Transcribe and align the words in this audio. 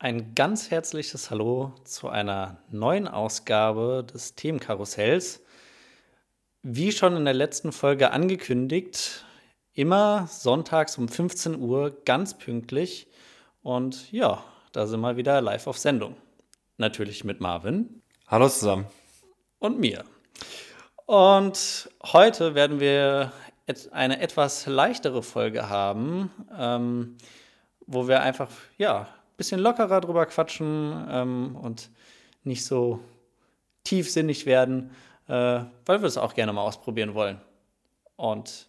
Ein 0.00 0.36
ganz 0.36 0.70
herzliches 0.70 1.28
Hallo 1.28 1.72
zu 1.82 2.08
einer 2.08 2.58
neuen 2.70 3.08
Ausgabe 3.08 4.06
des 4.08 4.36
Themenkarussells. 4.36 5.42
Wie 6.62 6.92
schon 6.92 7.16
in 7.16 7.24
der 7.24 7.34
letzten 7.34 7.72
Folge 7.72 8.12
angekündigt, 8.12 9.24
immer 9.72 10.28
sonntags 10.28 10.98
um 10.98 11.08
15 11.08 11.56
Uhr 11.56 12.00
ganz 12.04 12.38
pünktlich. 12.38 13.08
Und 13.60 14.12
ja, 14.12 14.44
da 14.70 14.86
sind 14.86 15.00
wir 15.00 15.16
wieder 15.16 15.40
live 15.40 15.66
auf 15.66 15.78
Sendung. 15.78 16.14
Natürlich 16.76 17.24
mit 17.24 17.40
Marvin. 17.40 18.00
Hallo 18.28 18.48
zusammen. 18.48 18.86
Und 19.58 19.80
mir. 19.80 20.04
Und 21.06 21.90
heute 22.04 22.54
werden 22.54 22.78
wir 22.78 23.32
eine 23.90 24.20
etwas 24.20 24.64
leichtere 24.66 25.24
Folge 25.24 25.68
haben, 25.68 26.30
ähm, 26.56 27.16
wo 27.84 28.06
wir 28.06 28.22
einfach, 28.22 28.50
ja, 28.76 29.08
bisschen 29.38 29.60
lockerer 29.60 30.00
drüber 30.00 30.26
quatschen 30.26 31.06
ähm, 31.08 31.56
und 31.56 31.90
nicht 32.42 32.66
so 32.66 33.00
tiefsinnig 33.84 34.44
werden, 34.44 34.90
äh, 35.28 35.32
weil 35.86 36.02
wir 36.02 36.02
es 36.02 36.18
auch 36.18 36.34
gerne 36.34 36.52
mal 36.52 36.62
ausprobieren 36.62 37.14
wollen. 37.14 37.40
Und 38.16 38.68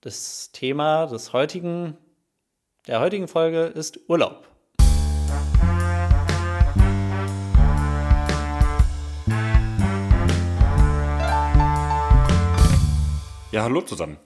das 0.00 0.50
Thema 0.50 1.06
des 1.06 1.32
heutigen, 1.32 1.96
der 2.88 3.00
heutigen 3.00 3.28
Folge 3.28 3.66
ist 3.66 4.00
Urlaub. 4.08 4.48
Ja, 13.52 13.62
hallo 13.62 13.80
zusammen. 13.82 14.18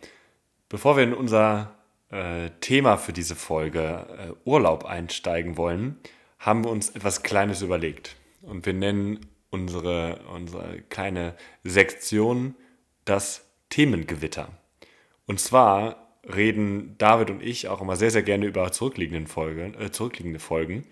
Bevor 0.70 0.96
wir 0.96 1.04
in 1.04 1.12
unser 1.12 1.81
äh, 2.12 2.50
Thema 2.60 2.96
für 2.96 3.12
diese 3.12 3.34
Folge 3.34 4.06
äh, 4.18 4.48
Urlaub 4.48 4.84
einsteigen 4.84 5.56
wollen, 5.56 5.98
haben 6.38 6.64
wir 6.64 6.70
uns 6.70 6.90
etwas 6.90 7.22
Kleines 7.22 7.62
überlegt. 7.62 8.16
Und 8.42 8.66
wir 8.66 8.74
nennen 8.74 9.20
unsere, 9.50 10.20
unsere 10.32 10.82
kleine 10.88 11.34
Sektion 11.64 12.54
das 13.04 13.48
Themengewitter. 13.68 14.48
Und 15.26 15.40
zwar 15.40 16.08
reden 16.24 16.96
David 16.98 17.30
und 17.30 17.42
ich 17.42 17.68
auch 17.68 17.80
immer 17.80 17.96
sehr, 17.96 18.10
sehr 18.10 18.22
gerne 18.22 18.46
über 18.46 18.70
zurückliegenden 18.72 19.26
Folgen, 19.26 19.74
äh, 19.74 19.90
zurückliegende 19.90 20.38
Folgen 20.38 20.86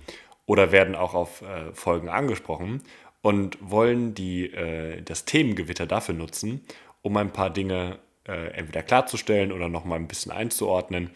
oder 0.47 0.73
werden 0.73 0.95
auch 0.95 1.15
auf 1.15 1.43
äh, 1.43 1.73
Folgen 1.75 2.09
angesprochen 2.09 2.83
und 3.23 3.59
wollen 3.61 4.15
die, 4.15 4.53
äh, 4.53 5.03
das 5.03 5.25
Themengewitter 5.25 5.87
dafür 5.87 6.15
nutzen, 6.15 6.63
um 7.03 7.17
ein 7.17 7.33
paar 7.33 7.51
Dinge 7.51 7.99
äh, 8.27 8.49
entweder 8.53 8.83
klarzustellen 8.83 9.53
oder 9.53 9.69
nochmal 9.69 9.99
ein 9.99 10.09
bisschen 10.09 10.33
einzuordnen. 10.33 11.11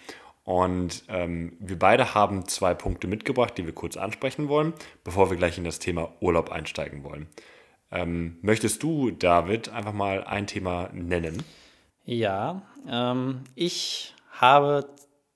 Und 0.45 1.05
ähm, 1.09 1.57
wir 1.59 1.79
beide 1.79 2.15
haben 2.15 2.47
zwei 2.47 2.75
Punkte 2.75 3.07
mitgebracht, 3.07 3.57
die 3.57 3.65
wir 3.65 3.75
kurz 3.75 3.97
ansprechen 3.97 4.49
wollen, 4.49 4.75
bevor 5.03 5.31
wir 5.31 5.39
gleich 5.39 5.57
in 5.57 5.65
das 5.65 5.79
Thema 5.79 6.13
Urlaub 6.21 6.51
einsteigen 6.51 7.03
wollen. 7.03 7.29
Ähm, 7.91 8.39
möchtest 8.43 8.83
du, 8.83 9.11
David, 9.11 9.71
einfach 9.71 9.93
mal 9.93 10.25
ein 10.25 10.47
Thema 10.47 10.91
nennen? 10.93 11.43
Ja, 12.05 12.63
ähm, 12.87 13.45
ich 13.55 14.15
habe 14.33 14.87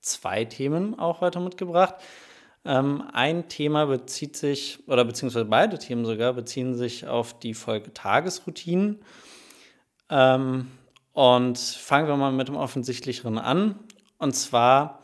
zwei 0.01 0.45
Themen 0.45 0.97
auch 0.99 1.21
heute 1.21 1.39
mitgebracht. 1.39 1.95
Ähm, 2.65 3.03
ein 3.13 3.47
Thema 3.47 3.85
bezieht 3.85 4.35
sich, 4.35 4.79
oder 4.87 5.05
beziehungsweise 5.05 5.45
beide 5.45 5.79
Themen 5.79 6.05
sogar, 6.05 6.33
beziehen 6.33 6.75
sich 6.75 7.07
auf 7.07 7.39
die 7.39 7.53
Folge 7.53 7.93
Tagesroutinen. 7.93 8.99
Ähm, 10.09 10.67
und 11.19 11.57
fangen 11.57 12.07
wir 12.07 12.15
mal 12.15 12.31
mit 12.31 12.47
dem 12.47 12.55
Offensichtlicheren 12.55 13.37
an. 13.37 13.77
Und 14.19 14.37
zwar 14.37 15.03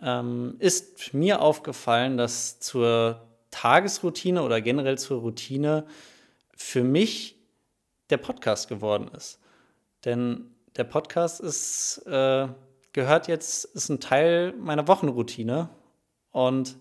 ähm, 0.00 0.54
ist 0.60 1.14
mir 1.14 1.42
aufgefallen, 1.42 2.16
dass 2.16 2.60
zur 2.60 3.26
Tagesroutine 3.50 4.44
oder 4.44 4.60
generell 4.60 4.98
zur 4.98 5.22
Routine 5.22 5.84
für 6.54 6.84
mich 6.84 7.40
der 8.08 8.18
Podcast 8.18 8.68
geworden 8.68 9.08
ist. 9.16 9.40
Denn 10.04 10.54
der 10.76 10.84
Podcast 10.84 11.40
ist, 11.40 12.06
äh, 12.06 12.46
gehört 12.92 13.26
jetzt, 13.26 13.64
ist 13.64 13.88
ein 13.88 13.98
Teil 13.98 14.52
meiner 14.52 14.86
Wochenroutine. 14.86 15.70
Und 16.30 16.76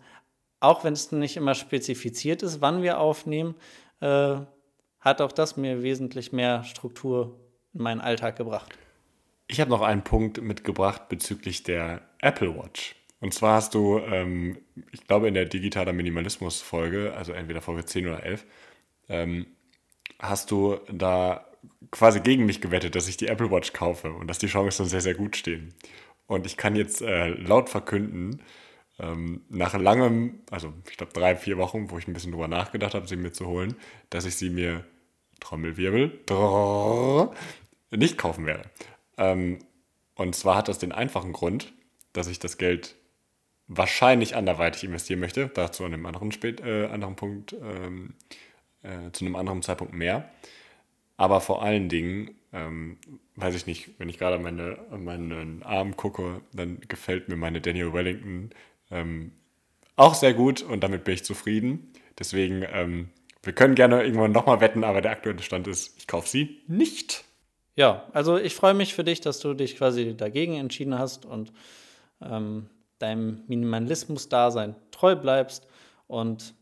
auch 0.60 0.84
wenn 0.84 0.94
es 0.94 1.12
nicht 1.12 1.36
immer 1.36 1.56
spezifiziert 1.56 2.44
ist, 2.44 2.62
wann 2.62 2.84
wir 2.84 3.00
aufnehmen, 3.00 3.56
äh, 4.02 4.36
hat 5.00 5.22
auch 5.22 5.32
das 5.32 5.58
mir 5.58 5.82
wesentlich 5.82 6.32
mehr 6.32 6.64
Struktur 6.64 7.40
in 7.76 7.82
meinen 7.82 8.02
Alltag 8.02 8.38
gebracht. 8.38 8.76
Ich 9.48 9.60
habe 9.60 9.70
noch 9.70 9.82
einen 9.82 10.04
Punkt 10.04 10.42
mitgebracht 10.42 11.08
bezüglich 11.10 11.64
der 11.64 12.02
Apple 12.20 12.58
Watch. 12.58 12.96
Und 13.20 13.34
zwar 13.34 13.56
hast 13.56 13.76
du, 13.76 14.00
ähm, 14.00 14.58
ich 14.92 15.06
glaube, 15.08 15.28
in 15.28 15.34
der 15.34 15.46
digitaler 15.46 15.94
Minimalismus-Folge, 15.94 17.14
also 17.16 17.32
entweder 17.32 17.62
Folge 17.62 17.86
10 17.86 18.08
oder 18.08 18.24
11, 18.24 18.46
ähm, 19.10 19.48
hast 20.20 20.52
du 20.52 20.80
da 20.92 21.46
quasi 21.92 22.20
gegen 22.20 22.46
mich 22.46 22.62
gewettet, 22.62 22.96
dass 22.96 23.08
ich 23.08 23.18
die 23.18 23.28
Apple 23.28 23.52
Watch 23.52 23.74
kaufe 23.74 24.12
und 24.12 24.28
dass 24.28 24.40
die 24.40 24.48
Chancen 24.48 24.86
sehr, 24.86 25.02
sehr 25.02 25.14
gut 25.14 25.38
stehen. 25.38 25.74
Und 26.28 26.46
ich 26.46 26.58
kann 26.58 26.76
jetzt 26.76 27.02
äh, 27.02 27.30
laut 27.30 27.70
verkünden, 27.70 28.42
ähm, 28.98 29.42
nach 29.50 29.78
langem, 29.78 30.40
also 30.50 30.74
ich 30.90 30.98
glaube 30.98 31.14
drei, 31.14 31.36
vier 31.36 31.58
Wochen, 31.58 31.92
wo 31.92 31.98
ich 31.98 32.08
ein 32.08 32.14
bisschen 32.14 32.32
drüber 32.32 32.48
nachgedacht 32.48 32.94
habe, 32.96 33.08
sie 33.08 33.18
mir 33.18 33.32
zu 33.32 33.46
holen, 33.46 33.76
dass 34.10 34.26
ich 34.26 34.36
sie 34.36 34.50
mir, 34.50 34.86
Trommelwirbel, 35.42 36.22
drrr, 36.26 37.34
nicht 37.92 38.18
kaufen 38.18 38.46
werde. 38.46 38.70
Ähm, 39.18 39.60
und 40.16 40.36
zwar 40.36 40.58
hat 40.58 40.68
das 40.68 40.80
den 40.80 40.92
einfachen 40.92 41.34
Grund, 41.34 41.74
dass 42.14 42.28
ich 42.28 42.40
das 42.40 42.58
Geld 42.58 42.96
wahrscheinlich 43.68 44.36
anderweitig 44.36 44.84
investieren 44.84 45.20
möchte. 45.20 45.50
Dazu 45.54 45.84
an 45.84 45.94
einem 45.94 46.06
anderen, 46.06 46.32
Spät, 46.32 46.62
äh, 46.62 46.86
anderen 46.86 47.16
Punkt, 47.16 47.54
ähm, 47.54 48.14
äh, 48.84 49.12
zu 49.12 49.26
einem 49.26 49.36
anderen 49.36 49.62
Zeitpunkt 49.62 49.94
mehr. 49.94 50.30
Aber 51.18 51.42
vor 51.42 51.64
allen 51.64 51.90
Dingen, 51.90 52.36
ähm, 52.54 52.98
weiß 53.36 53.56
ich 53.56 53.66
nicht, 53.66 53.92
wenn 54.00 54.10
ich 54.10 54.18
gerade 54.18 54.38
meine, 54.40 54.78
meinen 54.98 55.64
Arm 55.64 55.96
gucke, 55.96 56.42
dann 56.54 56.80
gefällt 56.88 57.30
mir 57.30 57.36
meine 57.36 57.62
Daniel 57.62 57.94
Wellington 57.94 58.52
ähm, 58.92 59.32
auch 59.96 60.14
sehr 60.14 60.34
gut 60.34 60.62
und 60.62 60.84
damit 60.84 61.04
bin 61.04 61.16
ich 61.16 61.24
zufrieden. 61.24 61.92
Deswegen, 62.20 62.66
ähm, 62.72 63.10
wir 63.44 63.54
können 63.54 63.76
gerne 63.76 64.04
irgendwann 64.04 64.32
nochmal 64.32 64.62
wetten, 64.62 64.84
aber 64.84 65.02
der 65.02 65.12
aktuelle 65.12 65.42
Stand 65.42 65.68
ist, 65.68 65.98
ich 65.98 66.08
kaufe 66.08 66.28
sie 66.28 66.62
nicht. 66.68 67.25
Ja, 67.76 68.06
also 68.14 68.38
ich 68.38 68.56
freue 68.56 68.74
mich 68.74 68.94
für 68.94 69.04
dich, 69.04 69.20
dass 69.22 69.40
du 69.40 69.54
dich 69.54 69.78
quasi 69.78 70.16
dagegen 70.16 70.56
entschieden 70.56 70.98
hast 70.98 71.26
und 71.26 71.52
ähm, 72.22 72.70
deinem 73.00 73.44
Minimalismus-Dasein 73.48 74.76
treu 74.92 75.16
bleibst. 75.16 75.68
Und 76.08 76.54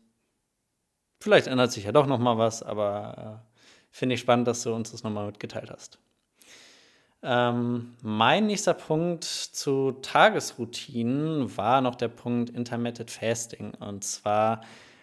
vielleicht 1.20 1.46
ändert 1.46 1.70
sich 1.70 1.84
ja 1.84 1.92
doch 1.92 2.06
noch 2.06 2.18
mal 2.18 2.36
was, 2.36 2.62
aber 2.62 3.42
äh, 3.46 3.56
finde 3.90 4.16
ich 4.16 4.20
spannend, 4.20 4.48
dass 4.48 4.62
du 4.64 4.74
uns 4.74 4.90
das 4.90 5.04
nochmal 5.04 5.26
mitgeteilt 5.26 5.70
hast. 5.70 5.98
Ähm, 7.22 7.94
mein 8.02 8.46
nächster 8.46 8.74
Punkt 8.74 9.24
zu 9.24 9.92
Tagesroutinen 9.92 11.56
war 11.56 11.80
noch 11.80 11.94
der 11.94 12.08
Punkt 12.08 12.50
Intermittent 12.50 13.10
Fasting. 13.10 13.72
Und 13.74 14.02
zwar 14.02 14.62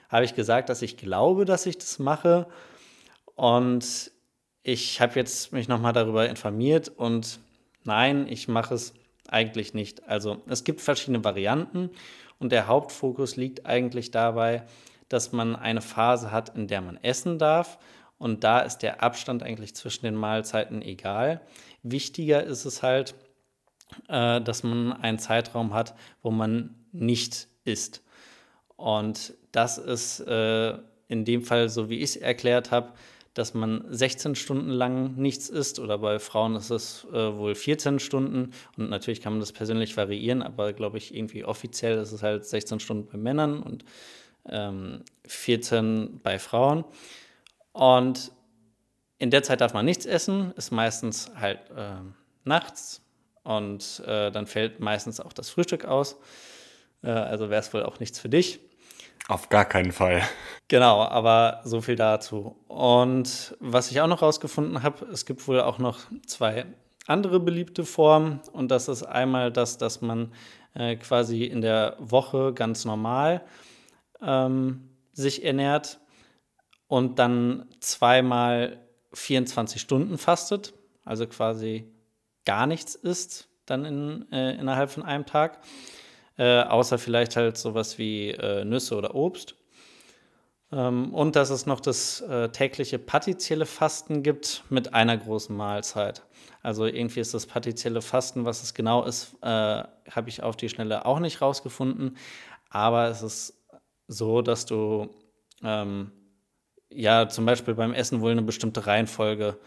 habe 0.10 0.26
ich 0.26 0.36
gesagt, 0.36 0.70
dass 0.70 0.82
ich 0.82 0.98
glaube, 0.98 1.46
dass 1.46 1.66
ich 1.66 1.78
das 1.78 2.00
mache. 2.00 2.48
Und 3.36 4.12
ich 4.64 5.02
habe 5.02 5.16
jetzt 5.16 5.54
mich 5.54 5.68
nochmal 5.68 5.94
darüber 5.94 6.30
informiert 6.30 6.90
und 6.90 7.40
nein, 7.84 8.28
ich 8.28 8.48
mache 8.48 8.76
es 8.76 8.94
eigentlich 9.28 9.74
nicht. 9.74 10.08
Also 10.08 10.42
es 10.48 10.64
gibt 10.64 10.82
verschiedene 10.82 11.24
Varianten 11.24 11.90
und 12.40 12.52
der 12.52 12.68
Hauptfokus 12.68 13.36
liegt 13.36 13.66
eigentlich 13.66 14.12
dabei, 14.12 14.64
dass 15.10 15.32
man 15.32 15.56
eine 15.56 15.82
Phase 15.82 16.32
hat, 16.32 16.56
in 16.56 16.68
der 16.68 16.82
man 16.82 16.98
essen 16.98 17.40
darf 17.40 17.80
und 18.18 18.44
da 18.44 18.60
ist 18.60 18.80
der 18.80 19.02
Abstand 19.02 19.42
eigentlich 19.42 19.74
zwischen 19.74 20.06
den 20.06 20.16
Mahlzeiten 20.16 20.82
egal. 20.82 21.42
Wichtiger 21.82 22.44
ist 22.44 22.66
es 22.66 22.84
halt, 22.84 23.16
äh, 24.08 24.40
dass 24.42 24.64
man 24.64 24.94
einen 24.94 25.18
Zeitraum 25.18 25.74
hat, 25.74 25.96
wo 26.22 26.30
man 26.30 26.76
nicht 26.92 27.48
isst. 27.64 28.04
Und 28.76 29.34
das 29.52 29.78
ist 29.78 30.20
äh, 30.22 30.78
in 31.07 31.25
dem 31.25 31.44
Fall, 31.44 31.69
so 31.69 31.90
wie 31.90 31.98
ich 31.98 32.12
es 32.12 32.16
erklärt 32.16 32.72
habe, 32.72 32.94
dass 33.33 33.54
man 33.54 33.86
16 33.89 34.36
Stunden 34.36 34.69
lang 34.69 35.16
nichts 35.16 35.50
isst 35.50 35.80
oder 35.80 35.98
bei 35.98 36.19
Frauen 36.19 36.56
ist 36.56 36.69
es 36.69 37.06
äh, 37.13 37.38
wohl 37.38 37.56
14 37.56 38.00
Stunden. 38.00 38.51
Und 38.78 38.89
natürlich 38.89 39.22
kann 39.22 39.33
man 39.33 39.39
das 39.39 39.54
persönlich 39.54 39.95
variieren, 39.95 40.42
aber 40.42 40.74
glaube 40.74 40.98
ich 40.98 41.16
irgendwie 41.16 41.45
offiziell 41.45 41.98
ist 41.98 42.12
es 42.12 42.24
halt 42.24 42.45
16 42.45 42.80
Stunden 42.80 43.07
bei 43.10 43.18
Männern 43.18 43.63
und 43.63 43.86
ähm, 44.50 45.04
14 45.28 46.19
bei 46.22 46.39
Frauen. 46.39 46.83
Und 47.72 48.31
in 49.18 49.30
der 49.30 49.44
Zeit 49.44 49.62
darf 49.62 49.74
man 49.74 49.86
nichts 49.86 50.06
essen, 50.06 50.51
ist 50.57 50.72
meistens 50.72 51.31
halt 51.36 51.60
äh, 51.75 52.01
nachts 52.44 53.01
und 53.44 54.01
äh, 54.06 54.31
dann 54.31 54.48
fällt 54.48 54.80
meistens 54.80 55.19
auch 55.19 55.31
das 55.31 55.50
Frühstück 55.50 55.86
aus, 55.86 56.18
äh, 57.04 57.10
also 57.12 57.50
wäre 57.50 57.62
es 57.62 57.74
wohl 57.74 57.83
auch 57.83 58.00
nichts 58.00 58.19
für 58.19 58.30
dich. 58.30 58.60
Auf 59.27 59.50
gar 59.50 59.65
keinen 59.65 59.91
Fall. 59.91 60.21
Genau, 60.68 61.03
aber 61.03 61.62
so 61.63 61.81
viel 61.81 61.95
dazu. 61.95 62.56
Und 62.68 63.56
was 63.59 63.91
ich 63.91 64.01
auch 64.01 64.07
noch 64.07 64.21
rausgefunden 64.21 64.83
habe, 64.83 65.06
es 65.06 65.25
gibt 65.25 65.47
wohl 65.47 65.62
auch 65.62 65.79
noch 65.79 66.00
zwei 66.25 66.65
andere 67.07 67.39
beliebte 67.39 67.83
Formen. 67.85 68.41
Und 68.51 68.69
das 68.71 68.88
ist 68.88 69.03
einmal 69.03 69.51
das, 69.51 69.77
dass 69.77 70.01
man 70.01 70.33
äh, 70.73 70.95
quasi 70.95 71.44
in 71.44 71.62
der 71.62 71.95
Woche 72.00 72.53
ganz 72.53 72.85
normal 72.85 73.44
ähm, 74.21 74.89
sich 75.13 75.44
ernährt 75.44 76.00
und 76.88 77.19
dann 77.19 77.68
zweimal 77.79 78.79
24 79.13 79.81
Stunden 79.81 80.18
fastet, 80.18 80.73
also 81.03 81.27
quasi 81.27 81.85
gar 82.45 82.68
nichts 82.68 82.95
isst, 82.95 83.50
dann 83.65 83.85
in, 83.85 84.31
äh, 84.31 84.56
innerhalb 84.56 84.89
von 84.89 85.03
einem 85.03 85.25
Tag, 85.25 85.59
äh, 86.42 86.64
außer 86.64 86.98
vielleicht 86.98 87.36
halt 87.36 87.56
sowas 87.56 88.00
wie 88.00 88.32
äh, 88.32 88.66
Nüsse 88.66 88.96
oder 88.96 89.14
Obst. 89.14 89.56
Ähm, 90.72 91.14
und 91.14 91.36
dass 91.36 91.52
es 91.52 91.68
noch 91.68 91.80
das 91.80 92.22
äh, 92.22 92.50
tägliche 92.50 92.98
partizielle 92.98 93.68
Fasten 93.68 94.24
gibt 94.24 94.64
mit 94.70 94.96
einer 94.96 95.18
großen 95.18 95.56
Mahlzeit. 95.56 96.24
Also 96.64 96.88
irgendwie 96.88 97.20
ist 97.20 97.36
das 97.36 97.46
partizielle 97.46 98.02
Fasten, 98.02 98.44
was 98.44 98.64
es 98.64 98.74
genau 98.74 99.04
ist, 99.04 99.36
äh, 99.44 99.46
habe 99.46 100.30
ich 100.30 100.42
auf 100.42 100.58
die 100.58 100.70
Schnelle 100.70 101.06
auch 101.06 101.20
nicht 101.20 101.44
rausgefunden. 101.44 102.18
Aber 102.72 103.08
es 103.10 103.22
ist 103.22 103.54
so, 104.08 104.42
dass 104.42 104.66
du 104.66 105.14
ähm, 105.64 106.12
ja 106.90 107.30
zum 107.30 107.46
Beispiel 107.46 107.76
beim 107.76 107.94
Essen 107.94 108.20
wohl 108.22 108.32
eine 108.32 108.42
bestimmte 108.42 108.88
Reihenfolge 108.88 109.60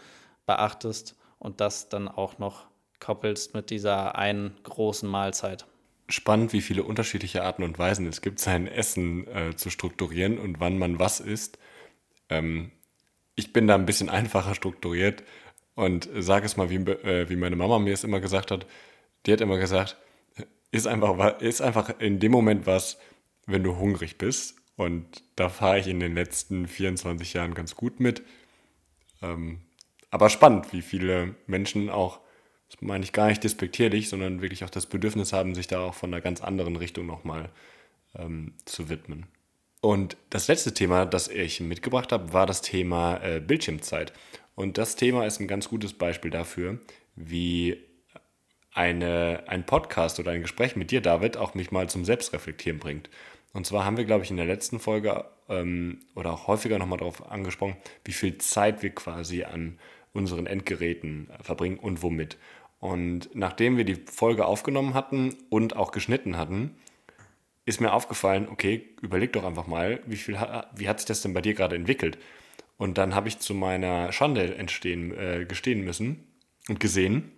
beachtest 0.45 1.15
und 1.39 1.61
das 1.61 1.87
dann 1.87 2.09
auch 2.09 2.37
noch 2.37 2.65
koppelst 2.99 3.53
mit 3.53 3.69
dieser 3.69 4.15
einen 4.15 4.57
großen 4.63 5.07
Mahlzeit. 5.07 5.65
Spannend, 6.07 6.53
wie 6.53 6.61
viele 6.61 6.83
unterschiedliche 6.83 7.43
Arten 7.43 7.63
und 7.63 7.79
Weisen 7.79 8.05
es 8.07 8.21
gibt, 8.21 8.39
sein 8.39 8.67
Essen 8.67 9.27
äh, 9.27 9.55
zu 9.55 9.69
strukturieren 9.69 10.37
und 10.37 10.59
wann 10.59 10.77
man 10.77 10.99
was 10.99 11.19
isst. 11.19 11.57
Ähm, 12.29 12.71
ich 13.35 13.53
bin 13.53 13.67
da 13.67 13.75
ein 13.75 13.85
bisschen 13.85 14.09
einfacher 14.09 14.55
strukturiert 14.55 15.23
und 15.73 16.09
sage 16.17 16.45
es 16.45 16.57
mal, 16.57 16.69
wie, 16.69 16.75
äh, 16.75 17.29
wie 17.29 17.35
meine 17.35 17.55
Mama 17.55 17.79
mir 17.79 17.93
es 17.93 18.03
immer 18.03 18.19
gesagt 18.19 18.51
hat. 18.51 18.65
Die 19.25 19.33
hat 19.33 19.41
immer 19.41 19.57
gesagt, 19.57 19.97
ist 20.71 20.87
einfach, 20.87 21.39
ist 21.41 21.61
einfach 21.61 21.99
in 21.99 22.19
dem 22.19 22.31
Moment 22.31 22.67
was, 22.67 22.97
wenn 23.45 23.63
du 23.63 23.77
hungrig 23.77 24.17
bist. 24.17 24.55
Und 24.75 25.23
da 25.35 25.49
fahre 25.49 25.79
ich 25.79 25.87
in 25.87 25.99
den 25.99 26.15
letzten 26.15 26.67
24 26.67 27.33
Jahren 27.33 27.53
ganz 27.53 27.75
gut 27.75 27.99
mit. 27.99 28.23
Ähm, 29.21 29.61
aber 30.11 30.29
spannend, 30.29 30.71
wie 30.73 30.81
viele 30.81 31.35
Menschen 31.47 31.89
auch, 31.89 32.19
das 32.69 32.81
meine 32.81 33.03
ich 33.03 33.13
gar 33.13 33.27
nicht 33.27 33.43
despektierlich, 33.43 34.09
sondern 34.09 34.41
wirklich 34.41 34.63
auch 34.63 34.69
das 34.69 34.85
Bedürfnis 34.85 35.33
haben, 35.33 35.55
sich 35.55 35.67
da 35.67 35.79
auch 35.79 35.93
von 35.93 36.13
einer 36.13 36.21
ganz 36.21 36.41
anderen 36.41 36.75
Richtung 36.75 37.05
nochmal 37.05 37.49
ähm, 38.17 38.53
zu 38.65 38.89
widmen. 38.89 39.27
Und 39.81 40.17
das 40.31 40.47
letzte 40.47 40.73
Thema, 40.73 41.05
das 41.05 41.27
ich 41.27 41.59
mitgebracht 41.59 42.11
habe, 42.11 42.33
war 42.33 42.47
das 42.47 42.61
Thema 42.61 43.17
äh, 43.23 43.39
Bildschirmzeit. 43.39 44.13
Und 44.55 44.77
das 44.77 44.95
Thema 44.95 45.25
ist 45.25 45.39
ein 45.39 45.47
ganz 45.47 45.69
gutes 45.69 45.93
Beispiel 45.93 46.31
dafür, 46.31 46.79
wie 47.15 47.77
eine, 48.71 49.43
ein 49.47 49.65
Podcast 49.65 50.19
oder 50.19 50.31
ein 50.31 50.41
Gespräch 50.41 50.75
mit 50.75 50.91
dir, 50.91 51.01
David, 51.01 51.37
auch 51.37 51.53
mich 51.53 51.71
mal 51.71 51.87
zum 51.87 52.03
Selbstreflektieren 52.03 52.79
bringt. 52.79 53.09
Und 53.53 53.65
zwar 53.65 53.85
haben 53.85 53.95
wir, 53.95 54.05
glaube 54.05 54.23
ich, 54.23 54.31
in 54.31 54.37
der 54.37 54.45
letzten 54.45 54.79
Folge 54.79 55.23
ähm, 55.47 55.99
oder 56.13 56.33
auch 56.33 56.47
häufiger 56.47 56.77
nochmal 56.77 56.97
darauf 56.97 57.31
angesprochen, 57.31 57.77
wie 58.03 58.11
viel 58.11 58.37
Zeit 58.37 58.83
wir 58.83 58.93
quasi 58.93 59.43
an 59.43 59.79
unseren 60.15 60.47
Endgeräten 60.47 61.29
äh, 61.29 61.43
verbringen 61.43 61.77
und 61.77 62.01
womit. 62.01 62.37
Und 62.79 63.29
nachdem 63.33 63.77
wir 63.77 63.83
die 63.83 63.95
Folge 63.95 64.45
aufgenommen 64.45 64.93
hatten 64.93 65.35
und 65.49 65.75
auch 65.75 65.91
geschnitten 65.91 66.37
hatten, 66.37 66.75
ist 67.65 67.81
mir 67.81 67.93
aufgefallen, 67.93 68.47
okay, 68.49 68.85
überleg 69.01 69.33
doch 69.33 69.43
einfach 69.43 69.67
mal, 69.67 69.99
wie, 70.05 70.17
viel, 70.17 70.37
wie 70.75 70.87
hat 70.87 70.99
sich 70.99 71.07
das 71.07 71.21
denn 71.21 71.33
bei 71.33 71.41
dir 71.41 71.55
gerade 71.55 71.75
entwickelt? 71.75 72.17
Und 72.77 72.97
dann 72.97 73.15
habe 73.15 73.27
ich 73.27 73.39
zu 73.39 73.53
meiner 73.53 74.11
Schande 74.11 74.55
entstehen, 74.55 75.17
äh, 75.17 75.45
gestehen 75.45 75.83
müssen 75.83 76.27
und 76.67 76.79
gesehen, 76.79 77.31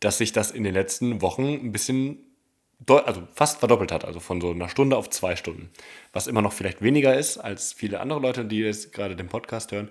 dass 0.00 0.18
sich 0.18 0.32
das 0.32 0.50
in 0.50 0.64
den 0.64 0.74
letzten 0.74 1.22
Wochen 1.22 1.46
ein 1.46 1.72
bisschen, 1.72 2.18
also 2.86 3.26
fast 3.34 3.58
verdoppelt 3.58 3.92
hat, 3.92 4.04
also 4.04 4.20
von 4.20 4.40
so 4.40 4.50
einer 4.50 4.68
Stunde 4.68 4.96
auf 4.96 5.08
zwei 5.10 5.36
Stunden. 5.36 5.70
Was 6.12 6.26
immer 6.26 6.42
noch 6.42 6.52
vielleicht 6.52 6.82
weniger 6.82 7.16
ist 7.16 7.38
als 7.38 7.72
viele 7.72 8.00
andere 8.00 8.20
Leute, 8.20 8.44
die 8.44 8.58
jetzt 8.58 8.92
gerade 8.92 9.16
den 9.16 9.28
Podcast 9.28 9.72
hören. 9.72 9.90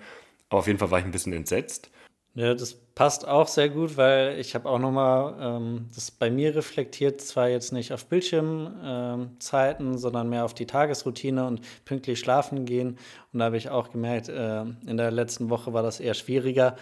Aber 0.50 0.60
auf 0.60 0.68
jeden 0.68 0.80
Fall 0.80 0.92
war 0.92 1.00
ich 1.00 1.06
ein 1.06 1.12
bisschen 1.12 1.34
entsetzt. 1.34 1.90
Ja, 2.38 2.54
das 2.54 2.76
passt 2.76 3.28
auch 3.28 3.48
sehr 3.48 3.68
gut, 3.68 3.98
weil 3.98 4.40
ich 4.40 4.54
habe 4.54 4.70
auch 4.70 4.78
nochmal 4.78 5.36
ähm, 5.40 5.88
das 5.96 6.12
bei 6.12 6.30
mir 6.30 6.56
reflektiert, 6.56 7.20
zwar 7.20 7.50
jetzt 7.50 7.74
nicht 7.74 7.92
auf 7.94 8.06
Bildschirmzeiten, 8.06 9.88
ähm, 9.88 9.98
sondern 9.98 10.30
mehr 10.30 10.46
auf 10.46 10.54
die 10.54 10.68
Tagesroutine 10.68 11.48
und 11.48 11.62
pünktlich 11.84 12.20
schlafen 12.20 12.66
gehen. 12.66 13.00
Und 13.34 13.40
da 13.40 13.46
habe 13.46 13.58
ich 13.58 13.70
auch 13.70 13.90
gemerkt, 13.90 14.30
äh, 14.30 14.62
in 14.62 14.98
der 14.98 15.10
letzten 15.10 15.50
Woche 15.50 15.74
war 15.74 15.82
das 15.82 16.00
eher 16.00 16.14
schwieriger, 16.14 16.76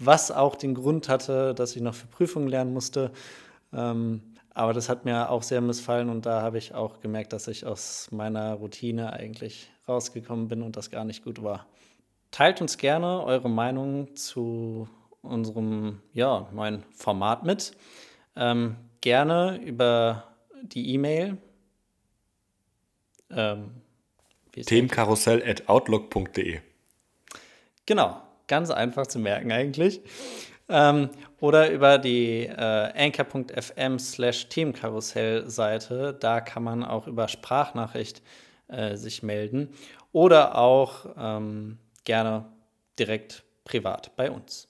was 0.00 0.32
auch 0.32 0.56
den 0.56 0.74
Grund 0.74 1.08
hatte, 1.08 1.54
dass 1.54 1.76
ich 1.76 1.82
noch 1.82 1.94
für 1.94 2.08
Prüfungen 2.08 2.48
lernen 2.48 2.74
musste. 2.74 3.12
Ähm, 3.72 4.22
aber 4.54 4.72
das 4.72 4.88
hat 4.88 5.04
mir 5.04 5.30
auch 5.30 5.44
sehr 5.44 5.60
missfallen 5.60 6.10
und 6.10 6.26
da 6.26 6.42
habe 6.42 6.58
ich 6.58 6.74
auch 6.74 6.98
gemerkt, 6.98 7.32
dass 7.32 7.46
ich 7.46 7.64
aus 7.64 8.08
meiner 8.10 8.54
Routine 8.54 9.12
eigentlich 9.12 9.70
rausgekommen 9.86 10.48
bin 10.48 10.62
und 10.62 10.76
das 10.76 10.90
gar 10.90 11.04
nicht 11.04 11.22
gut 11.22 11.44
war. 11.44 11.66
Teilt 12.30 12.60
uns 12.60 12.78
gerne 12.78 13.24
eure 13.24 13.48
Meinung 13.48 14.14
zu 14.16 14.88
unserem 15.22 16.02
ja, 16.12 16.48
neuen 16.52 16.84
Format 16.92 17.44
mit. 17.44 17.76
Ähm, 18.36 18.76
gerne 19.00 19.60
über 19.64 20.24
die 20.62 20.94
E-Mail. 20.94 21.38
Ähm, 23.30 23.82
Themenkarussell.outlook.de 24.52 26.60
Genau, 27.84 28.22
ganz 28.48 28.70
einfach 28.70 29.06
zu 29.06 29.18
merken 29.18 29.52
eigentlich. 29.52 30.00
Ähm, 30.68 31.10
oder 31.40 31.70
über 31.70 31.98
die 31.98 32.46
äh, 32.46 32.56
anchor.fm 32.56 33.98
slash 33.98 34.48
Themenkarussell-Seite. 34.48 36.16
Da 36.18 36.40
kann 36.40 36.64
man 36.64 36.82
auch 36.82 37.06
über 37.06 37.28
Sprachnachricht 37.28 38.22
äh, 38.68 38.96
sich 38.96 39.22
melden. 39.22 39.68
Oder 40.12 40.58
auch 40.58 41.06
ähm, 41.16 41.78
gerne 42.06 42.46
direkt 42.98 43.44
privat 43.64 44.16
bei 44.16 44.30
uns. 44.30 44.68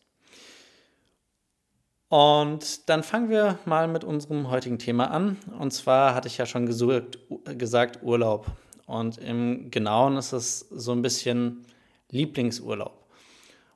Und 2.08 2.88
dann 2.88 3.02
fangen 3.02 3.30
wir 3.30 3.58
mal 3.64 3.88
mit 3.88 4.04
unserem 4.04 4.50
heutigen 4.50 4.78
Thema 4.78 5.10
an. 5.10 5.38
Und 5.58 5.72
zwar 5.72 6.14
hatte 6.14 6.28
ich 6.28 6.38
ja 6.38 6.46
schon 6.46 6.66
gesucht, 6.66 7.18
gesagt 7.56 8.02
Urlaub. 8.02 8.46
Und 8.86 9.18
im 9.18 9.70
Genauen 9.70 10.16
ist 10.16 10.32
es 10.32 10.60
so 10.70 10.92
ein 10.92 11.02
bisschen 11.02 11.66
Lieblingsurlaub. 12.10 13.06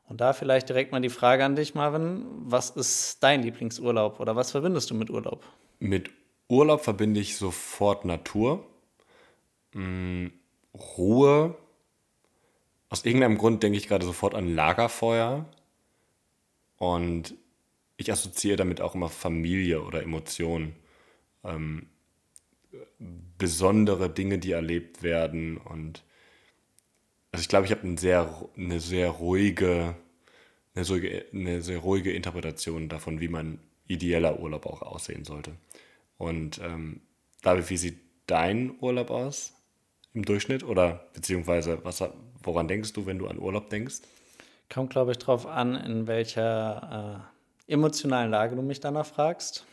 Und 0.09 0.21
da 0.21 0.33
vielleicht 0.33 0.69
direkt 0.69 0.93
mal 0.93 1.01
die 1.01 1.09
Frage 1.09 1.45
an 1.45 1.57
dich, 1.57 1.75
Marvin. 1.75 2.25
Was 2.45 2.71
ist 2.71 3.23
dein 3.23 3.43
Lieblingsurlaub 3.43 4.21
oder 4.21 4.37
was 4.37 4.51
verbindest 4.51 4.91
du 4.91 4.95
mit 4.95 5.11
Urlaub? 5.11 5.45
Mit 5.79 6.11
Urlaub 6.49 6.83
verbinde 6.83 7.21
ich 7.21 7.37
sofort 7.37 8.05
Natur, 8.05 8.65
mm, 9.73 10.27
Ruhe, 10.75 11.57
aus 12.91 13.05
irgendeinem 13.05 13.39
Grund 13.39 13.63
denke 13.63 13.79
ich 13.79 13.89
gerade 13.89 14.05
sofort 14.05 14.35
an 14.35 14.55
Lagerfeuer 14.55 15.49
und 16.77 17.35
ich 17.97 18.13
assoziiere 18.13 18.57
damit 18.57 18.81
auch 18.81 18.95
immer 18.95 19.09
Familie 19.09 19.83
oder 19.83 20.03
Emotionen. 20.03 20.75
Ähm, 21.45 21.89
besondere 23.39 24.11
Dinge, 24.11 24.39
die 24.39 24.53
erlebt 24.53 25.03
werden 25.03 25.57
und 25.57 26.05
also 27.33 27.43
ich 27.43 27.49
glaube, 27.49 27.67
ich 27.67 27.73
habe 27.73 27.83
eine 27.83 27.99
sehr, 27.99 28.51
eine 28.57 28.81
sehr 28.81 29.09
ruhige, 29.11 29.97
eine, 30.75 30.85
so, 30.85 30.95
eine 30.95 31.63
sehr 31.63 31.79
ruhige 31.79 32.13
Interpretation 32.13 32.89
davon, 32.89 33.21
wie 33.21 33.29
mein 33.29 33.61
ideeller 33.87 34.41
Urlaub 34.41 34.67
auch 34.67 34.83
aussehen 34.83 35.25
sollte. 35.25 35.53
Und 36.19 36.61
ähm, 36.63 37.01
David, 37.43 37.71
wie 37.71 37.77
sieht 37.77 38.01
dein 38.27 38.75
Urlaub 38.81 39.11
aus 39.11 39.55
im 40.13 40.25
Durchschnitt? 40.25 40.65
Oder 40.65 41.09
beziehungsweise 41.13 41.85
was, 41.85 42.03
Woran 42.43 42.69
denkst 42.69 42.93
du, 42.93 43.07
wenn 43.07 43.19
du 43.19 43.27
an 43.27 43.39
Urlaub 43.39 43.71
denkst? 43.71 44.01
Kommt, 44.73 44.91
glaube 44.91 45.13
ich, 45.13 45.19
darauf 45.19 45.47
an, 45.47 45.75
in 45.75 46.07
welcher 46.07 47.27
äh, 47.69 47.73
emotionalen 47.73 48.31
Lage 48.31 48.57
du 48.57 48.63
mich 48.63 48.81
danach 48.81 49.07
fragst. 49.07 49.65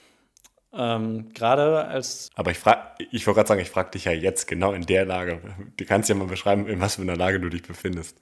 Ähm, 0.73 1.29
gerade 1.33 1.85
als. 1.85 2.29
Aber 2.35 2.51
ich 2.51 2.59
frage, 2.59 2.81
ich 3.11 3.25
wollte 3.25 3.37
gerade 3.37 3.47
sagen, 3.47 3.61
ich 3.61 3.69
frage 3.69 3.91
dich 3.91 4.05
ja 4.05 4.11
jetzt 4.11 4.47
genau 4.47 4.73
in 4.73 4.85
der 4.85 5.05
Lage. 5.05 5.41
Du 5.77 5.85
kannst 5.85 6.09
ja 6.09 6.15
mal 6.15 6.27
beschreiben, 6.27 6.67
in 6.67 6.81
was 6.81 6.95
für 6.95 7.01
einer 7.01 7.15
Lage 7.15 7.39
du 7.39 7.49
dich 7.49 7.63
befindest. 7.63 8.19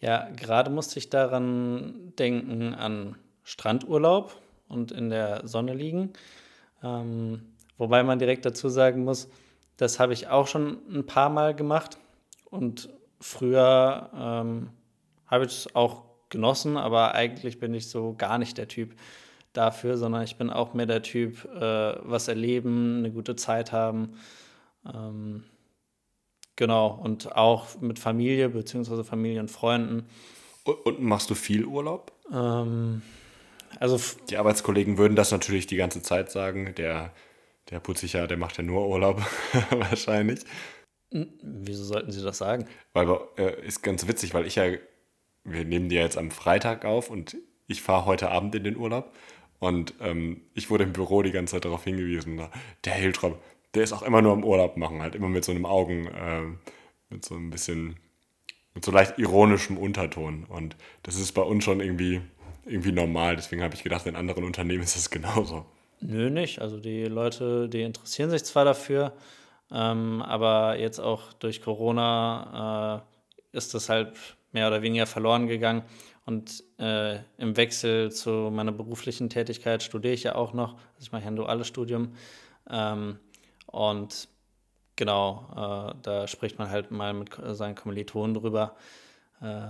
Ja, 0.00 0.28
gerade 0.36 0.70
musste 0.70 0.98
ich 0.98 1.08
daran 1.08 2.12
denken 2.18 2.74
an 2.74 3.16
Strandurlaub 3.44 4.36
und 4.68 4.92
in 4.92 5.08
der 5.08 5.46
Sonne 5.46 5.72
liegen. 5.72 6.12
Ähm, 6.82 7.54
wobei 7.78 8.02
man 8.02 8.18
direkt 8.18 8.44
dazu 8.44 8.68
sagen 8.68 9.04
muss, 9.04 9.28
das 9.76 9.98
habe 9.98 10.12
ich 10.12 10.28
auch 10.28 10.46
schon 10.46 10.78
ein 10.90 11.06
paar 11.06 11.30
Mal 11.30 11.54
gemacht 11.54 11.98
und 12.50 12.90
Früher 13.20 14.10
ähm, 14.14 14.70
habe 15.26 15.44
ich 15.44 15.52
es 15.52 15.74
auch 15.74 16.02
genossen, 16.28 16.76
aber 16.76 17.14
eigentlich 17.14 17.58
bin 17.58 17.74
ich 17.74 17.88
so 17.88 18.14
gar 18.16 18.38
nicht 18.38 18.58
der 18.58 18.68
Typ 18.68 18.94
dafür, 19.52 19.96
sondern 19.96 20.22
ich 20.22 20.36
bin 20.36 20.50
auch 20.50 20.74
mehr 20.74 20.86
der 20.86 21.02
Typ, 21.02 21.44
äh, 21.54 21.60
was 22.02 22.28
erleben, 22.28 22.98
eine 22.98 23.10
gute 23.10 23.36
Zeit 23.36 23.72
haben. 23.72 24.18
Ähm, 24.92 25.44
genau, 26.56 26.88
und 26.88 27.34
auch 27.36 27.80
mit 27.80 27.98
Familie 27.98 28.50
bzw. 28.50 29.02
Familie 29.04 29.40
und 29.40 29.50
Freunden. 29.50 30.06
Und, 30.64 30.74
und 30.86 31.00
machst 31.00 31.30
du 31.30 31.34
viel 31.34 31.64
Urlaub? 31.64 32.12
Ähm, 32.32 33.02
also 33.78 34.00
die 34.30 34.36
Arbeitskollegen 34.36 34.98
würden 34.98 35.16
das 35.16 35.32
natürlich 35.32 35.66
die 35.66 35.76
ganze 35.76 36.02
Zeit 36.02 36.30
sagen. 36.30 36.74
Der, 36.76 37.12
der 37.70 37.80
Putzicher, 37.80 38.26
der 38.26 38.36
macht 38.36 38.58
ja 38.58 38.64
nur 38.64 38.88
Urlaub 38.88 39.22
wahrscheinlich. 39.70 40.40
Wieso 41.10 41.84
sollten 41.84 42.10
sie 42.10 42.22
das 42.22 42.38
sagen? 42.38 42.66
Weil 42.92 43.08
äh, 43.36 43.66
ist 43.66 43.82
ganz 43.82 44.06
witzig, 44.08 44.34
weil 44.34 44.46
ich 44.46 44.56
ja, 44.56 44.64
wir 45.44 45.64
nehmen 45.64 45.88
die 45.88 45.96
ja 45.96 46.02
jetzt 46.02 46.18
am 46.18 46.30
Freitag 46.30 46.84
auf 46.84 47.10
und 47.10 47.36
ich 47.68 47.82
fahre 47.82 48.06
heute 48.06 48.30
Abend 48.30 48.54
in 48.54 48.64
den 48.64 48.76
Urlaub. 48.76 49.12
Und 49.58 49.94
ähm, 50.00 50.42
ich 50.54 50.70
wurde 50.70 50.84
im 50.84 50.92
Büro 50.92 51.22
die 51.22 51.32
ganze 51.32 51.52
Zeit 51.52 51.64
darauf 51.64 51.84
hingewiesen, 51.84 52.40
der 52.84 52.92
Hiltrop, 52.92 53.42
der 53.74 53.84
ist 53.84 53.92
auch 53.92 54.02
immer 54.02 54.20
nur 54.22 54.32
am 54.32 54.44
Urlaub 54.44 54.76
machen, 54.76 55.00
halt 55.00 55.14
immer 55.14 55.28
mit 55.28 55.44
so 55.44 55.52
einem 55.52 55.64
Augen, 55.64 56.06
äh, 56.08 56.42
mit 57.08 57.24
so 57.24 57.36
ein 57.36 57.50
bisschen, 57.50 57.96
mit 58.74 58.84
so 58.84 58.92
leicht 58.92 59.18
ironischem 59.18 59.78
Unterton. 59.78 60.44
Und 60.44 60.76
das 61.02 61.16
ist 61.16 61.32
bei 61.32 61.42
uns 61.42 61.64
schon 61.64 61.80
irgendwie, 61.80 62.20
irgendwie 62.66 62.92
normal. 62.92 63.36
Deswegen 63.36 63.62
habe 63.62 63.74
ich 63.74 63.82
gedacht, 63.82 64.06
in 64.06 64.16
anderen 64.16 64.44
Unternehmen 64.44 64.82
ist 64.82 64.96
das 64.96 65.10
genauso. 65.10 65.64
Nö, 66.00 66.28
nicht. 66.28 66.60
Also 66.60 66.78
die 66.78 67.04
Leute, 67.04 67.68
die 67.68 67.82
interessieren 67.82 68.30
sich 68.30 68.44
zwar 68.44 68.66
dafür, 68.66 69.14
ähm, 69.70 70.22
aber 70.22 70.78
jetzt 70.78 71.00
auch 71.00 71.32
durch 71.34 71.62
Corona 71.62 73.04
äh, 73.52 73.56
ist 73.56 73.74
das 73.74 73.88
halt 73.88 74.16
mehr 74.52 74.68
oder 74.68 74.82
weniger 74.82 75.06
verloren 75.06 75.46
gegangen. 75.46 75.82
Und 76.24 76.64
äh, 76.78 77.18
im 77.38 77.56
Wechsel 77.56 78.10
zu 78.10 78.50
meiner 78.52 78.72
beruflichen 78.72 79.30
Tätigkeit 79.30 79.82
studiere 79.82 80.14
ich 80.14 80.24
ja 80.24 80.34
auch 80.34 80.52
noch. 80.52 80.74
Also 80.74 81.00
ich 81.00 81.12
mache 81.12 81.26
ein 81.26 81.36
duales 81.36 81.68
Studium. 81.68 82.14
Ähm, 82.68 83.18
und 83.66 84.28
genau, 84.96 85.46
äh, 85.52 85.94
da 86.02 86.26
spricht 86.26 86.58
man 86.58 86.70
halt 86.70 86.90
mal 86.90 87.14
mit 87.14 87.30
seinen 87.52 87.76
Kommilitonen 87.76 88.34
drüber. 88.34 88.74
Äh, 89.40 89.68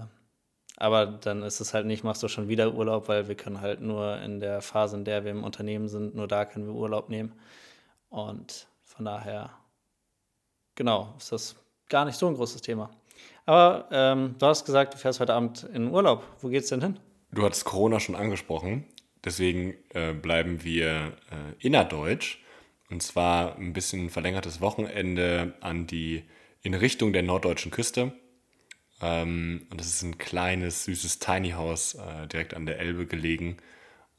aber 0.78 1.06
dann 1.06 1.42
ist 1.42 1.60
es 1.60 1.74
halt 1.74 1.86
nicht, 1.86 2.04
machst 2.04 2.22
du 2.22 2.28
schon 2.28 2.48
wieder 2.48 2.74
Urlaub, 2.74 3.08
weil 3.08 3.28
wir 3.28 3.34
können 3.34 3.60
halt 3.60 3.80
nur 3.80 4.18
in 4.20 4.40
der 4.40 4.60
Phase, 4.60 4.96
in 4.96 5.04
der 5.04 5.24
wir 5.24 5.30
im 5.30 5.44
Unternehmen 5.44 5.88
sind, 5.88 6.14
nur 6.14 6.28
da 6.28 6.44
können 6.44 6.66
wir 6.66 6.74
Urlaub 6.74 7.08
nehmen. 7.08 7.32
Und 8.08 8.66
von 8.84 9.04
daher 9.04 9.50
genau, 10.76 11.14
ist 11.18 11.32
das 11.32 11.56
gar 11.88 12.04
nicht 12.04 12.16
so 12.16 12.28
ein 12.28 12.34
großes 12.34 12.62
Thema. 12.62 12.90
Aber 13.44 13.88
ähm, 13.90 14.36
du 14.38 14.46
hast 14.46 14.64
gesagt, 14.64 14.94
du 14.94 14.98
fährst 14.98 15.20
heute 15.20 15.34
Abend 15.34 15.64
in 15.64 15.90
Urlaub. 15.90 16.24
Wo 16.40 16.48
geht's 16.48 16.68
denn 16.68 16.80
hin? 16.80 17.00
Du 17.32 17.42
hattest 17.44 17.64
Corona 17.64 17.98
schon 17.98 18.14
angesprochen. 18.14 18.84
Deswegen 19.24 19.74
äh, 19.90 20.12
bleiben 20.12 20.62
wir 20.62 21.16
äh, 21.30 21.64
innerdeutsch. 21.66 22.38
Und 22.90 23.02
zwar 23.02 23.56
ein 23.56 23.72
bisschen 23.72 24.10
verlängertes 24.10 24.60
Wochenende 24.60 25.54
an 25.60 25.86
die, 25.86 26.24
in 26.62 26.74
Richtung 26.74 27.12
der 27.12 27.22
norddeutschen 27.22 27.72
Küste. 27.72 28.12
Ähm, 29.00 29.66
und 29.70 29.80
das 29.80 29.88
ist 29.88 30.02
ein 30.02 30.18
kleines, 30.18 30.84
süßes 30.84 31.18
Tiny 31.18 31.50
House 31.50 31.94
äh, 31.94 32.26
direkt 32.28 32.54
an 32.54 32.66
der 32.66 32.78
Elbe 32.78 33.06
gelegen. 33.06 33.56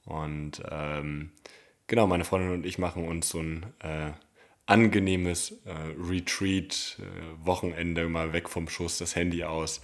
Und 0.05 0.61
ähm, 0.69 1.31
genau, 1.87 2.07
meine 2.07 2.25
Freundin 2.25 2.51
und 2.51 2.65
ich 2.65 2.77
machen 2.77 3.07
uns 3.07 3.29
so 3.29 3.39
ein 3.39 3.65
äh, 3.79 4.11
angenehmes 4.67 5.51
äh, 5.65 5.71
Retreat, 5.97 6.99
äh, 6.99 7.45
Wochenende 7.45 8.07
mal 8.07 8.33
weg 8.33 8.49
vom 8.49 8.69
Schuss, 8.69 8.99
das 8.99 9.15
Handy 9.15 9.43
aus 9.43 9.81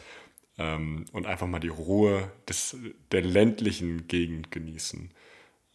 ähm, 0.60 1.06
und 1.14 1.26
einfach 1.26 1.48
mal 1.48 1.60
die 1.60 1.70
Ruhe 1.70 2.32
des, 2.48 2.78
der 3.12 3.22
ländlichen 3.22 4.08
Gegend 4.08 4.52
genießen. 4.52 5.10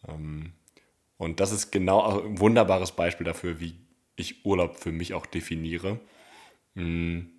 Ähm, 0.06 0.52
und 1.16 1.40
das 1.40 1.50
ist 1.52 1.72
genau 1.72 2.20
ein 2.20 2.38
wunderbares 2.38 2.92
Beispiel 2.92 3.24
dafür, 3.24 3.58
wie 3.58 3.74
ich 4.14 4.44
Urlaub 4.44 4.76
für 4.76 4.92
mich 4.92 5.14
auch 5.14 5.26
definiere. 5.26 5.98
Hm, 6.76 7.30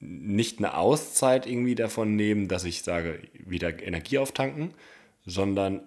nicht 0.00 0.58
eine 0.58 0.76
Auszeit 0.76 1.46
irgendwie 1.46 1.74
davon 1.74 2.16
nehmen, 2.16 2.48
dass 2.48 2.64
ich 2.64 2.82
sage, 2.82 3.20
wieder 3.32 3.82
Energie 3.82 4.18
auftanken, 4.18 4.74
sondern 5.24 5.82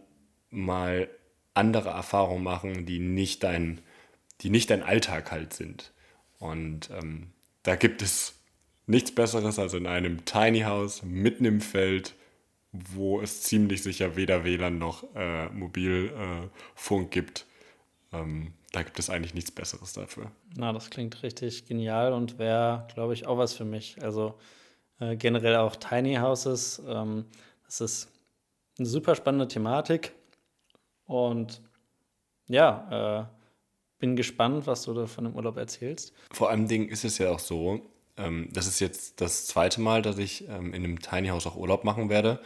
mal 0.50 1.10
andere 1.54 1.90
Erfahrungen 1.90 2.44
machen, 2.44 2.86
die 2.86 3.00
nicht 3.00 3.44
dein 3.44 3.82
die 4.42 4.50
nicht 4.50 4.70
dein 4.70 4.84
Alltag 4.84 5.32
halt 5.32 5.54
sind. 5.54 5.92
Und 6.40 6.90
ähm, 6.92 7.32
da 7.64 7.76
gibt 7.76 8.02
es 8.02 8.40
nichts 8.88 9.14
Besseres 9.14 9.60
als 9.60 9.74
in 9.74 9.88
einem 9.88 10.26
Tiny 10.26 10.62
House 10.62 11.04
mitten 11.04 11.46
im 11.46 11.62
Feld, 11.62 12.16
wo 12.72 13.22
es 13.22 13.44
ziemlich 13.44 13.84
sicher 13.84 14.16
weder 14.16 14.44
WLAN 14.44 14.78
noch 14.78 15.04
äh, 15.16 15.50
Mobilfunk 15.50 17.08
äh, 17.08 17.10
gibt. 17.10 17.46
Ähm, 18.14 18.54
da 18.72 18.84
gibt 18.84 19.00
es 19.00 19.10
eigentlich 19.10 19.34
nichts 19.34 19.52
Besseres 19.52 19.94
dafür. 19.94 20.32
Na, 20.56 20.72
das 20.72 20.90
klingt 20.90 21.22
richtig 21.24 21.66
genial 21.66 22.14
und 22.14 22.40
wäre, 22.40 22.88
glaube 22.94 23.14
ich, 23.14 23.28
auch 23.28 23.38
was 23.38 23.54
für 23.54 23.66
mich. 23.66 24.02
Also 24.02 24.38
äh, 25.00 25.18
generell 25.18 25.58
auch 25.58 25.76
Tiny 25.76 26.16
Houses. 26.16 26.82
Ähm, 26.88 27.26
das 27.66 27.82
ist 27.82 28.12
eine 28.78 28.88
super 28.88 29.16
spannende 29.16 29.48
Thematik. 29.48 30.14
Und 31.06 31.62
ja, 32.48 33.28
äh, 33.30 33.41
bin 34.02 34.18
gespannt, 34.18 34.68
was 34.68 34.84
du 34.84 34.94
da 34.94 35.08
von 35.08 35.24
dem 35.24 35.36
Urlaub 35.36 35.56
erzählst. 35.56 36.14
Vor 36.32 36.50
allem 36.50 36.68
Ding 36.68 36.90
ist 36.90 37.06
es 37.06 37.18
ja 37.20 37.30
auch 37.30 37.40
so, 37.40 37.90
ähm, 38.18 38.50
das 38.52 38.68
ist 38.68 38.82
jetzt 38.82 39.22
das 39.22 39.48
zweite 39.48 39.80
Mal, 39.80 40.02
dass 40.02 40.18
ich 40.18 40.48
ähm, 40.50 40.74
in 40.74 40.84
einem 40.84 41.00
Tiny 41.00 41.30
House 41.30 41.48
auch 41.48 41.56
Urlaub 41.56 41.86
machen 41.86 42.10
werde. 42.10 42.42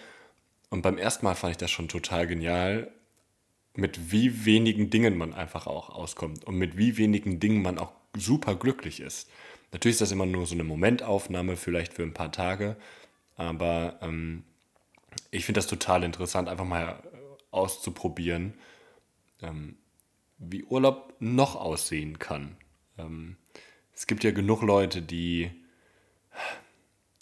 Und 0.70 0.84
beim 0.84 0.98
ersten 0.98 1.26
Mal 1.26 1.36
fand 1.36 1.52
ich 1.52 1.58
das 1.58 1.72
schon 1.72 1.88
total 1.88 2.28
genial, 2.28 2.92
mit 3.74 4.12
wie 4.12 4.46
wenigen 4.46 4.90
Dingen 4.90 5.18
man 5.18 5.34
einfach 5.34 5.66
auch 5.66 5.90
auskommt 5.90 6.46
und 6.46 6.56
mit 6.56 6.78
wie 6.78 6.98
wenigen 6.98 7.40
Dingen 7.40 7.62
man 7.62 7.80
auch 7.80 7.94
super 8.16 8.56
glücklich 8.56 9.00
ist. 9.00 9.30
Natürlich 9.72 9.96
ist 9.96 10.02
das 10.02 10.12
immer 10.12 10.26
nur 10.26 10.46
so 10.46 10.54
eine 10.54 10.64
Momentaufnahme, 10.64 11.58
vielleicht 11.58 11.94
für 11.94 12.04
ein 12.04 12.14
paar 12.14 12.32
Tage, 12.32 12.78
aber 13.36 14.00
ähm, 14.02 14.44
ich 15.32 15.46
finde 15.46 15.60
das 15.60 15.68
total 15.68 16.04
interessant, 16.04 16.48
einfach 16.48 16.66
mal 16.66 17.02
auszuprobieren. 17.52 18.54
Ähm, 19.42 19.78
wie 20.38 20.64
Urlaub 20.64 21.14
noch 21.20 21.56
aussehen 21.56 22.20
kann. 22.20 22.58
Ähm, 22.98 23.38
es 23.94 24.08
gibt 24.08 24.24
ja 24.24 24.32
genug 24.32 24.62
Leute, 24.62 25.02
die, 25.02 25.52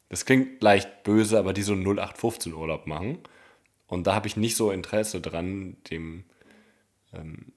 das 0.10 0.26
klingt 0.26 0.62
leicht 0.62 1.04
böse, 1.04 1.38
aber 1.38 1.54
die 1.54 1.62
so 1.62 1.74
einen 1.74 1.84
0815 1.84 2.54
Urlaub 2.54 2.88
machen. 2.88 3.20
Und 3.88 4.08
da 4.08 4.16
habe 4.16 4.28
ich 4.28 4.38
nicht 4.38 4.56
so 4.56 4.72
Interesse 4.72 5.22
dran, 5.22 5.78
dem, 5.92 6.24
ähm, 7.14 7.54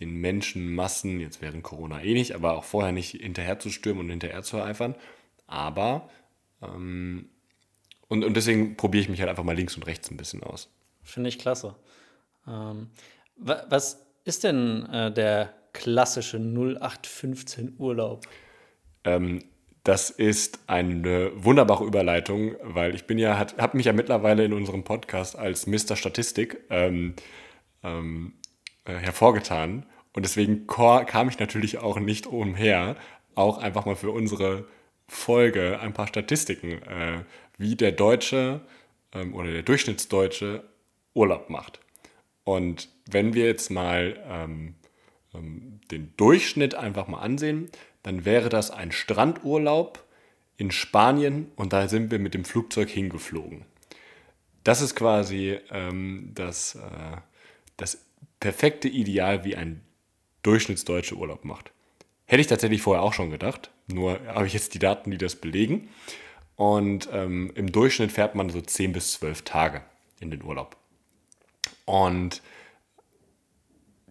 den 0.00 0.16
Menschenmassen, 0.20 1.20
jetzt 1.20 1.40
während 1.40 1.62
Corona 1.62 2.02
eh 2.02 2.12
nicht, 2.12 2.34
aber 2.34 2.56
auch 2.56 2.64
vorher 2.64 2.92
nicht 2.92 3.12
hinterher 3.12 3.58
zu 3.58 3.70
stürmen 3.70 4.02
und 4.02 4.10
hinterher 4.10 4.42
zu 4.42 4.62
eifern. 4.62 4.94
Aber, 5.46 6.10
ähm, 6.62 7.30
und, 8.08 8.24
und 8.24 8.34
deswegen 8.34 8.76
probiere 8.76 9.02
ich 9.02 9.08
mich 9.08 9.20
halt 9.20 9.30
einfach 9.30 9.44
mal 9.44 9.56
links 9.56 9.76
und 9.76 9.86
rechts 9.86 10.10
ein 10.10 10.16
bisschen 10.16 10.42
aus. 10.42 10.70
Finde 11.02 11.28
ich 11.28 11.38
klasse. 11.38 11.74
Ähm, 12.46 12.90
was 13.36 14.07
ist 14.28 14.44
denn 14.44 14.86
äh, 14.86 15.12
der 15.12 15.54
klassische 15.72 16.38
0815 16.38 17.74
Urlaub? 17.78 18.26
Ähm, 19.04 19.42
das 19.84 20.10
ist 20.10 20.60
eine 20.66 21.32
wunderbare 21.34 21.84
Überleitung, 21.84 22.54
weil 22.62 22.94
ich 22.94 23.06
bin 23.06 23.16
ja, 23.16 23.38
habe 23.38 23.76
mich 23.76 23.86
ja 23.86 23.92
mittlerweile 23.92 24.44
in 24.44 24.52
unserem 24.52 24.84
Podcast 24.84 25.36
als 25.36 25.66
Mr. 25.66 25.96
Statistik 25.96 26.58
ähm, 26.68 27.14
ähm, 27.82 28.34
äh, 28.84 28.94
hervorgetan. 28.94 29.86
Und 30.12 30.24
deswegen 30.24 30.66
kam 30.66 31.28
ich 31.28 31.38
natürlich 31.38 31.78
auch 31.78 31.98
nicht 31.98 32.26
umher, 32.26 32.96
auch 33.34 33.58
einfach 33.58 33.86
mal 33.86 33.96
für 33.96 34.10
unsere 34.10 34.66
Folge 35.06 35.80
ein 35.80 35.94
paar 35.94 36.06
Statistiken, 36.06 36.82
äh, 36.82 37.24
wie 37.56 37.76
der 37.76 37.92
Deutsche 37.92 38.60
ähm, 39.12 39.34
oder 39.34 39.52
der 39.52 39.62
Durchschnittsdeutsche 39.62 40.64
Urlaub 41.14 41.48
macht. 41.48 41.80
Und 42.48 42.88
wenn 43.04 43.34
wir 43.34 43.44
jetzt 43.44 43.70
mal 43.70 44.18
ähm, 44.26 44.74
ähm, 45.34 45.80
den 45.90 46.14
Durchschnitt 46.16 46.74
einfach 46.74 47.06
mal 47.06 47.18
ansehen, 47.18 47.68
dann 48.02 48.24
wäre 48.24 48.48
das 48.48 48.70
ein 48.70 48.90
Strandurlaub 48.90 50.02
in 50.56 50.70
Spanien 50.70 51.52
und 51.56 51.74
da 51.74 51.88
sind 51.88 52.10
wir 52.10 52.18
mit 52.18 52.32
dem 52.32 52.46
Flugzeug 52.46 52.88
hingeflogen. 52.88 53.66
Das 54.64 54.80
ist 54.80 54.96
quasi 54.96 55.58
ähm, 55.70 56.30
das, 56.34 56.76
äh, 56.76 57.18
das 57.76 58.06
perfekte 58.40 58.88
Ideal, 58.88 59.44
wie 59.44 59.54
ein 59.54 59.82
Durchschnittsdeutscher 60.42 61.16
Urlaub 61.16 61.44
macht. 61.44 61.70
Hätte 62.24 62.40
ich 62.40 62.46
tatsächlich 62.46 62.80
vorher 62.80 63.02
auch 63.02 63.12
schon 63.12 63.28
gedacht, 63.28 63.72
nur 63.88 64.24
habe 64.26 64.46
ich 64.46 64.54
jetzt 64.54 64.72
die 64.72 64.78
Daten, 64.78 65.10
die 65.10 65.18
das 65.18 65.36
belegen. 65.36 65.90
Und 66.56 67.10
ähm, 67.12 67.52
im 67.56 67.70
Durchschnitt 67.70 68.10
fährt 68.10 68.34
man 68.34 68.48
so 68.48 68.62
10 68.62 68.92
bis 68.92 69.12
12 69.12 69.42
Tage 69.42 69.82
in 70.18 70.30
den 70.30 70.42
Urlaub. 70.42 70.77
Und 71.88 72.42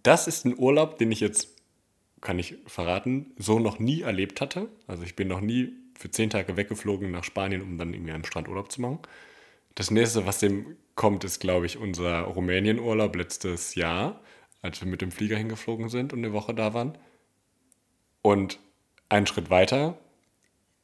das 0.02 0.26
ist 0.26 0.44
ein 0.44 0.58
Urlaub, 0.58 0.98
den 0.98 1.12
ich 1.12 1.20
jetzt, 1.20 1.56
kann 2.20 2.40
ich 2.40 2.56
verraten, 2.66 3.32
so 3.38 3.60
noch 3.60 3.78
nie 3.78 4.00
erlebt 4.00 4.40
hatte. 4.40 4.68
Also 4.88 5.04
ich 5.04 5.14
bin 5.14 5.28
noch 5.28 5.40
nie 5.40 5.74
für 5.96 6.10
zehn 6.10 6.28
Tage 6.28 6.56
weggeflogen 6.56 7.12
nach 7.12 7.22
Spanien, 7.22 7.62
um 7.62 7.78
dann 7.78 7.94
irgendwie 7.94 8.10
am 8.10 8.24
Strand 8.24 8.48
Urlaub 8.48 8.72
zu 8.72 8.80
machen. 8.80 8.98
Das 9.76 9.92
nächste, 9.92 10.26
was 10.26 10.40
dem 10.40 10.76
kommt, 10.96 11.22
ist, 11.22 11.38
glaube 11.38 11.66
ich, 11.66 11.78
unser 11.78 12.22
Rumänien-Urlaub 12.22 13.14
letztes 13.14 13.76
Jahr, 13.76 14.22
als 14.60 14.80
wir 14.80 14.88
mit 14.88 15.00
dem 15.00 15.12
Flieger 15.12 15.36
hingeflogen 15.36 15.88
sind 15.88 16.12
und 16.12 16.18
eine 16.18 16.32
Woche 16.32 16.54
da 16.54 16.74
waren. 16.74 16.98
Und 18.22 18.58
einen 19.08 19.28
Schritt 19.28 19.50
weiter, 19.50 19.96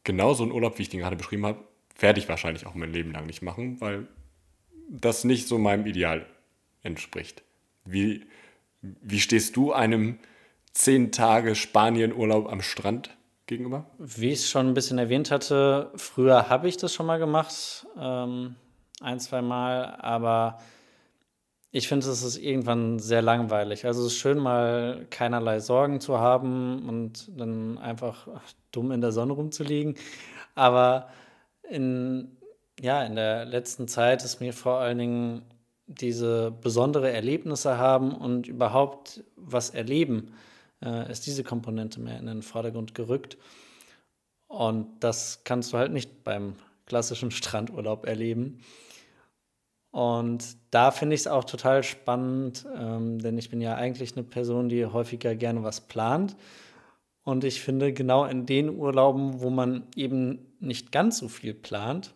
genau 0.04 0.32
so 0.34 0.44
ein 0.44 0.52
Urlaub, 0.52 0.78
wie 0.78 0.82
ich 0.82 0.90
den 0.90 1.00
gerade 1.00 1.16
beschrieben 1.16 1.44
habe, 1.44 1.58
werde 1.98 2.20
ich 2.20 2.28
wahrscheinlich 2.28 2.66
auch 2.66 2.74
mein 2.76 2.92
Leben 2.92 3.10
lang 3.10 3.26
nicht 3.26 3.42
machen, 3.42 3.80
weil 3.80 4.06
das 4.88 5.24
nicht 5.24 5.48
so 5.48 5.58
meinem 5.58 5.86
Ideal 5.86 6.24
entspricht. 6.84 7.42
Wie, 7.84 8.24
wie 8.80 9.20
stehst 9.20 9.56
du 9.56 9.72
einem 9.72 10.18
10 10.72 11.10
Tage 11.12 11.54
Spanien-Urlaub 11.54 12.50
am 12.50 12.62
Strand 12.62 13.10
gegenüber? 13.46 13.86
Wie 13.98 14.30
ich 14.30 14.40
es 14.40 14.50
schon 14.50 14.68
ein 14.68 14.74
bisschen 14.74 14.98
erwähnt 14.98 15.30
hatte, 15.30 15.90
früher 15.96 16.48
habe 16.48 16.68
ich 16.68 16.76
das 16.76 16.94
schon 16.94 17.06
mal 17.06 17.18
gemacht, 17.18 17.86
ähm, 17.98 18.56
ein, 19.00 19.20
zwei 19.20 19.42
Mal, 19.42 19.96
aber 19.96 20.58
ich 21.70 21.88
finde, 21.88 22.08
es 22.08 22.22
ist 22.22 22.36
irgendwann 22.36 23.00
sehr 23.00 23.20
langweilig. 23.20 23.84
Also 23.84 24.06
es 24.06 24.12
ist 24.12 24.18
schön, 24.18 24.38
mal 24.38 25.06
keinerlei 25.10 25.58
Sorgen 25.58 26.00
zu 26.00 26.20
haben 26.20 26.88
und 26.88 27.28
dann 27.36 27.78
einfach 27.78 28.28
dumm 28.70 28.92
in 28.92 29.00
der 29.00 29.10
Sonne 29.10 29.32
rumzuliegen. 29.32 29.96
Aber 30.54 31.08
in, 31.68 32.36
ja, 32.80 33.02
in 33.02 33.16
der 33.16 33.44
letzten 33.44 33.88
Zeit 33.88 34.22
ist 34.24 34.40
mir 34.40 34.52
vor 34.52 34.78
allen 34.78 34.98
Dingen 34.98 35.42
diese 35.86 36.50
besondere 36.50 37.10
Erlebnisse 37.10 37.78
haben 37.78 38.12
und 38.14 38.46
überhaupt 38.46 39.24
was 39.36 39.70
erleben, 39.70 40.32
äh, 40.82 41.10
ist 41.10 41.26
diese 41.26 41.44
Komponente 41.44 42.00
mehr 42.00 42.18
in 42.18 42.26
den 42.26 42.42
Vordergrund 42.42 42.94
gerückt. 42.94 43.36
Und 44.46 44.86
das 45.00 45.42
kannst 45.44 45.72
du 45.72 45.78
halt 45.78 45.92
nicht 45.92 46.24
beim 46.24 46.54
klassischen 46.86 47.30
Strandurlaub 47.30 48.06
erleben. 48.06 48.60
Und 49.90 50.56
da 50.70 50.90
finde 50.90 51.14
ich 51.14 51.20
es 51.20 51.26
auch 51.26 51.44
total 51.44 51.82
spannend, 51.82 52.66
ähm, 52.76 53.20
denn 53.20 53.38
ich 53.38 53.48
bin 53.48 53.60
ja 53.60 53.76
eigentlich 53.76 54.16
eine 54.16 54.24
Person, 54.24 54.68
die 54.68 54.86
häufiger 54.86 55.36
gerne 55.36 55.62
was 55.62 55.82
plant. 55.82 56.36
Und 57.22 57.44
ich 57.44 57.60
finde, 57.60 57.92
genau 57.92 58.24
in 58.24 58.44
den 58.44 58.70
Urlauben, 58.70 59.40
wo 59.40 59.50
man 59.50 59.86
eben 59.94 60.52
nicht 60.58 60.92
ganz 60.92 61.18
so 61.18 61.28
viel 61.28 61.54
plant, 61.54 62.12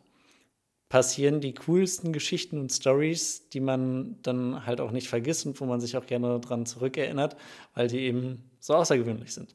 passieren 0.89 1.41
die 1.41 1.55
coolsten 1.55 2.13
Geschichten 2.13 2.59
und 2.59 2.73
Stories, 2.73 3.49
die 3.51 3.61
man 3.61 4.17
dann 4.23 4.65
halt 4.65 4.81
auch 4.81 4.91
nicht 4.91 5.09
vergisst 5.09 5.47
und 5.47 5.61
wo 5.61 5.67
man 5.67 5.81
sich 5.81 5.97
auch 5.97 6.07
gerne 6.07 6.41
daran 6.41 6.67
zurückerinnert, 6.67 7.37
weil 7.75 7.89
die 7.89 8.01
eben 8.01 8.43
so 8.61 8.75
außergewöhnlich 8.75 9.35
sind. 9.35 9.55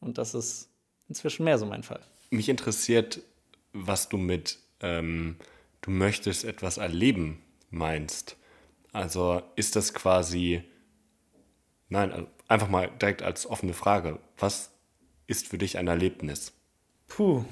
Und 0.00 0.18
das 0.18 0.34
ist 0.34 0.68
inzwischen 1.08 1.44
mehr 1.44 1.58
so 1.58 1.66
mein 1.66 1.82
Fall. 1.82 2.00
Mich 2.30 2.48
interessiert, 2.48 3.20
was 3.72 4.08
du 4.08 4.16
mit 4.18 4.58
ähm, 4.80 5.36
du 5.80 5.90
möchtest 5.90 6.44
etwas 6.44 6.78
erleben 6.78 7.42
meinst. 7.70 8.36
Also 8.92 9.42
ist 9.56 9.76
das 9.76 9.94
quasi, 9.94 10.62
nein, 11.88 12.12
also 12.12 12.26
einfach 12.48 12.68
mal 12.68 12.90
direkt 13.00 13.22
als 13.22 13.46
offene 13.46 13.72
Frage, 13.72 14.18
was 14.38 14.72
ist 15.26 15.48
für 15.48 15.58
dich 15.58 15.78
ein 15.78 15.86
Erlebnis? 15.86 16.52
Puh, 17.06 17.44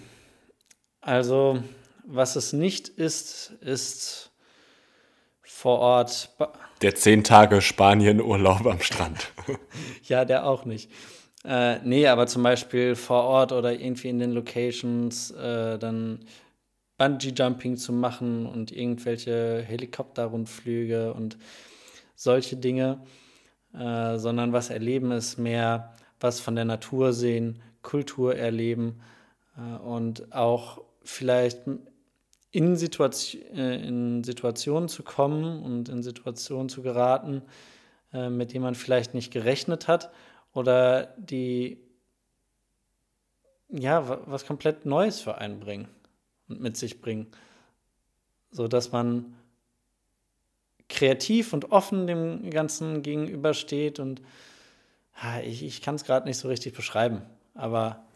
also 1.01 1.63
was 2.09 2.37
es 2.37 2.53
nicht 2.53 2.89
ist, 2.89 3.53
ist 3.61 4.31
vor 5.43 5.79
Ort. 5.79 6.31
Der 6.83 6.95
zehn 6.95 7.25
Tage 7.25 7.61
Spanien-Urlaub 7.61 8.67
am 8.67 8.81
Strand. 8.81 9.33
ja, 10.05 10.25
der 10.25 10.47
auch 10.47 10.65
nicht. 10.65 10.91
Äh, 11.45 11.79
nee, 11.81 12.07
aber 12.07 12.27
zum 12.27 12.43
Beispiel 12.43 12.97
vor 12.97 13.25
Ort 13.25 13.53
oder 13.53 13.73
irgendwie 13.73 14.09
in 14.09 14.19
den 14.19 14.33
Locations 14.33 15.31
äh, 15.33 15.79
dann 15.79 16.21
Bungee-Jumping 16.99 17.77
zu 17.77 17.93
machen 17.93 18.47
und 18.47 18.73
irgendwelche 18.73 19.63
Helikopterrundflüge 19.63 21.15
und 21.15 21.39
solche 22.17 22.57
Dinge, 22.57 23.05
äh, 23.73 24.19
sondern 24.19 24.53
was 24.53 24.71
erleben 24.71 25.13
ist 25.13 25.39
mehr 25.39 25.95
was 26.21 26.41
von 26.41 26.55
der 26.57 26.65
Natur 26.65 27.13
sehen, 27.13 27.63
Kultur 27.83 28.37
erleben 28.37 29.01
äh, 29.57 29.79
und 29.79 30.33
auch 30.33 30.83
vielleicht 31.03 31.61
in, 32.51 32.77
Situation, 32.77 33.43
äh, 33.55 33.87
in 33.87 34.25
Situationen 34.25 34.89
zu 34.89 35.03
kommen 35.03 35.63
und 35.63 35.89
in 35.89 36.03
Situationen 36.03 36.69
zu 36.69 36.83
geraten, 36.83 37.43
äh, 38.13 38.31
mit 38.31 38.53
denen 38.53 38.65
man 38.65 38.75
vielleicht 38.75 39.15
nicht 39.15 39.33
gerechnet 39.33 39.89
hat 39.89 40.11
oder 40.53 41.15
die 41.19 41.79
ja 43.71 44.23
was 44.27 44.47
komplett 44.47 44.87
Neues 44.87 45.21
für 45.21 45.37
einen 45.37 45.61
bringen 45.61 45.89
und 46.49 46.61
mit 46.61 46.77
sich 46.77 47.01
bringen, 47.01 47.27
so 48.51 48.67
dass 48.67 48.93
man 48.93 49.37
kreativ 50.89 51.53
und 51.53 51.71
offen 51.71 52.07
dem 52.07 52.49
Ganzen 52.49 53.03
gegenübersteht 53.03 53.99
und 53.99 54.23
ich, 55.45 55.65
ich 55.65 55.83
kann 55.83 55.97
es 55.97 56.05
gerade 56.05 56.27
nicht 56.27 56.39
so 56.39 56.49
richtig 56.49 56.75
beschreiben, 56.75 57.23
aber 57.55 58.07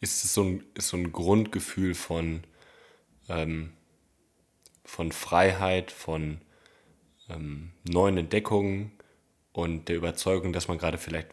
ist 0.00 0.24
es 0.24 0.34
so 0.34 0.42
ein, 0.42 0.64
ist 0.74 0.88
so 0.88 0.96
ein 0.96 1.12
Grundgefühl 1.12 1.94
von, 1.94 2.42
ähm, 3.28 3.72
von 4.84 5.12
Freiheit, 5.12 5.90
von 5.90 6.40
ähm, 7.28 7.72
neuen 7.84 8.16
Entdeckungen 8.16 8.92
und 9.52 9.88
der 9.88 9.96
Überzeugung, 9.96 10.52
dass 10.52 10.68
man 10.68 10.78
gerade 10.78 10.98
vielleicht 10.98 11.28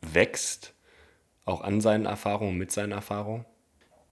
wächst, 0.00 0.74
auch 1.44 1.60
an 1.60 1.80
seinen 1.80 2.06
Erfahrungen, 2.06 2.56
mit 2.56 2.72
seinen 2.72 2.92
Erfahrungen? 2.92 3.44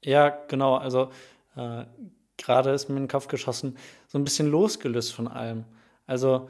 Ja, 0.03 0.29
genau. 0.29 0.77
Also 0.77 1.11
äh, 1.57 1.85
gerade 2.37 2.71
ist 2.71 2.89
mir 2.89 2.97
in 2.97 3.05
den 3.05 3.09
Kopf 3.09 3.29
geschossen, 3.29 3.77
so 4.07 4.19
ein 4.19 4.25
bisschen 4.25 4.51
losgelöst 4.51 5.13
von 5.13 5.29
allem. 5.29 5.65
Also 6.07 6.49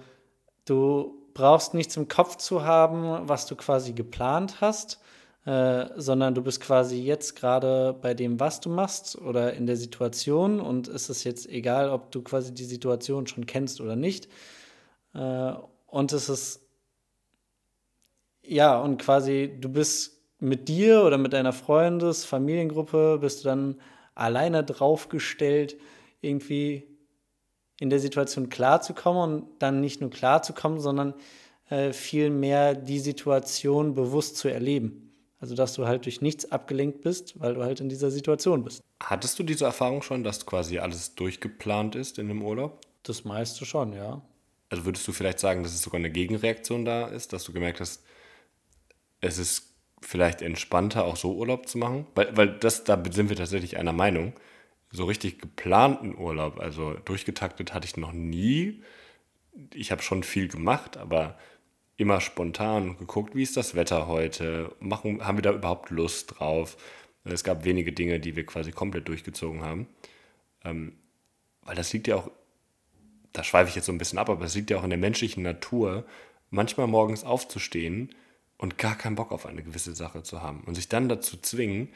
du 0.65 1.15
brauchst 1.35 1.75
nichts 1.75 1.97
im 1.97 2.09
Kopf 2.09 2.37
zu 2.37 2.65
haben, 2.65 3.29
was 3.29 3.47
du 3.47 3.57
quasi 3.57 3.93
geplant 3.93 4.61
hast, 4.61 5.01
äh, 5.47 5.87
sondern 5.97 6.35
du 6.35 6.43
bist 6.43 6.61
quasi 6.61 7.03
jetzt 7.03 7.37
gerade 7.37 7.93
bei 8.01 8.15
dem, 8.15 8.41
was 8.41 8.61
du 8.61 8.71
machst 8.71 9.17
oder 9.17 9.53
in 9.53 9.67
der 9.67 9.77
Situation 9.77 10.59
und 10.61 10.89
es 10.89 11.11
ist 11.11 11.25
jetzt 11.25 11.47
egal, 11.49 11.91
ob 11.91 12.11
du 12.13 12.23
quasi 12.23 12.55
die 12.55 12.65
Situation 12.65 13.27
schon 13.27 13.45
kennst 13.45 13.81
oder 13.81 13.95
nicht. 13.95 14.29
Äh, 15.13 15.53
und 15.87 16.13
es 16.13 16.29
ist, 16.29 16.67
ja, 18.43 18.81
und 18.81 19.01
quasi 19.03 19.55
du 19.61 19.69
bist 19.69 20.23
mit 20.41 20.69
dir 20.69 21.05
oder 21.05 21.19
mit 21.19 21.33
deiner 21.33 21.53
Freundes-, 21.53 22.25
Familiengruppe 22.25 23.19
bist 23.21 23.45
du 23.45 23.49
dann 23.49 23.81
alleine 24.15 24.65
draufgestellt, 24.65 25.77
irgendwie 26.21 26.89
in 27.81 27.91
der 27.91 28.01
Situation 28.01 28.49
klarzukommen 28.49 29.23
und 29.23 29.49
dann 29.59 29.81
nicht 29.81 30.01
nur 30.01 30.11
klarzukommen, 30.11 30.81
sondern 30.81 31.15
äh, 31.69 31.93
viel 31.93 32.31
mehr 32.31 32.75
die 32.75 32.99
Situation 32.99 33.95
bewusst 33.95 34.37
zu 34.37 34.49
erleben. 34.49 35.04
Also, 35.45 35.57
dass 35.57 35.75
du 35.75 35.87
halt 35.87 36.07
durch 36.07 36.23
nichts 36.23 36.51
abgelenkt 36.51 37.03
bist, 37.03 37.39
weil 37.39 37.53
du 37.53 37.63
halt 37.63 37.79
in 37.79 37.91
dieser 37.91 38.11
Situation 38.11 38.65
bist. 38.65 38.83
Hattest 39.03 39.39
du 39.39 39.43
diese 39.43 39.67
Erfahrung 39.67 40.01
schon, 40.01 40.25
dass 40.25 40.47
quasi 40.47 40.79
alles 40.79 41.17
durchgeplant 41.17 41.97
ist 41.97 42.19
in 42.19 42.29
dem 42.29 42.41
Urlaub? 42.41 42.81
Das 43.03 43.27
meiste 43.27 43.67
schon, 43.67 43.93
ja. 43.93 44.23
Also 44.71 44.87
würdest 44.87 45.07
du 45.07 45.13
vielleicht 45.13 45.39
sagen, 45.39 45.63
dass 45.63 45.75
es 45.75 45.83
sogar 45.83 45.99
eine 45.99 46.09
Gegenreaktion 46.09 46.87
da 46.87 47.09
ist, 47.09 47.35
dass 47.35 47.45
du 47.45 47.53
gemerkt 47.53 47.81
hast, 47.81 48.03
es 49.21 49.37
ist 49.37 49.75
vielleicht 50.01 50.41
entspannter, 50.41 51.05
auch 51.05 51.17
so 51.17 51.35
Urlaub 51.35 51.69
zu 51.69 51.77
machen? 51.77 52.07
Weil, 52.15 52.35
weil 52.35 52.49
das, 52.59 52.85
da 52.85 53.03
sind 53.11 53.29
wir 53.29 53.37
tatsächlich 53.37 53.77
einer 53.77 53.93
Meinung. 53.93 54.33
So 54.93 55.05
richtig 55.05 55.41
geplanten 55.41 56.17
Urlaub, 56.17 56.59
also 56.59 56.95
durchgetaktet 57.05 57.75
hatte 57.75 57.87
ich 57.87 57.99
noch 57.99 58.13
nie. 58.13 58.83
Ich 59.75 59.93
habe 59.93 60.01
schon 60.01 60.23
viel 60.23 60.49
gemacht, 60.49 60.97
aber 60.97 61.37
immer 61.97 62.21
spontan 62.21 62.97
geguckt, 62.97 63.35
wie 63.35 63.43
ist 63.43 63.57
das 63.57 63.75
Wetter 63.75 64.07
heute? 64.07 64.75
Machen, 64.81 65.25
haben 65.25 65.39
wir 65.39 65.43
da 65.43 65.53
überhaupt 65.53 65.91
Lust 65.91 66.39
drauf? 66.39 66.77
Es 67.25 67.45
gab 67.45 67.65
wenige 67.65 67.93
Dinge, 67.93 68.21
die 68.21 68.37
wir 68.37 68.45
quasi 68.45 68.73
komplett 68.73 69.09
durchgezogen 69.09 69.63
haben. 69.63 69.87
Ähm, 70.65 70.95
weil 71.63 71.77
das 71.77 71.93
liegt 71.93 72.09
ja 72.09 72.17
auch, 72.17 72.31
da 73.33 73.43
schweife 73.43 73.71
ich 73.71 73.77
jetzt 73.77 73.87
so 73.87 73.93
ein 73.93 73.99
bisschen 73.99 74.19
ab, 74.19 74.29
aber 74.29 74.45
es 74.45 74.55
liegt 74.55 74.71
ja 74.71 74.79
auch 74.79 74.85
in 74.85 74.91
der 74.91 74.99
menschlichen 74.99 75.43
Natur, 75.43 76.05
manchmal 76.51 76.87
morgens 76.87 77.25
aufzustehen 77.25 78.15
und 78.59 78.79
gar 78.79 78.97
keinen 78.97 79.17
Bock 79.17 79.33
auf 79.33 79.47
eine 79.47 79.63
gewisse 79.63 79.95
Sache 79.95 80.23
zu 80.23 80.43
haben. 80.43 80.63
Und 80.67 80.75
sich 80.75 80.89
dann 80.89 81.09
dazu 81.09 81.37
zwingen, 81.37 81.89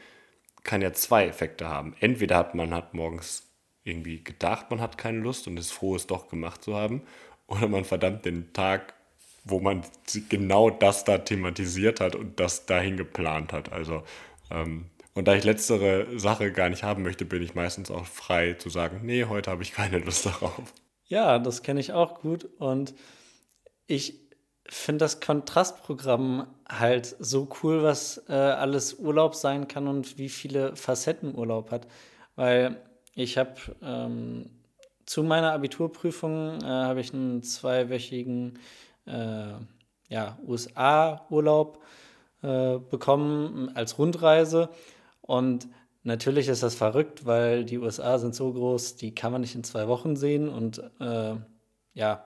kann 0.63 0.81
ja 0.81 0.93
zwei 0.93 1.25
Effekte 1.25 1.69
haben. 1.69 1.95
Entweder 1.99 2.37
hat 2.37 2.55
man 2.55 2.73
hat 2.73 2.93
morgens 2.93 3.47
irgendwie 3.83 4.23
gedacht, 4.23 4.69
man 4.69 4.81
hat 4.81 4.97
keine 4.97 5.19
Lust 5.19 5.47
und 5.47 5.57
ist 5.57 5.71
froh, 5.71 5.95
es 5.95 6.07
doch 6.07 6.29
gemacht 6.29 6.63
zu 6.63 6.75
haben, 6.75 7.01
oder 7.47 7.67
man 7.67 7.85
verdammt 7.85 8.25
den 8.25 8.53
Tag, 8.53 8.93
wo 9.49 9.59
man 9.59 9.83
genau 10.29 10.69
das 10.69 11.03
da 11.03 11.17
thematisiert 11.17 11.99
hat 11.99 12.15
und 12.15 12.39
das 12.39 12.65
dahin 12.65 12.97
geplant 12.97 13.53
hat. 13.53 13.71
Also, 13.71 14.03
ähm, 14.51 14.85
und 15.13 15.27
da 15.27 15.35
ich 15.35 15.43
letztere 15.43 16.19
Sache 16.19 16.51
gar 16.51 16.69
nicht 16.69 16.83
haben 16.83 17.03
möchte, 17.03 17.25
bin 17.25 17.41
ich 17.41 17.55
meistens 17.55 17.91
auch 17.91 18.05
frei 18.05 18.53
zu 18.53 18.69
sagen, 18.69 19.01
nee, 19.03 19.25
heute 19.25 19.51
habe 19.51 19.63
ich 19.63 19.73
keine 19.73 19.99
Lust 19.99 20.25
darauf. 20.25 20.73
Ja, 21.05 21.39
das 21.39 21.63
kenne 21.63 21.79
ich 21.79 21.91
auch 21.93 22.21
gut 22.21 22.47
und 22.59 22.93
ich 23.87 24.19
finde 24.67 24.99
das 24.99 25.19
Kontrastprogramm 25.19 26.47
halt 26.69 27.15
so 27.19 27.49
cool, 27.63 27.83
was 27.83 28.23
äh, 28.29 28.33
alles 28.33 28.93
Urlaub 28.93 29.33
sein 29.35 29.67
kann 29.67 29.87
und 29.87 30.17
wie 30.19 30.29
viele 30.29 30.75
Facetten 30.75 31.35
Urlaub 31.35 31.71
hat. 31.71 31.87
Weil 32.35 32.77
ich 33.15 33.37
habe 33.37 33.55
ähm, 33.81 34.51
zu 35.05 35.23
meiner 35.23 35.53
Abiturprüfung 35.53 36.61
äh, 36.61 36.65
habe 36.65 37.01
ich 37.01 37.13
einen 37.13 37.41
zweiwöchigen 37.41 38.59
äh, 39.09 40.13
ja, 40.13 40.37
USA-Urlaub 40.45 41.83
äh, 42.41 42.77
bekommen 42.77 43.71
als 43.75 43.97
Rundreise. 43.97 44.69
Und 45.21 45.67
natürlich 46.03 46.47
ist 46.47 46.63
das 46.63 46.75
verrückt, 46.75 47.25
weil 47.25 47.65
die 47.65 47.77
USA 47.77 48.17
sind 48.17 48.35
so 48.35 48.51
groß, 48.53 48.95
die 48.95 49.13
kann 49.13 49.31
man 49.31 49.41
nicht 49.41 49.55
in 49.55 49.63
zwei 49.63 49.87
Wochen 49.87 50.15
sehen. 50.15 50.49
Und 50.49 50.81
äh, 50.99 51.35
ja, 51.93 52.25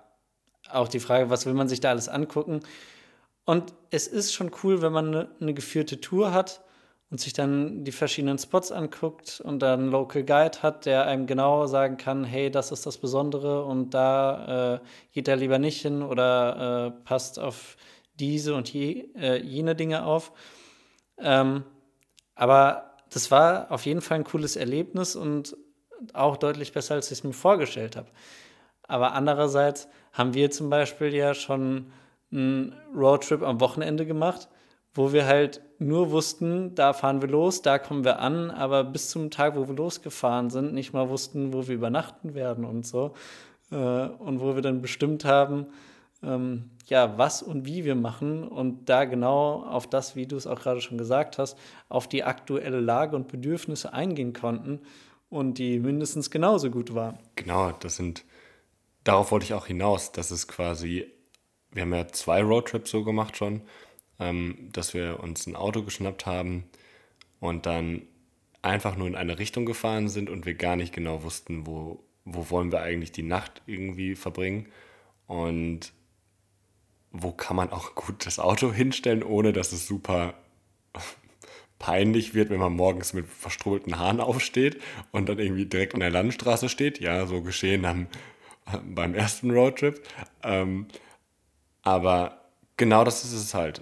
auch 0.70 0.88
die 0.88 1.00
Frage, 1.00 1.30
was 1.30 1.46
will 1.46 1.54
man 1.54 1.68
sich 1.68 1.80
da 1.80 1.90
alles 1.90 2.10
angucken. 2.10 2.62
Und 3.46 3.74
es 3.90 4.08
ist 4.08 4.34
schon 4.34 4.52
cool, 4.64 4.82
wenn 4.82 4.94
man 4.94 5.08
eine, 5.08 5.30
eine 5.42 5.54
geführte 5.54 6.00
Tour 6.00 6.34
hat 6.34 6.62
und 7.14 7.20
sich 7.20 7.34
dann 7.34 7.84
die 7.84 7.92
verschiedenen 7.92 8.40
Spots 8.40 8.72
anguckt 8.72 9.40
und 9.40 9.60
dann 9.60 9.82
einen 9.82 9.92
Local 9.92 10.24
Guide 10.24 10.64
hat, 10.64 10.88
der 10.88 11.06
einem 11.06 11.28
genau 11.28 11.68
sagen 11.68 11.98
kann, 11.98 12.24
hey, 12.24 12.50
das 12.50 12.72
ist 12.72 12.88
das 12.88 12.98
Besondere 12.98 13.66
und 13.66 13.92
da 13.92 14.78
äh, 14.78 14.80
geht 15.12 15.28
er 15.28 15.36
lieber 15.36 15.60
nicht 15.60 15.80
hin 15.80 16.02
oder 16.02 16.88
äh, 16.88 17.04
passt 17.06 17.38
auf 17.38 17.78
diese 18.16 18.56
und 18.56 18.74
je, 18.74 19.10
äh, 19.16 19.40
jene 19.44 19.76
Dinge 19.76 20.08
auf. 20.08 20.32
Ähm, 21.20 21.66
aber 22.34 22.96
das 23.12 23.30
war 23.30 23.72
auf 23.72 23.86
jeden 23.86 24.02
Fall 24.02 24.18
ein 24.18 24.24
cooles 24.24 24.56
Erlebnis 24.56 25.16
und 25.16 25.56
auch 26.14 26.36
deutlich 26.38 26.74
besser, 26.74 26.96
als 26.96 27.12
ich 27.12 27.20
es 27.20 27.24
mir 27.24 27.34
vorgestellt 27.34 27.96
habe. 27.96 28.10
Aber 28.88 29.12
andererseits 29.12 29.88
haben 30.14 30.34
wir 30.34 30.50
zum 30.50 30.72
Beispiel 30.72 31.14
ja 31.14 31.36
schon 31.36 31.94
einen 32.32 32.76
Roadtrip 32.96 33.44
am 33.44 33.60
Wochenende 33.60 34.08
gemacht, 34.08 34.50
wo 34.94 35.12
wir 35.12 35.26
halt 35.26 35.62
nur 35.80 36.12
wussten, 36.12 36.76
da 36.76 36.94
fahren 36.94 37.22
wir 37.22 37.30
los, 37.30 37.62
da 37.62 37.80
kommen 37.80 38.04
wir 38.04 38.20
an, 38.20 38.52
aber 38.52 38.84
bis 38.84 39.10
zum 39.10 39.32
Tag, 39.32 39.56
wo 39.56 39.68
wir 39.68 39.76
losgefahren 39.76 40.50
sind, 40.50 40.74
nicht 40.74 40.94
mal 40.94 41.10
wussten, 41.10 41.54
wo 41.54 41.68
wir 41.68 41.76
übernachten 41.76 42.36
werden 42.36 42.64
und 42.64 42.86
so. 42.86 43.14
Äh, 43.72 43.76
und 43.76 44.40
wo 44.40 44.56
wir 44.56 44.62
dann 44.62 44.82
bestimmt 44.82 45.26
haben, 45.26 45.68
ähm, 46.22 46.70
ja, 46.86 47.18
was 47.18 47.42
und 47.42 47.66
wie 47.66 47.86
wir 47.86 47.96
machen 47.96 48.48
und 48.48 48.90
da 48.90 49.06
genau 49.06 49.64
auf 49.64 49.88
das, 49.88 50.16
wie 50.16 50.26
du 50.26 50.36
es 50.36 50.48
auch 50.48 50.60
gerade 50.60 50.82
schon 50.82 50.98
gesagt 50.98 51.38
hast, 51.38 51.58
auf 51.90 52.08
die 52.08 52.24
aktuelle 52.24 52.80
Lage 52.80 53.16
und 53.16 53.28
Bedürfnisse 53.28 53.94
eingehen 53.94 54.34
konnten 54.34 54.82
und 55.30 55.58
die 55.58 55.80
mindestens 55.80 56.30
genauso 56.30 56.70
gut 56.70 56.94
waren. 56.94 57.18
Genau, 57.36 57.72
das 57.72 57.96
sind, 57.96 58.26
darauf 59.04 59.32
wollte 59.32 59.46
ich 59.46 59.54
auch 59.54 59.66
hinaus, 59.68 60.12
dass 60.12 60.32
es 60.32 60.48
quasi, 60.48 61.12
wir 61.72 61.82
haben 61.82 61.94
ja 61.94 62.08
zwei 62.08 62.44
Roadtrips 62.44 62.92
so 62.92 63.04
gemacht 63.04 63.36
schon, 63.36 63.62
ähm, 64.24 64.70
dass 64.72 64.94
wir 64.94 65.20
uns 65.20 65.46
ein 65.48 65.56
Auto 65.56 65.84
geschnappt 65.84 66.26
haben 66.26 66.64
und 67.40 67.66
dann 67.66 68.04
einfach 68.62 68.96
nur 68.96 69.08
in 69.08 69.16
eine 69.16 69.38
Richtung 69.38 69.66
gefahren 69.66 70.08
sind 70.08 70.30
und 70.30 70.46
wir 70.46 70.54
gar 70.54 70.76
nicht 70.78 70.94
genau 70.94 71.24
wussten, 71.24 71.68
wo, 71.68 72.04
wo 72.24 72.50
wollen 72.50 72.72
wir 72.72 72.82
eigentlich 72.82 73.12
die 73.12 73.24
Nacht 73.24 73.62
irgendwie 73.68 74.16
verbringen. 74.16 74.68
Und 75.28 75.92
wo 77.12 77.32
kann 77.32 77.58
man 77.58 77.72
auch 77.72 77.96
gut 77.96 78.26
das 78.26 78.40
Auto 78.40 78.72
hinstellen, 78.72 79.24
ohne 79.24 79.52
dass 79.52 79.74
es 79.74 79.86
super 79.86 80.34
peinlich 81.80 82.34
wird, 82.34 82.50
wenn 82.50 82.60
man 82.60 82.74
morgens 82.74 83.14
mit 83.14 83.28
verstrubelten 83.28 84.00
Haaren 84.00 84.22
aufsteht 84.22 84.82
und 85.12 85.28
dann 85.28 85.40
irgendwie 85.40 85.66
direkt 85.66 85.94
an 85.96 86.00
der 86.00 86.12
Landstraße 86.12 86.70
steht. 86.70 87.00
Ja, 87.02 87.26
so 87.26 87.42
geschehen 87.42 87.84
am, 87.84 88.08
beim 88.86 89.14
ersten 89.16 89.52
Roadtrip. 89.52 90.02
Ähm, 90.44 90.88
aber 91.82 92.46
genau 92.78 93.04
das 93.04 93.26
ist 93.26 93.34
es 93.34 93.54
halt, 93.54 93.82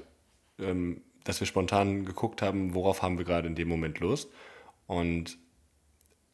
ähm, 0.62 1.02
dass 1.24 1.40
wir 1.40 1.48
spontan 1.48 2.06
geguckt 2.06 2.42
haben, 2.42 2.74
worauf 2.74 3.02
haben 3.02 3.18
wir 3.18 3.26
gerade 3.26 3.48
in 3.48 3.56
dem 3.56 3.68
Moment 3.68 4.00
Lust. 4.00 4.30
Und 4.88 5.38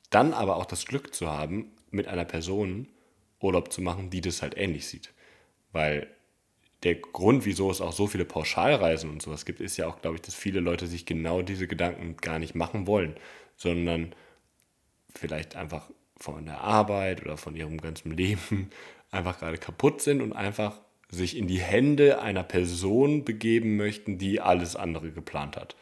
dann 0.09 0.33
aber 0.33 0.55
auch 0.55 0.65
das 0.65 0.85
Glück 0.85 1.13
zu 1.13 1.29
haben, 1.29 1.71
mit 1.91 2.07
einer 2.07 2.25
Person 2.25 2.87
Urlaub 3.39 3.71
zu 3.71 3.81
machen, 3.81 4.09
die 4.09 4.21
das 4.21 4.41
halt 4.41 4.57
ähnlich 4.57 4.87
sieht. 4.87 5.13
Weil 5.71 6.07
der 6.83 6.95
Grund, 6.95 7.45
wieso 7.45 7.71
es 7.71 7.81
auch 7.81 7.93
so 7.93 8.07
viele 8.07 8.25
Pauschalreisen 8.25 9.09
und 9.09 9.21
sowas 9.21 9.45
gibt, 9.45 9.59
ist 9.59 9.77
ja 9.77 9.87
auch, 9.87 10.01
glaube 10.01 10.15
ich, 10.15 10.21
dass 10.21 10.35
viele 10.35 10.59
Leute 10.59 10.87
sich 10.87 11.05
genau 11.05 11.41
diese 11.41 11.67
Gedanken 11.67 12.17
gar 12.17 12.39
nicht 12.39 12.55
machen 12.55 12.87
wollen, 12.87 13.15
sondern 13.55 14.13
vielleicht 15.13 15.55
einfach 15.55 15.89
von 16.17 16.45
der 16.45 16.61
Arbeit 16.61 17.21
oder 17.23 17.37
von 17.37 17.55
ihrem 17.55 17.79
ganzen 17.79 18.11
Leben 18.11 18.69
einfach 19.11 19.39
gerade 19.39 19.57
kaputt 19.57 20.01
sind 20.01 20.21
und 20.21 20.33
einfach 20.33 20.79
sich 21.09 21.37
in 21.37 21.47
die 21.47 21.59
Hände 21.59 22.21
einer 22.21 22.43
Person 22.43 23.23
begeben 23.23 23.77
möchten, 23.77 24.17
die 24.17 24.41
alles 24.41 24.75
andere 24.75 25.11
geplant 25.11 25.55
hat. 25.55 25.75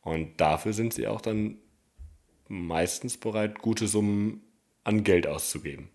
Und 0.00 0.40
dafür 0.40 0.72
sind 0.72 0.94
sie 0.94 1.06
auch 1.06 1.20
dann 1.20 1.58
meistens 2.48 3.18
bereit, 3.18 3.58
gute 3.60 3.86
Summen 3.86 4.42
an 4.84 5.04
Geld 5.04 5.26
auszugeben. 5.26 5.90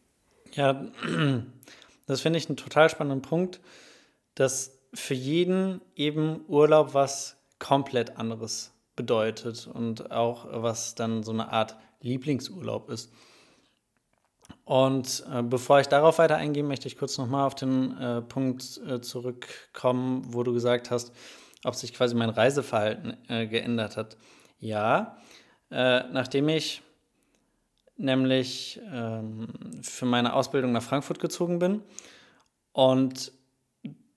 Ja, 0.54 0.92
das 2.08 2.22
finde 2.22 2.40
ich 2.40 2.48
einen 2.48 2.58
total 2.58 2.90
spannenden 2.90 3.22
Punkt 3.22 3.60
dass 4.38 4.80
für 4.94 5.16
jeden 5.16 5.82
eben 5.96 6.46
Urlaub 6.48 6.94
was 6.94 7.38
komplett 7.58 8.18
anderes 8.18 8.72
bedeutet 8.96 9.68
und 9.68 10.12
auch 10.12 10.46
was 10.52 10.94
dann 10.94 11.24
so 11.24 11.32
eine 11.32 11.52
Art 11.52 11.76
Lieblingsurlaub 12.02 12.90
ist. 12.90 13.12
Und 14.66 15.24
äh, 15.32 15.44
bevor 15.44 15.80
ich 15.80 15.88
darauf 15.88 16.20
weiter 16.20 16.36
eingehe, 16.36 16.64
möchte 16.64 16.88
ich 16.88 16.98
kurz 16.98 17.18
nochmal 17.18 17.46
auf 17.46 17.56
den 17.56 17.98
äh, 17.98 18.22
Punkt 18.22 18.82
äh, 18.88 19.00
zurückkommen, 19.00 20.26
wo 20.34 20.44
du 20.44 20.54
gesagt 20.54 20.92
hast, 20.92 21.14
ob 21.64 21.76
sich 21.76 21.94
quasi 21.94 22.16
mein 22.16 22.30
Reiseverhalten 22.30 23.18
äh, 23.30 23.48
geändert 23.48 23.98
hat. 23.98 24.18
Ja, 24.60 25.18
äh, 25.72 26.04
nachdem 26.12 26.50
ich 26.50 26.82
nämlich 27.98 28.80
ähm, 28.92 29.48
für 29.82 30.06
meine 30.06 30.34
Ausbildung 30.34 30.72
nach 30.72 30.84
Frankfurt 30.84 31.20
gezogen 31.20 31.60
bin 31.60 31.82
und 32.72 33.32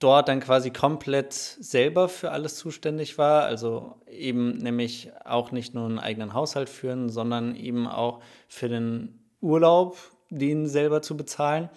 dort 0.01 0.29
dann 0.29 0.41
quasi 0.41 0.71
komplett 0.71 1.33
selber 1.33 2.09
für 2.09 2.31
alles 2.33 2.57
zuständig 2.57 3.19
war. 3.19 3.45
Also 3.45 3.97
eben 4.09 4.57
nämlich 4.57 5.11
auch 5.25 5.53
nicht 5.53 5.75
nur 5.75 5.87
einen 5.87 5.99
eigenen 5.99 6.35
Haushalt 6.35 6.69
führen, 6.69 7.09
sondern 7.09 7.55
eben 7.55 7.87
auch 7.87 8.21
für 8.49 8.69
den 8.69 9.21
Urlaub, 9.41 9.97
den 10.31 10.67
selber 10.67 11.03
zu 11.03 11.17
bezahlen. 11.17 11.69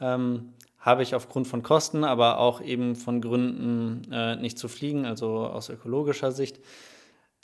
Ähm, 0.00 0.54
habe 0.78 1.02
ich 1.04 1.14
aufgrund 1.14 1.46
von 1.46 1.62
Kosten, 1.62 2.02
aber 2.02 2.38
auch 2.38 2.60
eben 2.60 2.96
von 2.96 3.20
Gründen 3.20 4.10
äh, 4.12 4.34
nicht 4.36 4.58
zu 4.58 4.68
fliegen, 4.68 5.04
also 5.04 5.46
aus 5.46 5.68
ökologischer 5.68 6.32
Sicht, 6.32 6.58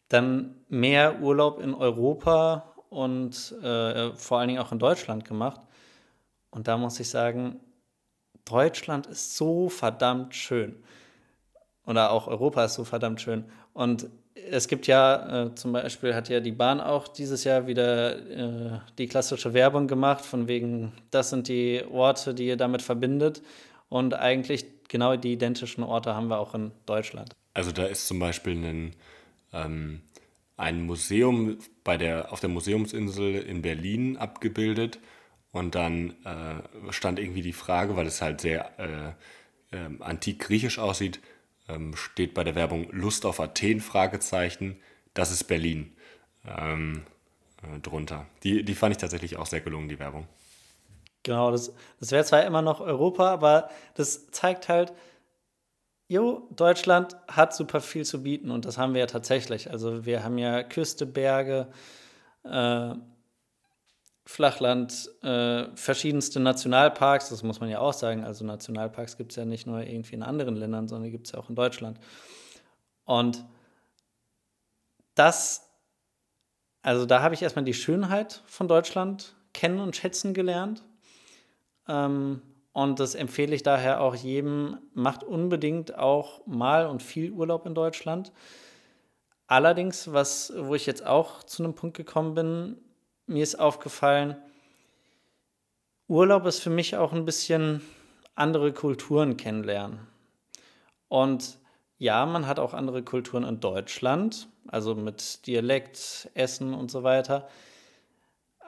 dann 0.08 0.56
mehr 0.68 1.20
Urlaub 1.20 1.60
in 1.60 1.74
Europa 1.74 2.74
und 2.88 3.54
äh, 3.62 4.12
vor 4.14 4.38
allen 4.38 4.48
Dingen 4.48 4.60
auch 4.60 4.72
in 4.72 4.80
Deutschland 4.80 5.24
gemacht. 5.24 5.60
Und 6.50 6.66
da 6.66 6.76
muss 6.76 6.98
ich 6.98 7.10
sagen, 7.10 7.60
Deutschland 8.44 9.06
ist 9.06 9.36
so 9.36 9.68
verdammt 9.68 10.34
schön. 10.34 10.82
Oder 11.86 12.10
auch 12.10 12.26
Europa 12.26 12.64
ist 12.64 12.74
so 12.74 12.84
verdammt 12.84 13.20
schön. 13.20 13.44
Und 13.72 14.08
es 14.50 14.68
gibt 14.68 14.86
ja, 14.86 15.46
äh, 15.46 15.54
zum 15.54 15.72
Beispiel 15.72 16.14
hat 16.14 16.28
ja 16.28 16.40
die 16.40 16.52
Bahn 16.52 16.80
auch 16.80 17.08
dieses 17.08 17.44
Jahr 17.44 17.66
wieder 17.66 18.18
äh, 18.18 18.80
die 18.98 19.06
klassische 19.06 19.54
Werbung 19.54 19.86
gemacht, 19.86 20.24
von 20.24 20.48
wegen, 20.48 20.92
das 21.10 21.30
sind 21.30 21.48
die 21.48 21.82
Orte, 21.90 22.34
die 22.34 22.46
ihr 22.46 22.56
damit 22.56 22.82
verbindet. 22.82 23.42
Und 23.88 24.14
eigentlich 24.14 24.66
genau 24.88 25.16
die 25.16 25.32
identischen 25.32 25.82
Orte 25.82 26.14
haben 26.14 26.28
wir 26.28 26.38
auch 26.38 26.54
in 26.54 26.72
Deutschland. 26.86 27.34
Also 27.54 27.72
da 27.72 27.86
ist 27.86 28.06
zum 28.06 28.18
Beispiel 28.18 28.52
ein, 28.54 28.96
ähm, 29.52 30.02
ein 30.56 30.82
Museum 30.82 31.58
bei 31.84 31.96
der, 31.96 32.32
auf 32.32 32.40
der 32.40 32.50
Museumsinsel 32.50 33.36
in 33.36 33.62
Berlin 33.62 34.16
abgebildet 34.16 34.98
und 35.52 35.74
dann 35.74 36.14
äh, 36.24 36.92
stand 36.92 37.18
irgendwie 37.18 37.42
die 37.42 37.52
Frage, 37.52 37.96
weil 37.96 38.06
es 38.06 38.20
halt 38.20 38.40
sehr 38.40 38.78
äh, 38.78 39.76
äh, 39.76 39.88
antik-griechisch 40.00 40.78
aussieht, 40.78 41.20
ähm, 41.68 41.94
steht 41.94 42.34
bei 42.34 42.44
der 42.44 42.54
Werbung 42.54 42.88
Lust 42.90 43.26
auf 43.26 43.40
Athen, 43.40 43.80
Fragezeichen, 43.80 44.80
das 45.14 45.30
ist 45.30 45.44
Berlin 45.44 45.92
ähm, 46.46 47.02
äh, 47.62 47.78
drunter. 47.80 48.26
Die, 48.42 48.64
die 48.64 48.74
fand 48.74 48.92
ich 48.92 48.98
tatsächlich 48.98 49.36
auch 49.36 49.46
sehr 49.46 49.60
gelungen, 49.60 49.88
die 49.88 49.98
Werbung. 49.98 50.26
Genau, 51.22 51.50
das, 51.50 51.74
das 52.00 52.10
wäre 52.12 52.24
zwar 52.24 52.44
immer 52.44 52.62
noch 52.62 52.80
Europa, 52.80 53.30
aber 53.30 53.70
das 53.94 54.30
zeigt 54.30 54.68
halt, 54.68 54.92
jo, 56.08 56.48
Deutschland 56.56 57.16
hat 57.28 57.54
super 57.54 57.80
viel 57.80 58.04
zu 58.04 58.22
bieten 58.22 58.50
und 58.50 58.64
das 58.64 58.78
haben 58.78 58.94
wir 58.94 59.00
ja 59.00 59.06
tatsächlich. 59.06 59.70
Also 59.70 60.06
wir 60.06 60.24
haben 60.24 60.38
ja 60.38 60.62
Küste, 60.62 61.04
Berge, 61.04 61.68
äh, 62.44 62.94
Flachland, 64.30 65.10
äh, 65.22 65.74
verschiedenste 65.74 66.38
Nationalparks, 66.38 67.30
das 67.30 67.42
muss 67.42 67.60
man 67.60 67.70
ja 67.70 67.78
auch 67.78 67.94
sagen. 67.94 68.24
Also 68.24 68.44
Nationalparks 68.44 69.16
gibt 69.16 69.32
es 69.32 69.36
ja 69.36 69.46
nicht 69.46 69.66
nur 69.66 69.80
irgendwie 69.80 70.16
in 70.16 70.22
anderen 70.22 70.54
Ländern, 70.54 70.86
sondern 70.86 71.10
gibt 71.10 71.26
es 71.26 71.32
ja 71.32 71.38
auch 71.38 71.48
in 71.48 71.54
Deutschland. 71.54 71.98
Und 73.06 73.42
das, 75.14 75.70
also 76.82 77.06
da 77.06 77.22
habe 77.22 77.34
ich 77.34 77.40
erstmal 77.40 77.64
die 77.64 77.72
Schönheit 77.72 78.42
von 78.44 78.68
Deutschland 78.68 79.34
kennen 79.54 79.80
und 79.80 79.96
schätzen 79.96 80.34
gelernt. 80.34 80.84
Ähm, 81.88 82.42
und 82.72 83.00
das 83.00 83.14
empfehle 83.14 83.54
ich 83.54 83.62
daher 83.62 84.02
auch 84.02 84.14
jedem, 84.14 84.76
macht 84.92 85.24
unbedingt 85.24 85.96
auch 85.96 86.46
mal 86.46 86.84
und 86.86 87.02
viel 87.02 87.32
Urlaub 87.32 87.64
in 87.64 87.74
Deutschland. 87.74 88.30
Allerdings, 89.46 90.12
was, 90.12 90.52
wo 90.54 90.74
ich 90.74 90.84
jetzt 90.84 91.06
auch 91.06 91.42
zu 91.44 91.64
einem 91.64 91.74
Punkt 91.74 91.96
gekommen 91.96 92.34
bin, 92.34 92.76
mir 93.28 93.42
ist 93.42 93.56
aufgefallen, 93.56 94.36
Urlaub 96.08 96.46
ist 96.46 96.60
für 96.60 96.70
mich 96.70 96.96
auch 96.96 97.12
ein 97.12 97.26
bisschen 97.26 97.82
andere 98.34 98.72
Kulturen 98.72 99.36
kennenlernen. 99.36 100.00
Und 101.08 101.58
ja, 101.98 102.24
man 102.26 102.46
hat 102.46 102.58
auch 102.58 102.74
andere 102.74 103.02
Kulturen 103.02 103.44
in 103.44 103.60
Deutschland, 103.60 104.48
also 104.68 104.94
mit 104.94 105.46
Dialekt, 105.46 106.30
Essen 106.34 106.72
und 106.72 106.90
so 106.90 107.02
weiter. 107.02 107.48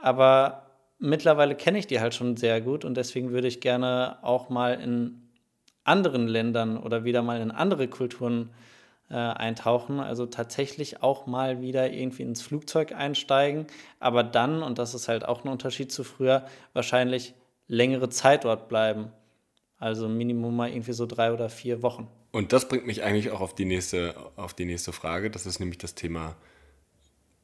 Aber 0.02 0.66
mittlerweile 0.98 1.54
kenne 1.54 1.78
ich 1.78 1.86
die 1.86 2.00
halt 2.00 2.14
schon 2.14 2.36
sehr 2.36 2.60
gut 2.60 2.84
und 2.84 2.96
deswegen 2.96 3.30
würde 3.30 3.48
ich 3.48 3.60
gerne 3.60 4.18
auch 4.22 4.50
mal 4.50 4.74
in 4.80 5.28
anderen 5.84 6.28
Ländern 6.28 6.76
oder 6.76 7.04
wieder 7.04 7.22
mal 7.22 7.40
in 7.40 7.50
andere 7.50 7.88
Kulturen 7.88 8.50
äh, 9.10 9.14
eintauchen, 9.14 10.00
also 10.00 10.26
tatsächlich 10.26 11.02
auch 11.02 11.26
mal 11.26 11.60
wieder 11.60 11.92
irgendwie 11.92 12.22
ins 12.22 12.42
Flugzeug 12.42 12.92
einsteigen, 12.92 13.66
aber 13.98 14.22
dann, 14.22 14.62
und 14.62 14.78
das 14.78 14.94
ist 14.94 15.08
halt 15.08 15.24
auch 15.26 15.44
ein 15.44 15.48
Unterschied 15.48 15.90
zu 15.90 16.04
früher, 16.04 16.46
wahrscheinlich 16.72 17.34
längere 17.66 18.08
Zeit 18.08 18.44
dort 18.44 18.68
bleiben. 18.68 19.10
Also 19.78 20.08
Minimum 20.08 20.54
mal 20.54 20.70
irgendwie 20.70 20.92
so 20.92 21.06
drei 21.06 21.32
oder 21.32 21.48
vier 21.48 21.82
Wochen. 21.82 22.06
Und 22.32 22.52
das 22.52 22.68
bringt 22.68 22.86
mich 22.86 23.02
eigentlich 23.02 23.30
auch 23.30 23.40
auf 23.40 23.54
die 23.54 23.64
nächste, 23.64 24.14
auf 24.36 24.54
die 24.54 24.66
nächste 24.66 24.92
Frage. 24.92 25.30
Das 25.30 25.46
ist 25.46 25.58
nämlich 25.58 25.78
das 25.78 25.94
Thema 25.94 26.36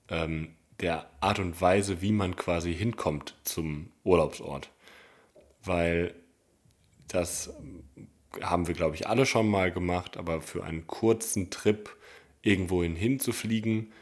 ähm, 0.08 0.54
der 0.80 1.10
Art 1.20 1.38
und 1.38 1.60
Weise, 1.60 2.02
wie 2.02 2.12
man 2.12 2.36
quasi 2.36 2.74
hinkommt 2.74 3.34
zum 3.42 3.90
Urlaubsort. 4.04 4.70
Weil 5.64 6.14
das 7.08 7.52
haben 8.42 8.66
wir, 8.66 8.74
glaube 8.74 8.94
ich, 8.94 9.06
alle 9.06 9.26
schon 9.26 9.48
mal 9.48 9.70
gemacht, 9.70 10.16
aber 10.16 10.40
für 10.40 10.64
einen 10.64 10.86
kurzen 10.86 11.50
Trip 11.50 11.94
irgendwohin 12.42 12.96
hinzufliegen, 12.96 13.92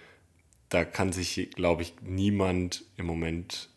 da 0.69 0.85
kann 0.85 1.13
sich, 1.13 1.51
glaube 1.55 1.83
ich, 1.83 1.95
niemand 2.03 2.85
im 2.97 3.07
Moment, 3.07 3.71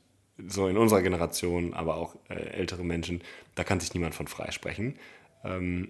so 0.48 0.68
in 0.68 0.78
unserer 0.78 1.02
Generation, 1.02 1.74
aber 1.74 1.96
auch 1.96 2.16
äh, 2.30 2.36
ältere 2.36 2.84
Menschen, 2.84 3.22
da 3.56 3.64
kann 3.64 3.80
sich 3.80 3.94
niemand 3.94 4.16
von 4.16 4.28
freisprechen. 4.28 4.98
Ähm, 5.44 5.90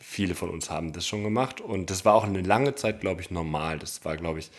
viele 0.00 0.34
von 0.34 0.50
uns 0.50 0.70
haben 0.70 0.92
das 0.92 1.06
schon 1.06 1.24
gemacht 1.24 1.60
und 1.60 1.90
das 1.90 2.04
war 2.04 2.14
auch 2.14 2.24
eine 2.24 2.42
lange 2.42 2.74
Zeit, 2.74 3.00
glaube 3.00 3.20
ich, 3.20 3.30
normal. 3.30 3.78
Das 3.78 4.04
war, 4.04 4.16
glaube 4.16 4.38
ich, 4.38 4.50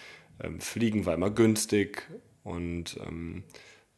ähm, 0.42 0.60
Fliegen 0.60 1.06
war 1.06 1.14
immer 1.14 1.30
günstig 1.30 2.10
und 2.44 2.98
ähm, 3.06 3.44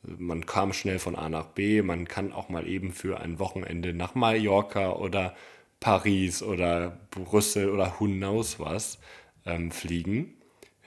man 0.04 0.46
kam 0.46 0.74
schnell 0.74 1.00
von 1.00 1.16
A 1.16 1.30
nach 1.30 1.48
B. 1.48 1.82
Man 1.82 2.08
kann 2.08 2.34
auch 2.34 2.50
mal 2.50 2.68
eben 2.68 2.92
für 2.92 3.20
ein 3.20 3.40
Wochenende 3.40 3.94
nach 3.94 4.16
Mallorca 4.16 4.94
oder 4.94 5.36
Paris 5.80 6.42
oder 6.42 6.98
Brüssel 7.12 7.70
oder 7.70 7.96
who 8.00 8.06
knows 8.06 8.60
was 8.60 9.00
ähm, 9.46 9.72
fliegen. 9.72 10.36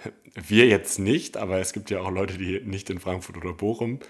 Wir 0.34 0.66
jetzt 0.66 0.98
nicht, 0.98 1.36
aber 1.36 1.58
es 1.60 1.72
gibt 1.72 1.90
ja 1.90 2.00
auch 2.00 2.10
Leute, 2.10 2.38
die 2.38 2.60
nicht 2.60 2.90
in 2.90 2.98
Frankfurt 2.98 3.36
oder 3.36 3.52
Bochum. 3.52 4.00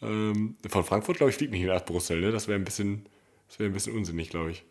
Ähm, 0.00 0.56
von 0.68 0.84
Frankfurt, 0.84 1.16
glaube 1.16 1.30
ich, 1.30 1.36
fliegt 1.36 1.52
nicht 1.52 1.64
nach 1.64 1.84
Brüssel. 1.84 2.20
Ne? 2.20 2.30
Das 2.30 2.48
wäre 2.48 2.58
ein, 2.58 2.64
bisschen, 2.64 3.06
ein 3.58 3.72
bisschen 3.72 3.96
unsinnig, 3.96 4.30
glaube 4.30 4.52
ich. 4.52 4.64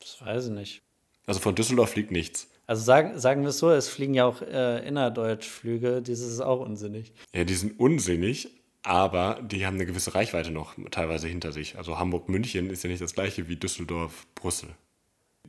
Das 0.00 0.20
weiß 0.20 0.46
ich 0.46 0.52
nicht. 0.52 0.82
Also 1.26 1.40
von 1.40 1.54
Düsseldorf 1.54 1.90
fliegt 1.90 2.10
nichts. 2.10 2.48
Also 2.66 2.82
sagen, 2.82 3.18
sagen 3.18 3.42
wir 3.42 3.48
es 3.48 3.58
so, 3.58 3.70
es 3.70 3.88
fliegen 3.88 4.14
ja 4.14 4.26
auch 4.26 4.42
äh, 4.42 4.86
Innerdeutschflüge, 4.86 6.02
das 6.02 6.20
ist 6.20 6.40
auch 6.40 6.60
unsinnig. 6.60 7.12
Ja, 7.34 7.44
die 7.44 7.54
sind 7.54 7.78
unsinnig, 7.80 8.57
aber 8.88 9.42
die 9.42 9.66
haben 9.66 9.74
eine 9.74 9.84
gewisse 9.84 10.14
Reichweite 10.14 10.50
noch 10.50 10.74
teilweise 10.90 11.28
hinter 11.28 11.52
sich. 11.52 11.76
Also 11.76 11.98
Hamburg-München 11.98 12.70
ist 12.70 12.82
ja 12.84 12.88
nicht 12.88 13.02
das 13.02 13.12
gleiche 13.12 13.46
wie 13.46 13.56
Düsseldorf-Brüssel. 13.56 14.70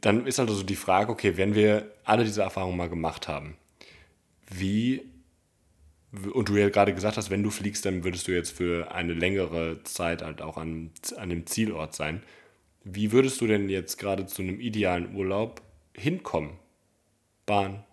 Dann 0.01 0.27
ist 0.27 0.41
also 0.41 0.61
die 0.61 0.75
Frage, 0.75 1.09
okay, 1.09 1.37
wenn 1.37 1.55
wir 1.55 1.89
alle 2.03 2.25
diese 2.25 2.41
Erfahrungen 2.41 2.75
mal 2.75 2.89
gemacht 2.89 3.29
haben, 3.29 3.55
wie, 4.49 5.03
und 6.33 6.49
du 6.49 6.57
ja 6.57 6.67
gerade 6.67 6.93
gesagt 6.93 7.15
hast, 7.15 7.29
wenn 7.29 7.41
du 7.41 7.49
fliegst, 7.49 7.85
dann 7.85 8.03
würdest 8.03 8.27
du 8.27 8.33
jetzt 8.33 8.51
für 8.51 8.91
eine 8.91 9.13
längere 9.13 9.81
Zeit 9.85 10.21
halt 10.21 10.41
auch 10.41 10.57
an, 10.57 10.91
an 11.15 11.29
dem 11.29 11.45
Zielort 11.45 11.95
sein. 11.95 12.21
Wie 12.83 13.13
würdest 13.13 13.39
du 13.39 13.47
denn 13.47 13.69
jetzt 13.69 13.97
gerade 13.99 14.25
zu 14.25 14.41
einem 14.41 14.59
idealen 14.59 15.15
Urlaub 15.15 15.61
hinkommen? 15.95 16.57
Bahn, 17.45 17.85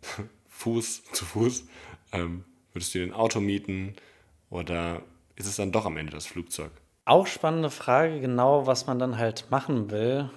Fuß 0.48 1.04
zu 1.12 1.26
Fuß? 1.26 1.66
Ähm, 2.12 2.44
würdest 2.72 2.94
du 2.94 3.00
dir 3.00 3.04
ein 3.04 3.12
Auto 3.12 3.40
mieten? 3.40 3.96
Oder 4.54 5.02
ist 5.34 5.48
es 5.48 5.56
dann 5.56 5.72
doch 5.72 5.84
am 5.84 5.96
Ende 5.96 6.12
das 6.12 6.26
Flugzeug? 6.26 6.70
Auch 7.06 7.26
spannende 7.26 7.70
Frage, 7.70 8.20
genau 8.20 8.68
was 8.68 8.86
man 8.86 9.00
dann 9.00 9.18
halt 9.18 9.50
machen 9.50 9.90
will. 9.90 10.30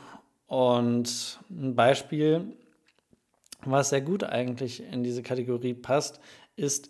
Und 0.47 1.39
ein 1.51 1.75
Beispiel, 1.75 2.57
was 3.63 3.89
sehr 3.89 4.01
gut 4.01 4.23
eigentlich 4.23 4.81
in 4.91 5.03
diese 5.03 5.21
Kategorie 5.21 5.75
passt, 5.75 6.19
ist 6.55 6.89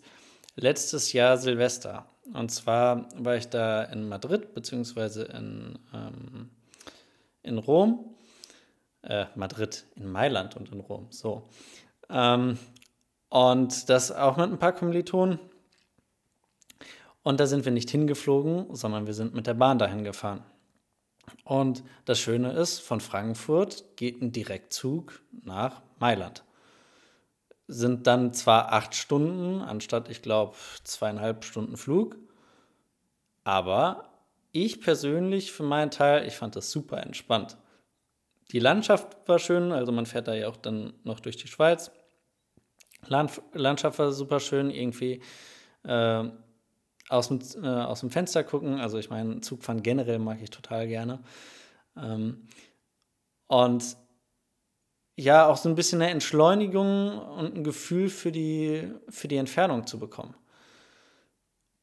letztes 0.56 1.12
Jahr 1.12 1.36
Silvester. 1.36 2.06
Und 2.32 2.50
zwar 2.50 3.10
war 3.14 3.36
ich 3.36 3.48
da 3.50 3.82
in 3.84 4.08
Madrid, 4.08 4.54
beziehungsweise 4.54 5.24
in, 5.24 5.78
ähm, 5.92 6.48
in 7.42 7.58
Rom. 7.58 8.16
Äh, 9.02 9.26
Madrid, 9.34 9.84
in 9.96 10.10
Mailand 10.10 10.56
und 10.56 10.72
in 10.72 10.80
Rom, 10.80 11.08
so. 11.10 11.46
Ähm, 12.08 12.58
und 13.28 13.90
das 13.90 14.10
auch 14.10 14.38
mit 14.38 14.50
ein 14.50 14.58
paar 14.58 14.72
Kommilitonen. 14.72 15.38
Und 17.22 17.40
da 17.40 17.46
sind 17.46 17.64
wir 17.64 17.72
nicht 17.72 17.90
hingeflogen, 17.90 18.74
sondern 18.74 19.06
wir 19.06 19.14
sind 19.14 19.34
mit 19.34 19.46
der 19.46 19.54
Bahn 19.54 19.78
dahin 19.78 20.04
gefahren. 20.04 20.44
Und 21.44 21.82
das 22.04 22.18
Schöne 22.18 22.52
ist, 22.52 22.78
von 22.78 23.00
Frankfurt 23.00 23.96
geht 23.96 24.22
ein 24.22 24.32
Direktzug 24.32 25.20
nach 25.44 25.82
Mailand. 25.98 26.44
Sind 27.66 28.06
dann 28.06 28.32
zwar 28.32 28.72
acht 28.72 28.94
Stunden, 28.94 29.60
anstatt, 29.60 30.08
ich 30.08 30.22
glaube, 30.22 30.56
zweieinhalb 30.84 31.44
Stunden 31.44 31.76
Flug, 31.76 32.16
aber 33.44 34.08
ich 34.52 34.80
persönlich 34.80 35.52
für 35.52 35.62
meinen 35.62 35.90
Teil, 35.90 36.26
ich 36.26 36.36
fand 36.36 36.56
das 36.56 36.70
super 36.70 37.02
entspannt. 37.02 37.58
Die 38.52 38.58
Landschaft 38.58 39.16
war 39.26 39.38
schön, 39.38 39.72
also 39.72 39.92
man 39.92 40.06
fährt 40.06 40.28
da 40.28 40.34
ja 40.34 40.48
auch 40.48 40.56
dann 40.56 40.94
noch 41.04 41.20
durch 41.20 41.36
die 41.36 41.48
Schweiz. 41.48 41.90
Land, 43.06 43.42
Landschaft 43.52 43.98
war 43.98 44.12
super 44.12 44.40
schön, 44.40 44.70
irgendwie. 44.70 45.20
Äh, 45.84 46.24
aus 47.08 47.28
dem, 47.28 47.40
äh, 47.62 47.66
aus 47.66 48.00
dem 48.00 48.10
Fenster 48.10 48.44
gucken. 48.44 48.80
Also 48.80 48.98
ich 48.98 49.10
meine, 49.10 49.40
Zugfahren 49.40 49.82
generell 49.82 50.18
mag 50.18 50.38
ich 50.42 50.50
total 50.50 50.86
gerne. 50.88 51.20
Ähm, 51.96 52.46
und 53.46 53.96
ja, 55.16 55.46
auch 55.46 55.56
so 55.56 55.68
ein 55.68 55.74
bisschen 55.74 56.00
eine 56.00 56.12
Entschleunigung 56.12 57.18
und 57.18 57.56
ein 57.56 57.64
Gefühl 57.64 58.08
für 58.08 58.30
die, 58.30 58.92
für 59.08 59.26
die 59.26 59.36
Entfernung 59.36 59.86
zu 59.86 59.98
bekommen. 59.98 60.34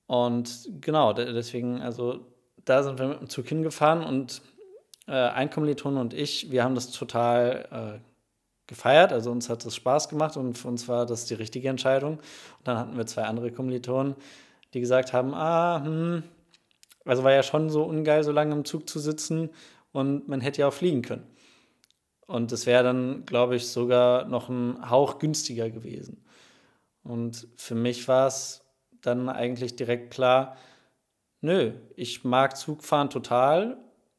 Und 0.08 0.70
genau, 0.82 1.14
deswegen, 1.14 1.82
also 1.82 2.26
da 2.64 2.84
sind 2.84 3.00
wir 3.00 3.08
mit 3.08 3.20
dem 3.20 3.30
Zug 3.30 3.48
hingefahren 3.48 4.04
und 4.04 4.42
äh, 5.08 5.12
ein 5.12 5.50
Kommiliton 5.50 5.98
und 5.98 6.14
ich, 6.14 6.52
wir 6.52 6.64
haben 6.64 6.76
das 6.76 6.92
total 6.92 8.00
äh, 8.02 8.16
gefeiert. 8.68 9.12
Also 9.12 9.32
uns 9.32 9.50
hat 9.50 9.66
es 9.66 9.76
Spaß 9.76 10.10
gemacht 10.10 10.38
und 10.38 10.58
für 10.58 10.68
uns 10.68 10.88
war 10.88 11.06
das 11.06 11.26
die 11.26 11.34
richtige 11.34 11.70
Entscheidung. 11.70 12.18
Und 12.18 12.68
dann 12.68 12.78
hatten 12.78 12.98
wir 12.98 13.06
zwei 13.06 13.24
andere 13.24 13.52
Kommilitonen, 13.52 14.16
die 14.76 14.82
gesagt 14.82 15.14
haben, 15.14 15.34
ah, 15.34 15.84
hm, 15.84 16.24
also 17.06 17.24
war 17.24 17.32
ja 17.32 17.44
schon 17.44 17.70
so 17.70 17.84
ungeil, 17.84 18.24
so 18.24 18.32
lange 18.32 18.54
im 18.54 18.66
Zug 18.66 18.90
zu 18.90 19.00
sitzen 19.00 19.50
und 19.94 20.28
man 20.28 20.42
hätte 20.42 20.62
ja 20.62 20.68
auch 20.68 20.74
fliegen 20.74 21.02
können. 21.02 21.26
Und 22.28 22.52
das 22.52 22.66
wäre 22.66 22.84
dann, 22.84 23.26
glaube 23.26 23.56
ich, 23.56 23.68
sogar 23.68 24.26
noch 24.26 24.50
ein 24.50 24.90
Hauch 24.90 25.20
günstiger 25.20 25.70
gewesen. 25.70 26.26
Und 27.04 27.48
für 27.56 27.76
mich 27.76 28.08
war 28.08 28.28
es 28.28 28.66
dann 29.02 29.30
eigentlich 29.30 29.76
direkt 29.76 30.12
klar, 30.12 30.58
nö, 31.42 31.72
ich 31.96 32.24
mag 32.24 32.58
Zugfahren 32.58 33.10
total. 33.10 33.78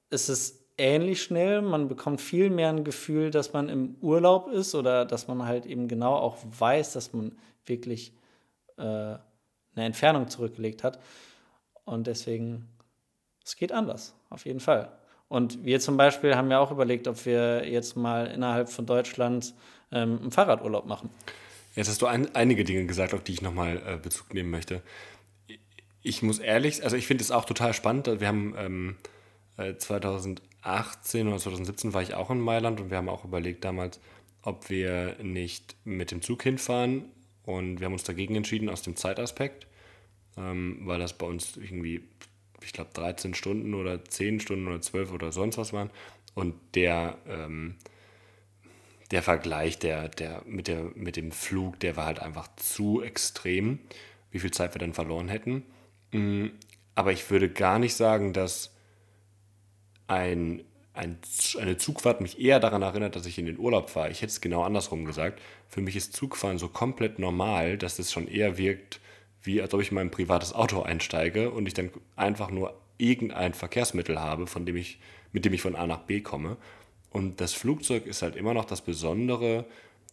Es 0.08 0.28
ist 0.28 0.64
ähnlich 0.78 1.22
schnell, 1.22 1.60
man 1.62 1.88
bekommt 1.88 2.20
viel 2.20 2.48
mehr 2.48 2.70
ein 2.70 2.84
Gefühl, 2.84 3.30
dass 3.30 3.52
man 3.52 3.68
im 3.68 3.96
Urlaub 4.00 4.48
ist 4.48 4.74
oder 4.74 5.04
dass 5.04 5.26
man 5.26 5.44
halt 5.44 5.66
eben 5.66 5.88
genau 5.88 6.14
auch 6.14 6.38
weiß, 6.58 6.92
dass 6.92 7.12
man 7.12 7.36
wirklich 7.66 8.14
äh, 8.78 9.16
eine 9.76 9.86
Entfernung 9.86 10.28
zurückgelegt 10.28 10.82
hat. 10.82 10.98
Und 11.84 12.06
deswegen, 12.06 12.68
es 13.44 13.56
geht 13.56 13.70
anders, 13.70 14.14
auf 14.30 14.44
jeden 14.44 14.60
Fall. 14.60 14.90
Und 15.28 15.64
wir 15.64 15.80
zum 15.80 15.96
Beispiel 15.96 16.36
haben 16.36 16.50
ja 16.50 16.58
auch 16.58 16.70
überlegt, 16.70 17.08
ob 17.08 17.24
wir 17.26 17.68
jetzt 17.68 17.96
mal 17.96 18.26
innerhalb 18.26 18.68
von 18.68 18.86
Deutschland 18.86 19.54
ähm, 19.92 20.18
einen 20.20 20.30
Fahrradurlaub 20.30 20.86
machen. 20.86 21.10
Jetzt 21.74 21.88
hast 21.88 22.00
du 22.00 22.06
ein, 22.06 22.34
einige 22.34 22.64
Dinge 22.64 22.86
gesagt, 22.86 23.12
auf 23.12 23.22
die 23.22 23.32
ich 23.32 23.42
nochmal 23.42 23.82
äh, 23.86 23.96
Bezug 23.98 24.32
nehmen 24.34 24.50
möchte. 24.50 24.82
Ich 26.02 26.22
muss 26.22 26.38
ehrlich, 26.38 26.84
also 26.84 26.96
ich 26.96 27.06
finde 27.06 27.22
es 27.22 27.30
auch 27.30 27.44
total 27.44 27.74
spannend. 27.74 28.06
Wir 28.20 28.28
haben 28.28 28.54
ähm, 28.56 28.96
2018 29.78 31.26
äh, 31.26 31.28
oder 31.28 31.38
2017 31.38 31.92
war 31.92 32.02
ich 32.02 32.14
auch 32.14 32.30
in 32.30 32.40
Mailand 32.40 32.80
und 32.80 32.90
wir 32.90 32.96
haben 32.96 33.08
auch 33.08 33.24
überlegt 33.24 33.64
damals, 33.64 34.00
ob 34.42 34.70
wir 34.70 35.16
nicht 35.22 35.76
mit 35.84 36.12
dem 36.12 36.22
Zug 36.22 36.42
hinfahren 36.44 37.06
und 37.46 37.80
wir 37.80 37.86
haben 37.86 37.94
uns 37.94 38.04
dagegen 38.04 38.34
entschieden 38.34 38.68
aus 38.68 38.82
dem 38.82 38.96
Zeitaspekt, 38.96 39.66
ähm, 40.36 40.80
weil 40.82 40.98
das 40.98 41.16
bei 41.16 41.26
uns 41.26 41.56
irgendwie, 41.56 42.02
ich 42.60 42.72
glaube, 42.72 42.90
13 42.92 43.32
Stunden 43.32 43.72
oder 43.72 44.04
10 44.04 44.40
Stunden 44.40 44.66
oder 44.66 44.82
12 44.82 45.12
oder 45.12 45.32
sonst 45.32 45.56
was 45.56 45.72
waren. 45.72 45.90
Und 46.34 46.54
der, 46.74 47.16
ähm, 47.26 47.76
der 49.10 49.22
Vergleich 49.22 49.78
der, 49.78 50.08
der, 50.08 50.42
mit, 50.44 50.66
der, 50.68 50.90
mit 50.94 51.16
dem 51.16 51.30
Flug, 51.30 51.80
der 51.80 51.96
war 51.96 52.06
halt 52.06 52.18
einfach 52.18 52.48
zu 52.56 53.00
extrem, 53.00 53.78
wie 54.32 54.40
viel 54.40 54.50
Zeit 54.50 54.74
wir 54.74 54.80
dann 54.80 54.92
verloren 54.92 55.28
hätten. 55.28 55.62
Mm, 56.10 56.48
aber 56.96 57.12
ich 57.12 57.30
würde 57.30 57.48
gar 57.48 57.78
nicht 57.78 57.94
sagen, 57.94 58.32
dass 58.32 58.74
ein 60.08 60.64
ein, 60.96 61.18
eine 61.60 61.76
Zugfahrt 61.76 62.20
mich 62.20 62.40
eher 62.40 62.60
daran 62.60 62.82
erinnert, 62.82 63.16
dass 63.16 63.26
ich 63.26 63.38
in 63.38 63.46
den 63.46 63.58
Urlaub 63.58 63.90
fahre. 63.90 64.10
Ich 64.10 64.22
hätte 64.22 64.30
es 64.30 64.40
genau 64.40 64.62
andersrum 64.62 65.04
gesagt. 65.04 65.40
Für 65.68 65.80
mich 65.80 65.96
ist 65.96 66.14
Zugfahren 66.14 66.58
so 66.58 66.68
komplett 66.68 67.18
normal, 67.18 67.78
dass 67.78 67.98
es 67.98 68.12
schon 68.12 68.28
eher 68.28 68.58
wirkt, 68.58 69.00
wie 69.42 69.60
als 69.60 69.72
ob 69.74 69.80
ich 69.80 69.90
in 69.90 69.96
mein 69.96 70.10
privates 70.10 70.54
Auto 70.54 70.82
einsteige 70.82 71.50
und 71.50 71.66
ich 71.66 71.74
dann 71.74 71.90
einfach 72.16 72.50
nur 72.50 72.74
irgendein 72.98 73.54
Verkehrsmittel 73.54 74.18
habe, 74.18 74.46
von 74.46 74.66
dem 74.66 74.76
ich, 74.76 74.98
mit 75.32 75.44
dem 75.44 75.52
ich 75.52 75.62
von 75.62 75.76
A 75.76 75.86
nach 75.86 76.00
B 76.00 76.20
komme. 76.20 76.56
Und 77.10 77.40
das 77.40 77.52
Flugzeug 77.52 78.06
ist 78.06 78.22
halt 78.22 78.36
immer 78.36 78.54
noch 78.54 78.64
das 78.64 78.80
Besondere, 78.82 79.66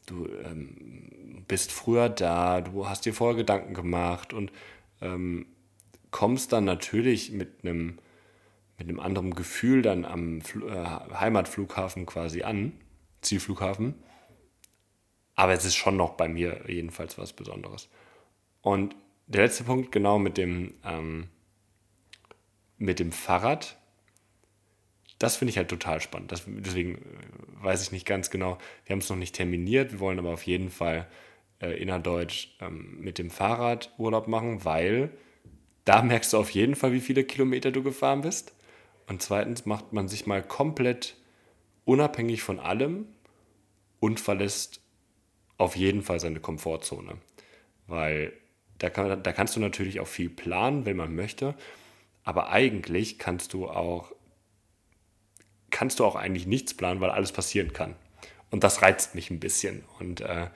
du 0.05 0.27
ähm, 0.43 1.43
bist 1.47 1.71
früher 1.71 2.09
da, 2.09 2.61
du 2.61 2.87
hast 2.87 3.05
dir 3.05 3.13
vorher 3.13 3.37
Gedanken 3.37 3.73
gemacht 3.73 4.33
und 4.33 4.51
ähm, 5.01 5.45
kommst 6.11 6.51
dann 6.53 6.65
natürlich 6.65 7.31
mit 7.31 7.63
einem 7.63 7.97
mit 8.83 8.89
einem 8.89 8.99
anderen 8.99 9.33
Gefühl 9.33 9.81
dann 9.81 10.05
am 10.05 10.41
Fl 10.41 10.63
äh, 10.67 10.85
Heimatflughafen 11.15 12.05
quasi 12.05 12.43
an, 12.43 12.73
Zielflughafen. 13.21 13.95
Aber 15.35 15.53
es 15.53 15.65
ist 15.65 15.75
schon 15.75 15.97
noch 15.97 16.11
bei 16.11 16.27
mir 16.27 16.65
jedenfalls 16.67 17.17
was 17.17 17.33
Besonderes. 17.33 17.89
Und 18.61 18.95
der 19.27 19.43
letzte 19.43 19.63
Punkt, 19.63 19.91
genau 19.91 20.19
mit 20.19 20.37
dem, 20.37 20.73
ähm, 20.83 21.29
mit 22.77 22.99
dem 22.99 23.11
Fahrrad, 23.11 23.77
das 25.19 25.37
finde 25.37 25.51
ich 25.51 25.57
halt 25.57 25.69
total 25.69 26.01
spannend. 26.01 26.31
Das, 26.31 26.43
deswegen 26.45 26.95
äh, 26.95 27.63
weiß 27.63 27.81
ich 27.81 27.91
nicht 27.91 28.05
ganz 28.05 28.29
genau. 28.29 28.57
Wir 28.85 28.93
haben 28.93 28.99
es 28.99 29.09
noch 29.09 29.17
nicht 29.17 29.35
terminiert. 29.35 29.93
Wir 29.93 29.99
wollen 29.99 30.19
aber 30.19 30.33
auf 30.33 30.43
jeden 30.43 30.69
Fall 30.69 31.07
äh, 31.59 31.81
innerdeutsch 31.81 32.49
ähm, 32.59 32.97
mit 32.99 33.17
dem 33.17 33.29
Fahrrad 33.29 33.93
Urlaub 33.97 34.27
machen, 34.27 34.65
weil 34.65 35.11
da 35.85 36.01
merkst 36.01 36.33
du 36.33 36.37
auf 36.37 36.49
jeden 36.51 36.75
Fall, 36.75 36.93
wie 36.93 36.99
viele 36.99 37.23
Kilometer 37.23 37.71
du 37.71 37.83
gefahren 37.83 38.21
bist. 38.21 38.53
Und 39.07 39.21
zweitens 39.21 39.65
macht 39.65 39.93
man 39.93 40.07
sich 40.07 40.25
mal 40.25 40.41
komplett 40.41 41.15
unabhängig 41.85 42.41
von 42.41 42.59
allem 42.59 43.07
und 43.99 44.19
verlässt 44.19 44.81
auf 45.57 45.75
jeden 45.75 46.01
Fall 46.01 46.19
seine 46.19 46.39
Komfortzone. 46.39 47.17
Weil 47.87 48.33
da, 48.79 48.89
kann, 48.89 49.21
da 49.21 49.31
kannst 49.31 49.55
du 49.55 49.59
natürlich 49.59 49.99
auch 49.99 50.07
viel 50.07 50.29
planen, 50.29 50.85
wenn 50.85 50.97
man 50.97 51.15
möchte. 51.15 51.55
Aber 52.23 52.49
eigentlich 52.49 53.19
kannst 53.19 53.53
du 53.53 53.69
auch, 53.69 54.11
kannst 55.69 55.99
du 55.99 56.05
auch 56.05 56.15
eigentlich 56.15 56.47
nichts 56.47 56.73
planen, 56.73 57.01
weil 57.01 57.09
alles 57.09 57.31
passieren 57.31 57.73
kann. 57.73 57.95
Und 58.49 58.63
das 58.63 58.81
reizt 58.81 59.15
mich 59.15 59.29
ein 59.31 59.39
bisschen. 59.39 59.83
Und 59.99 60.21
äh, 60.21 60.47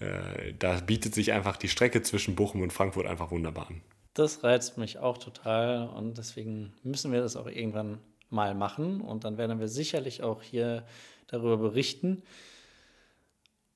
äh, 0.00 0.54
da 0.58 0.80
bietet 0.80 1.14
sich 1.14 1.32
einfach 1.32 1.56
die 1.56 1.68
Strecke 1.68 2.02
zwischen 2.02 2.34
Bochum 2.34 2.62
und 2.62 2.72
Frankfurt 2.72 3.06
einfach 3.06 3.30
wunderbar 3.30 3.68
an. 3.68 3.82
Das 4.14 4.44
reizt 4.44 4.76
mich 4.76 4.98
auch 4.98 5.18
total 5.18 5.88
und 5.88 6.18
deswegen 6.18 6.74
müssen 6.82 7.12
wir 7.12 7.20
das 7.20 7.36
auch 7.36 7.46
irgendwann 7.46 7.98
mal 8.28 8.54
machen 8.54 9.00
und 9.00 9.24
dann 9.24 9.38
werden 9.38 9.58
wir 9.60 9.68
sicherlich 9.68 10.22
auch 10.22 10.42
hier 10.42 10.84
darüber 11.28 11.56
berichten. 11.56 12.22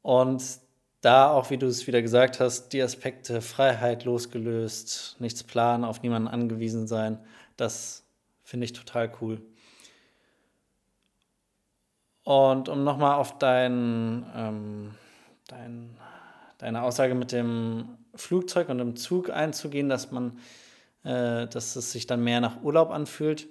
Und 0.03 0.43
da 1.01 1.31
auch, 1.31 1.51
wie 1.51 1.59
du 1.59 1.67
es 1.67 1.87
wieder 1.87 2.03
gesagt 2.03 2.41
hast, 2.41 2.71
die 2.71 2.83
Aspekte 2.83 3.41
Freiheit 3.41 4.05
losgelöst, 4.05 5.17
nichts 5.21 5.43
planen, 5.43 5.85
auf 5.85 6.03
niemanden 6.03 6.29
angewiesen 6.29 6.87
sein, 6.87 7.19
das 7.57 8.05
finde 8.43 8.65
ich 8.65 8.73
total 8.73 9.13
cool. 9.21 9.41
Und 12.25 12.69
um 12.69 12.83
nochmal 12.83 13.15
auf 13.15 13.39
dein, 13.39 14.27
ähm, 14.35 14.95
dein, 15.47 15.97
deine 16.59 16.83
Aussage 16.83 17.15
mit 17.15 17.31
dem 17.31 17.99
Flugzeug 18.17 18.69
und 18.69 18.81
im 18.81 18.97
Zug 18.97 19.31
einzugehen, 19.31 19.89
dass 19.89 20.11
man, 20.11 20.39
äh, 21.05 21.47
dass 21.47 21.77
es 21.77 21.93
sich 21.93 22.07
dann 22.07 22.23
mehr 22.23 22.41
nach 22.41 22.63
Urlaub 22.63 22.91
anfühlt. 22.91 23.49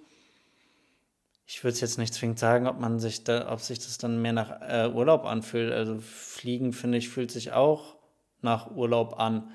Ich 1.47 1.63
würde 1.63 1.73
es 1.73 1.81
jetzt 1.81 1.99
nicht 1.99 2.13
zwingend 2.13 2.39
sagen, 2.39 2.67
ob 2.67 2.79
man 2.79 2.99
sich 2.99 3.23
da, 3.23 3.51
ob 3.51 3.61
sich 3.61 3.79
das 3.79 3.97
dann 3.97 4.21
mehr 4.21 4.33
nach 4.33 4.61
äh, 4.61 4.89
Urlaub 4.91 5.25
anfühlt. 5.25 5.71
Also 5.71 5.99
Fliegen, 5.99 6.73
finde 6.73 6.97
ich, 6.97 7.09
fühlt 7.09 7.31
sich 7.31 7.51
auch 7.51 7.95
nach 8.41 8.71
Urlaub 8.71 9.19
an. 9.19 9.51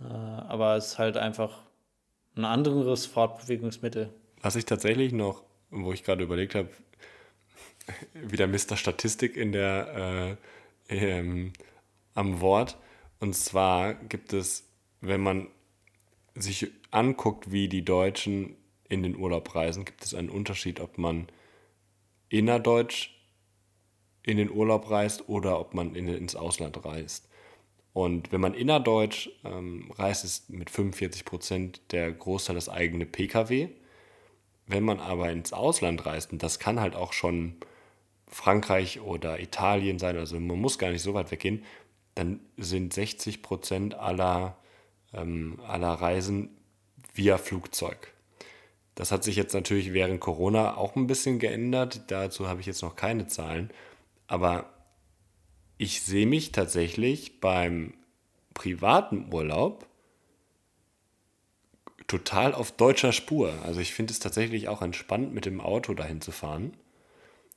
Äh, 0.00 0.04
aber 0.04 0.76
es 0.76 0.88
ist 0.88 0.98
halt 0.98 1.16
einfach 1.16 1.62
ein 2.36 2.44
anderes 2.44 3.06
Fortbewegungsmittel. 3.06 4.12
Was 4.42 4.56
ich 4.56 4.66
tatsächlich 4.66 5.12
noch, 5.12 5.42
wo 5.70 5.92
ich 5.92 6.04
gerade 6.04 6.22
überlegt 6.22 6.54
habe, 6.54 6.68
wieder 8.14 8.46
Mr. 8.46 8.76
Statistik 8.76 9.36
in 9.36 9.52
der 9.52 10.36
äh, 10.88 10.96
ähm, 11.18 11.52
am 12.14 12.40
Wort. 12.40 12.76
Und 13.20 13.34
zwar 13.34 13.94
gibt 13.94 14.32
es, 14.32 14.68
wenn 15.00 15.20
man 15.20 15.48
sich 16.34 16.70
anguckt, 16.90 17.50
wie 17.50 17.68
die 17.68 17.84
Deutschen 17.84 18.56
in 18.88 19.02
den 19.02 19.16
Urlaub 19.16 19.54
reisen, 19.54 19.84
gibt 19.84 20.04
es 20.04 20.14
einen 20.14 20.30
Unterschied, 20.30 20.80
ob 20.80 20.98
man 20.98 21.28
innerdeutsch 22.28 23.10
in 24.22 24.36
den 24.36 24.50
Urlaub 24.50 24.90
reist 24.90 25.28
oder 25.28 25.58
ob 25.58 25.74
man 25.74 25.94
in, 25.94 26.08
ins 26.08 26.36
Ausland 26.36 26.84
reist. 26.84 27.28
Und 27.92 28.30
wenn 28.30 28.42
man 28.42 28.52
innerdeutsch 28.52 29.30
ähm, 29.44 29.90
reist, 29.96 30.24
ist 30.24 30.50
mit 30.50 30.68
45 30.68 31.24
Prozent 31.24 31.80
der 31.92 32.12
Großteil 32.12 32.54
das 32.54 32.68
eigene 32.68 33.06
Pkw. 33.06 33.68
Wenn 34.66 34.82
man 34.84 35.00
aber 35.00 35.30
ins 35.30 35.52
Ausland 35.52 36.04
reist, 36.04 36.32
und 36.32 36.42
das 36.42 36.58
kann 36.58 36.80
halt 36.80 36.94
auch 36.94 37.12
schon 37.12 37.56
Frankreich 38.26 39.00
oder 39.00 39.40
Italien 39.40 39.98
sein, 39.98 40.18
also 40.18 40.38
man 40.38 40.60
muss 40.60 40.78
gar 40.78 40.90
nicht 40.90 41.02
so 41.02 41.14
weit 41.14 41.30
weggehen, 41.30 41.64
dann 42.16 42.40
sind 42.56 42.92
60 42.92 43.42
Prozent 43.42 43.94
aller, 43.94 44.56
ähm, 45.12 45.60
aller 45.68 45.92
Reisen 45.92 46.56
via 47.14 47.38
Flugzeug. 47.38 48.12
Das 48.96 49.12
hat 49.12 49.22
sich 49.22 49.36
jetzt 49.36 49.52
natürlich 49.52 49.92
während 49.92 50.20
Corona 50.20 50.76
auch 50.76 50.96
ein 50.96 51.06
bisschen 51.06 51.38
geändert. 51.38 52.10
Dazu 52.10 52.48
habe 52.48 52.60
ich 52.60 52.66
jetzt 52.66 52.82
noch 52.82 52.96
keine 52.96 53.26
Zahlen. 53.26 53.70
Aber 54.26 54.70
ich 55.76 56.00
sehe 56.00 56.26
mich 56.26 56.52
tatsächlich 56.52 57.40
beim 57.40 57.92
privaten 58.54 59.32
Urlaub 59.32 59.86
total 62.06 62.54
auf 62.54 62.72
deutscher 62.72 63.12
Spur. 63.12 63.52
Also 63.64 63.80
ich 63.80 63.92
finde 63.92 64.12
es 64.12 64.20
tatsächlich 64.20 64.68
auch 64.68 64.80
entspannt, 64.80 65.34
mit 65.34 65.44
dem 65.44 65.60
Auto 65.60 65.92
dahin 65.92 66.22
zu 66.22 66.32
fahren, 66.32 66.72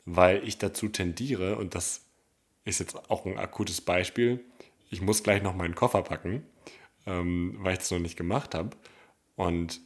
weil 0.03 0.45
ich 0.45 0.57
dazu 0.57 0.89
tendiere, 0.89 1.55
und 1.55 1.75
das 1.75 2.01
ist 2.65 2.79
jetzt 2.79 2.95
auch 3.09 3.25
ein 3.25 3.37
akutes 3.37 3.81
Beispiel. 3.81 4.43
Ich 4.89 5.01
muss 5.01 5.23
gleich 5.23 5.41
noch 5.41 5.55
meinen 5.55 5.75
Koffer 5.75 6.01
packen, 6.01 6.43
ähm, 7.05 7.57
weil 7.59 7.73
ich 7.73 7.79
es 7.79 7.91
noch 7.91 7.99
nicht 7.99 8.17
gemacht 8.17 8.55
habe. 8.55 8.75
Und 9.35 9.81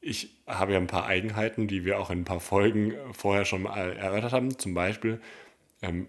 ich 0.00 0.40
habe 0.46 0.72
ja 0.72 0.78
ein 0.78 0.86
paar 0.86 1.06
Eigenheiten, 1.06 1.68
die 1.68 1.84
wir 1.84 1.98
auch 1.98 2.10
in 2.10 2.20
ein 2.20 2.24
paar 2.24 2.40
Folgen 2.40 2.94
vorher 3.12 3.44
schon 3.44 3.62
mal 3.62 3.92
erörtert 3.96 4.32
haben. 4.32 4.58
Zum 4.58 4.74
Beispiel 4.74 5.20
ähm, 5.82 6.08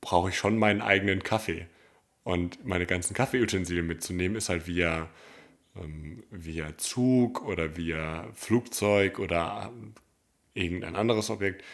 brauche 0.00 0.30
ich 0.30 0.36
schon 0.36 0.58
meinen 0.58 0.82
eigenen 0.82 1.22
Kaffee. 1.22 1.66
Und 2.24 2.64
meine 2.64 2.86
ganzen 2.86 3.14
Kaffeeutensilien 3.14 3.86
mitzunehmen, 3.86 4.36
ist 4.36 4.48
halt 4.48 4.66
via, 4.66 5.08
ähm, 5.76 6.22
via 6.30 6.76
Zug 6.78 7.42
oder 7.42 7.76
via 7.76 8.28
Flugzeug 8.34 9.18
oder 9.18 9.72
irgendein 10.54 10.96
anderes 10.96 11.30
Objekt 11.30 11.64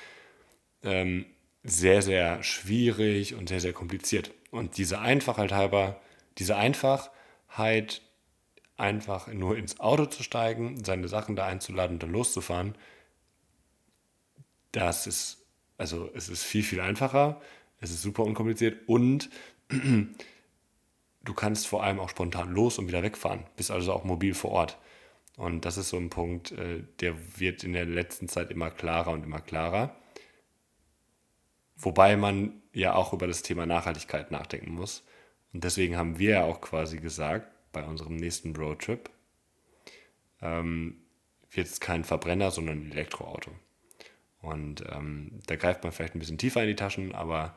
ähm, 0.83 1.27
sehr, 1.65 2.03
sehr 2.03 2.43
schwierig 2.43 3.35
und 3.35 3.49
sehr, 3.49 3.61
sehr 3.61 3.73
kompliziert. 3.73 4.33
Und 4.51 4.79
diese 4.79 5.01
Einfachheit 5.01 5.53
halber, 5.53 6.01
diese 6.39 6.57
Einfachheit, 6.57 8.03
einfach 8.77 9.27
nur 9.27 9.57
ins 9.59 9.81
Auto 9.81 10.07
zu 10.07 10.23
steigen, 10.23 10.83
seine 10.85 11.09
Sachen 11.09 11.37
da 11.37 11.47
einzuladen 11.47 11.97
und 11.97 12.03
dann 12.03 12.13
loszufahren, 12.13 12.77
das 14.73 15.07
ist, 15.07 15.45
also 15.77 16.11
es 16.15 16.29
ist 16.29 16.45
viel, 16.45 16.63
viel 16.63 16.81
einfacher, 16.81 17.41
es 17.81 17.91
ist 17.91 18.03
super 18.03 18.23
unkompliziert 18.23 18.89
und 18.89 19.31
du 19.69 21.35
kannst 21.35 21.67
vor 21.67 21.83
allem 21.83 21.99
auch 21.99 22.09
spontan 22.09 22.53
los 22.53 22.79
und 22.79 22.87
wieder 22.87 23.03
wegfahren, 23.03 23.45
bist 23.57 23.71
also 23.71 23.93
auch 23.93 24.05
mobil 24.05 24.35
vor 24.35 24.53
Ort. 24.53 24.79
Und 25.37 25.65
das 25.65 25.77
ist 25.77 25.91
so 25.91 25.97
ein 25.97 26.11
Punkt, 26.11 26.53
äh, 26.53 26.83
der 27.01 27.15
wird 27.39 27.63
in 27.63 27.73
der 27.73 27.85
letzten 27.85 28.29
Zeit 28.29 28.51
immer 28.51 28.71
klarer 28.71 29.13
und 29.13 29.25
immer 29.25 29.41
klarer. 29.41 29.95
Wobei 31.79 32.17
man 32.17 32.61
ja 32.73 32.95
auch 32.95 33.13
über 33.13 33.27
das 33.27 33.43
Thema 33.43 33.65
Nachhaltigkeit 33.65 34.31
nachdenken 34.31 34.73
muss. 34.73 35.05
Und 35.53 35.65
deswegen 35.65 35.97
haben 35.97 36.19
wir 36.19 36.31
ja 36.31 36.45
auch 36.45 36.61
quasi 36.61 36.99
gesagt, 36.99 37.53
bei 37.73 37.85
unserem 37.85 38.17
nächsten 38.17 38.55
Roadtrip, 38.57 39.09
ähm, 40.43 41.03
wird 41.51 41.69
es 41.69 41.81
kein 41.81 42.05
Verbrenner, 42.05 42.51
sondern 42.51 42.79
ein 42.79 42.93
Elektroauto. 42.93 43.53
Und 44.41 44.85
ähm, 44.91 45.41
da 45.47 45.57
greift 45.57 45.83
man 45.83 45.93
vielleicht 45.93 46.15
ein 46.15 46.19
bisschen 46.19 46.39
tiefer 46.39 46.63
in 46.63 46.69
die 46.69 46.77
Taschen, 46.77 47.15
aber 47.15 47.57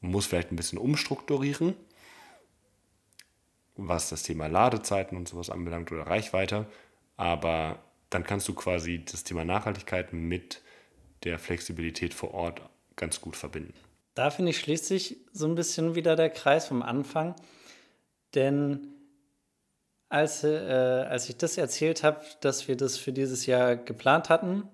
muss 0.00 0.26
vielleicht 0.26 0.52
ein 0.52 0.56
bisschen 0.56 0.78
umstrukturieren, 0.78 1.74
was 3.76 4.08
das 4.08 4.22
Thema 4.22 4.46
Ladezeiten 4.46 5.16
und 5.16 5.28
sowas 5.28 5.50
anbelangt 5.50 5.92
oder 5.92 6.06
Reichweite. 6.06 6.66
Aber 7.16 7.82
dann 8.10 8.24
kannst 8.24 8.48
du 8.48 8.54
quasi 8.54 9.04
das 9.04 9.24
Thema 9.24 9.44
Nachhaltigkeit 9.44 10.12
mit 10.12 10.62
der 11.24 11.38
Flexibilität 11.38 12.14
vor 12.14 12.34
Ort 12.34 12.62
ganz 12.96 13.20
gut 13.20 13.36
verbinden. 13.36 13.74
Da 14.14 14.30
finde 14.30 14.50
ich, 14.50 14.58
schließt 14.58 14.86
sich 14.86 15.18
so 15.32 15.46
ein 15.46 15.54
bisschen 15.54 15.94
wieder 15.94 16.16
der 16.16 16.30
Kreis 16.30 16.66
vom 16.66 16.82
Anfang. 16.82 17.34
Denn 18.34 18.88
als, 20.08 20.44
äh, 20.44 21.06
als 21.08 21.28
ich 21.28 21.36
das 21.36 21.58
erzählt 21.58 22.02
habe, 22.02 22.20
dass 22.40 22.68
wir 22.68 22.76
das 22.76 22.96
für 22.96 23.12
dieses 23.12 23.46
Jahr 23.46 23.76
geplant 23.76 24.30
hatten 24.30 24.68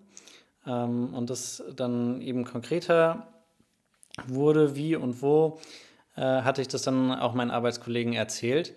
ähm, 0.67 1.15
und 1.15 1.31
das 1.31 1.63
dann 1.75 2.21
eben 2.21 2.45
konkreter 2.45 3.29
wurde, 4.27 4.77
wie 4.77 4.95
und 4.95 5.23
wo, 5.23 5.61
äh, 6.17 6.21
hatte 6.21 6.61
ich 6.61 6.69
das 6.69 6.83
dann 6.83 7.13
auch 7.13 7.35
meinen 7.35 7.51
Arbeitskollegen 7.51 8.13
erzählt. 8.13 8.75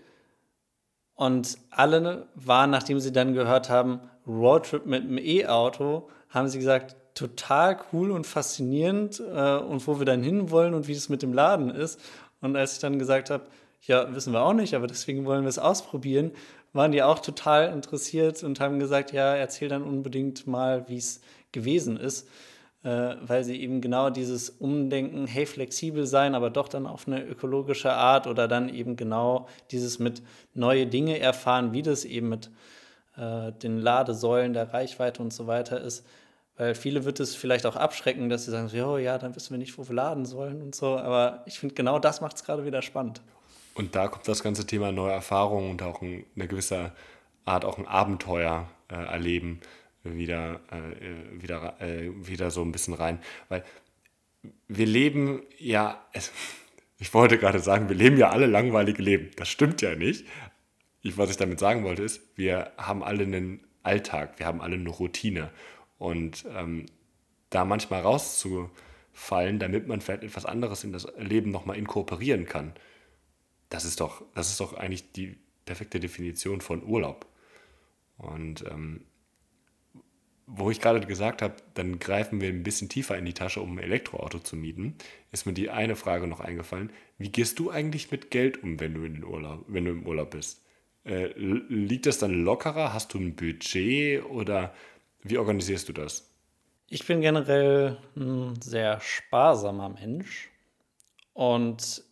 Und 1.13 1.57
alle 1.71 2.27
waren, 2.35 2.71
nachdem 2.71 2.99
sie 2.99 3.11
dann 3.11 3.33
gehört 3.33 3.69
haben, 3.69 4.01
Roadtrip 4.27 4.85
mit 4.85 5.03
einem 5.03 5.17
E-Auto, 5.17 6.09
haben 6.29 6.47
sie 6.47 6.57
gesagt, 6.57 6.95
total 7.16 7.78
cool 7.91 8.11
und 8.11 8.28
faszinierend 8.28 9.20
äh, 9.20 9.57
und 9.57 9.88
wo 9.88 9.97
wir 9.99 10.05
dann 10.05 10.22
hinwollen 10.22 10.74
und 10.74 10.88
wie 10.88 10.91
es 10.91 11.09
mit 11.09 11.24
dem 11.24 11.34
Laden 11.34 11.72
ist. 11.72 11.99
Und 12.41 12.55
als 12.55 12.74
ich 12.74 12.80
dann 12.80 12.99
gesagt 12.99 13.32
habe, 13.32 13.45
ja, 13.82 14.13
wissen 14.13 14.34
wir 14.34 14.41
auch 14.41 14.53
nicht, 14.53 14.76
aber 14.76 14.88
deswegen 14.88 15.26
wollen 15.26 15.43
wir 15.43 15.49
es 15.49 15.59
ausprobieren, 15.59 16.32
waren 16.74 16.91
die 16.91 17.01
auch 17.01 17.20
total 17.20 17.72
interessiert 17.72 18.43
und 18.43 18.59
haben 18.59 18.80
gesagt, 18.80 19.13
ja, 19.13 19.34
erzähl 19.34 19.70
dann 19.70 19.84
unbedingt 19.84 20.45
mal, 20.45 20.88
wie 20.89 20.97
es 20.97 21.22
gewesen 21.53 21.95
ist, 21.95 22.28
äh, 22.84 23.16
weil 23.22 23.45
sie 23.45 23.61
eben 23.61 23.80
genau 23.80 24.09
dieses 24.09 24.49
Umdenken, 24.49 25.26
hey, 25.26 25.45
flexibel 25.45 26.05
sein, 26.05 26.36
aber 26.36 26.49
doch 26.49 26.68
dann 26.68 26.86
auf 26.86 27.07
eine 27.07 27.24
ökologische 27.24 27.93
Art 27.93 28.28
oder 28.28 28.49
dann 28.49 28.68
eben 28.68 28.97
genau 28.97 29.47
dieses 29.72 29.99
mit 29.99 30.22
neue 30.53 30.86
Dinge 30.86 31.18
erfahren, 31.20 31.72
wie 31.72 31.82
das 31.82 32.03
eben 32.03 32.28
mit 32.28 32.49
äh, 33.16 33.53
den 33.53 33.80
Ladesäulen 33.80 34.51
der 34.51 34.74
Reichweite 34.74 35.22
und 35.22 35.32
so 35.32 35.47
weiter 35.47 35.80
ist. 35.80 36.05
Weil 36.58 36.74
viele 36.74 37.03
wird 37.03 37.20
es 37.20 37.36
vielleicht 37.36 37.66
auch 37.66 37.76
abschrecken, 37.76 38.30
dass 38.30 38.45
sie 38.45 38.51
sagen, 38.51 38.70
so, 38.70 38.78
oh, 38.86 38.97
ja, 38.97 39.18
dann 39.18 39.36
wissen 39.36 39.51
wir 39.51 39.58
nicht, 39.58 39.78
wo 39.78 39.88
wir 39.88 39.95
laden 39.95 40.26
sollen 40.26 40.62
und 40.62 40.74
so. 40.74 40.97
Aber 40.97 41.43
ich 41.45 41.60
finde, 41.60 41.76
genau 41.76 41.99
das 41.99 42.22
macht 42.22 42.38
es 42.38 42.43
gerade 42.43 42.66
wieder 42.66 42.82
spannend. 42.82 43.22
Und 43.74 43.95
da 43.95 44.08
kommt 44.08 44.28
das 44.28 44.41
ganze 44.41 44.66
Thema 44.66 44.93
neue 44.93 45.12
Erfahrungen 45.12 45.72
und 45.72 45.82
auch 45.82 46.01
eine 46.01 46.47
gewisse 46.47 46.93
Art 47.43 47.66
auch 47.66 47.78
ein 47.78 47.88
Abenteuer 47.88 48.70
äh, 48.89 48.95
erleben 48.95 49.60
wieder, 50.14 50.62
äh, 50.72 51.41
wieder, 51.41 51.82
äh, 51.82 52.12
wieder 52.16 52.51
so 52.51 52.62
ein 52.62 52.72
bisschen 52.72 52.93
rein. 52.93 53.20
Weil 53.49 53.64
wir 54.68 54.86
leben 54.86 55.41
ja, 55.58 56.06
ich 56.99 57.14
wollte 57.14 57.38
gerade 57.38 57.60
sagen, 57.60 57.89
wir 57.89 57.95
leben 57.95 58.18
ja 58.18 58.30
alle 58.30 58.45
langweilige 58.45 59.01
Leben. 59.01 59.32
Das 59.38 59.49
stimmt 59.49 59.82
ja 59.82 59.95
nicht. 59.95 60.26
Ich, 61.01 61.18
was 61.18 61.30
ich 61.30 61.38
damit 61.38 61.60
sagen 61.60 61.84
wollte, 61.84 62.03
ist, 62.03 62.22
wir 62.36 62.72
haben 62.78 63.03
alle 63.03 63.24
einen 63.24 63.62
Alltag, 63.84 64.39
wir 64.39 64.45
haben 64.47 64.62
alle 64.62 64.76
eine 64.76 64.89
Routine. 64.89 65.51
Und 66.06 66.45
ähm, 66.56 66.86
da 67.49 67.66
manchmal 67.66 68.01
rauszufallen, 68.01 69.58
damit 69.58 69.88
man 69.88 70.01
vielleicht 70.01 70.22
etwas 70.22 70.45
anderes 70.45 70.84
in 70.84 70.91
das 70.91 71.08
Leben 71.18 71.49
nochmal 71.49 71.78
inkorporieren 71.78 72.45
kann, 72.45 72.74
das 73.70 73.86
ist 73.86 73.99
doch, 73.99 74.22
das 74.36 74.51
ist 74.51 74.60
doch 74.60 74.74
eigentlich 74.74 75.14
die 75.14 75.36
perfekte 75.66 75.99
Definition 75.99 76.62
von 76.62 76.84
Urlaub. 76.84 77.26
Und 78.20 78.64
ähm, 78.70 79.06
wo 80.45 80.70
ich 80.70 80.80
gerade 80.80 81.03
gesagt 81.08 81.41
habe, 81.41 81.56
dann 81.74 81.97
greifen 81.97 82.39
wir 82.39 82.49
ein 82.49 82.62
bisschen 82.62 82.88
tiefer 82.88 83.18
in 83.18 83.26
die 83.26 83.34
Tasche, 83.34 83.62
um 83.62 83.72
ein 83.72 83.84
Elektroauto 83.84 84.38
zu 84.38 84.56
mieten, 84.56 84.93
ist 85.32 85.47
mir 85.47 85.53
die 85.53 85.72
eine 85.72 85.95
Frage 85.95 86.28
noch 86.28 86.39
eingefallen. 86.39 86.91
Wie 87.18 87.32
gehst 87.32 87.58
du 87.58 87.72
eigentlich 87.72 88.12
mit 88.12 88.30
Geld 88.30 88.62
um, 88.62 88.80
wenn 88.80 88.93
du, 88.93 89.06
in 89.06 89.16
den 89.16 89.24
Urlaub, 89.24 89.66
wenn 89.68 89.86
du 89.86 89.91
im 89.91 90.06
Urlaub 90.06 90.30
bist? 90.30 90.62
Äh, 91.03 91.34
liegt 91.36 92.06
das 92.06 92.20
dann 92.20 92.43
lockerer? 92.43 92.93
Hast 92.93 93.16
du 93.16 93.18
ein 93.18 93.36
Budget 93.36 94.24
oder 94.26 94.72
wie 95.26 95.38
organisierst 95.39 95.89
du 95.89 95.93
das? 95.93 96.30
Ich 96.88 97.05
bin 97.05 97.19
generell 97.19 97.97
ein 98.15 98.61
sehr 98.61 99.01
sparsamer 99.01 99.89
Mensch 99.89 100.51
und 101.34 102.03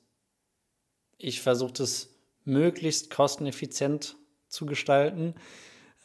ich 1.19 1.41
versuche 1.41 1.73
das 1.73 2.09
möglichst 2.43 3.11
kosteneffizient 3.11 4.15
zu 4.47 4.65
gestalten, 4.65 5.35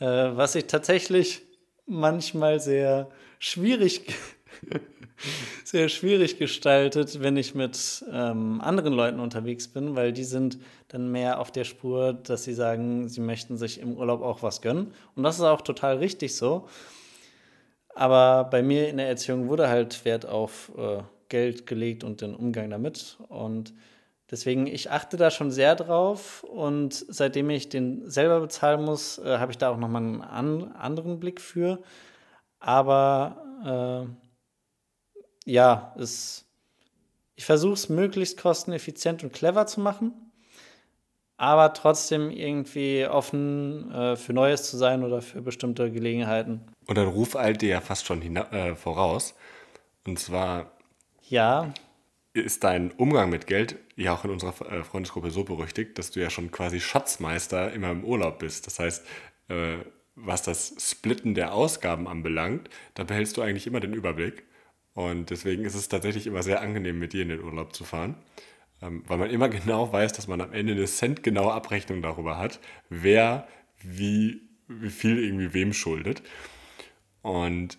äh, 0.00 0.04
was 0.04 0.54
ich 0.54 0.66
tatsächlich 0.66 1.42
manchmal 1.86 2.61
sehr 2.61 3.11
schwierig, 3.38 4.14
sehr 5.64 5.88
schwierig 5.88 6.38
gestaltet, 6.38 7.22
wenn 7.22 7.38
ich 7.38 7.54
mit 7.54 8.04
ähm, 8.12 8.61
anderen 8.61 8.92
Leuten 8.92 9.18
unterwegs 9.18 9.66
bin, 9.68 9.96
weil 9.96 10.12
die 10.12 10.24
sind 10.24 10.59
dann 10.88 11.11
mehr 11.11 11.40
auf 11.40 11.50
der 11.50 11.64
Spur, 11.64 12.12
dass 12.12 12.44
sie 12.44 12.54
sagen, 12.54 13.09
sie 13.09 13.22
möchten 13.22 13.56
sich 13.56 13.80
im 13.80 13.96
Urlaub 13.96 14.20
auch 14.20 14.42
was 14.42 14.61
gönnen. 14.61 14.92
Und 15.14 15.22
das 15.22 15.36
ist 15.36 15.44
auch 15.44 15.62
total 15.62 15.96
richtig 15.96 16.36
so. 16.36 16.68
Aber 17.95 18.45
bei 18.45 18.62
mir 18.62 18.89
in 18.89 18.99
der 18.99 19.09
Erziehung 19.09 19.49
wurde 19.49 19.68
halt 19.68 20.05
Wert 20.05 20.26
auf 20.26 20.72
äh, 20.76 21.03
Geld 21.28 21.66
gelegt 21.66 22.05
und 22.05 22.20
den 22.20 22.34
Umgang 22.34 22.70
damit. 22.70 23.18
Und 23.28 23.74
Deswegen, 24.30 24.66
ich 24.66 24.91
achte 24.91 25.16
da 25.16 25.30
schon 25.30 25.51
sehr 25.51 25.74
drauf 25.74 26.45
und 26.45 26.93
seitdem 26.93 27.49
ich 27.49 27.70
den 27.70 28.09
selber 28.11 28.41
bezahlen 28.41 28.84
muss, 28.84 29.18
äh, 29.18 29.39
habe 29.39 29.53
ich 29.53 29.59
da 29.59 29.70
auch 29.70 29.78
nochmal 29.78 30.03
einen 30.03 30.20
an, 30.20 30.72
anderen 30.72 31.18
Blick 31.18 31.41
für. 31.41 31.82
Aber 32.61 34.07
äh, 35.47 35.51
ja, 35.51 35.95
es, 35.99 36.45
ich 37.36 37.47
versuche 37.47 37.72
es 37.72 37.89
möglichst 37.89 38.39
kosteneffizient 38.39 39.24
und 39.24 39.32
clever 39.32 39.66
zu 39.66 39.80
machen, 39.80 40.27
aber 41.39 41.72
trotzdem 41.72 42.30
irgendwie 42.30 43.07
offen 43.07 43.91
äh, 43.93 44.16
für 44.16 44.34
Neues 44.34 44.64
zu 44.64 44.76
sein 44.76 45.03
oder 45.03 45.22
für 45.22 45.41
bestimmte 45.41 45.91
Gelegenheiten. 45.91 46.61
Und 46.86 46.99
dann 46.99 47.09
ruf 47.09 47.34
all 47.34 47.55
dir 47.55 47.70
ja 47.70 47.80
fast 47.80 48.05
schon 48.05 48.36
äh, 48.36 48.74
voraus. 48.74 49.34
Und 50.07 50.18
zwar. 50.18 50.72
Ja 51.28 51.72
ist 52.34 52.64
dein 52.64 52.91
Umgang 52.93 53.30
mit 53.30 53.47
Geld 53.47 53.76
ja 53.97 54.14
auch 54.14 54.24
in 54.24 54.30
unserer 54.30 54.70
äh, 54.70 54.84
Freundesgruppe 54.84 55.30
so 55.30 55.45
berüchtigt, 55.45 55.99
dass 55.99 56.11
du 56.11 56.20
ja 56.20 56.30
schon 56.30 56.51
quasi 56.51 56.80
Schatzmeister 56.80 57.72
immer 57.72 57.91
im 57.91 58.05
Urlaub 58.05 58.39
bist. 58.39 58.66
Das 58.66 58.78
heißt, 58.78 59.05
äh, 59.49 59.78
was 60.14 60.43
das 60.43 60.74
Splitten 60.78 61.34
der 61.34 61.53
Ausgaben 61.53 62.09
anbelangt, 62.09 62.68
da 62.95 63.05
behältst 63.05 63.36
du 63.36 63.43
eigentlich 63.43 63.66
immer 63.66 63.80
den 63.80 63.95
Überblick. 63.95 64.45
Und 64.95 65.30
deswegen 65.30 65.64
ist 65.64 65.74
es 65.74 65.89
tatsächlich 65.89 66.26
immer 66.26 66.43
sehr 66.43 66.61
angenehm, 66.61 66.99
mit 66.99 67.12
dir 67.12 67.22
in 67.22 67.28
den 67.28 67.43
Urlaub 67.43 67.74
zu 67.74 67.84
fahren, 67.84 68.16
weil 68.80 69.18
man 69.18 69.30
immer 69.30 69.48
genau 69.48 69.92
weiß, 69.92 70.12
dass 70.12 70.28
man 70.28 70.40
am 70.40 70.52
Ende 70.52 70.72
eine 70.72 70.86
centgenaue 70.86 71.52
Abrechnung 71.52 72.02
darüber 72.02 72.38
hat, 72.38 72.60
wer 72.88 73.46
wie, 73.80 74.42
wie 74.66 74.90
viel 74.90 75.22
irgendwie 75.22 75.54
wem 75.54 75.72
schuldet. 75.72 76.22
Und 77.22 77.78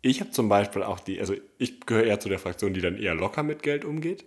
ich 0.00 0.20
habe 0.20 0.30
zum 0.30 0.48
Beispiel 0.48 0.82
auch 0.82 1.00
die, 1.00 1.20
also 1.20 1.34
ich 1.58 1.80
gehöre 1.80 2.04
eher 2.04 2.20
zu 2.20 2.28
der 2.28 2.38
Fraktion, 2.38 2.74
die 2.74 2.80
dann 2.80 2.96
eher 2.96 3.14
locker 3.14 3.42
mit 3.42 3.62
Geld 3.62 3.84
umgeht. 3.84 4.24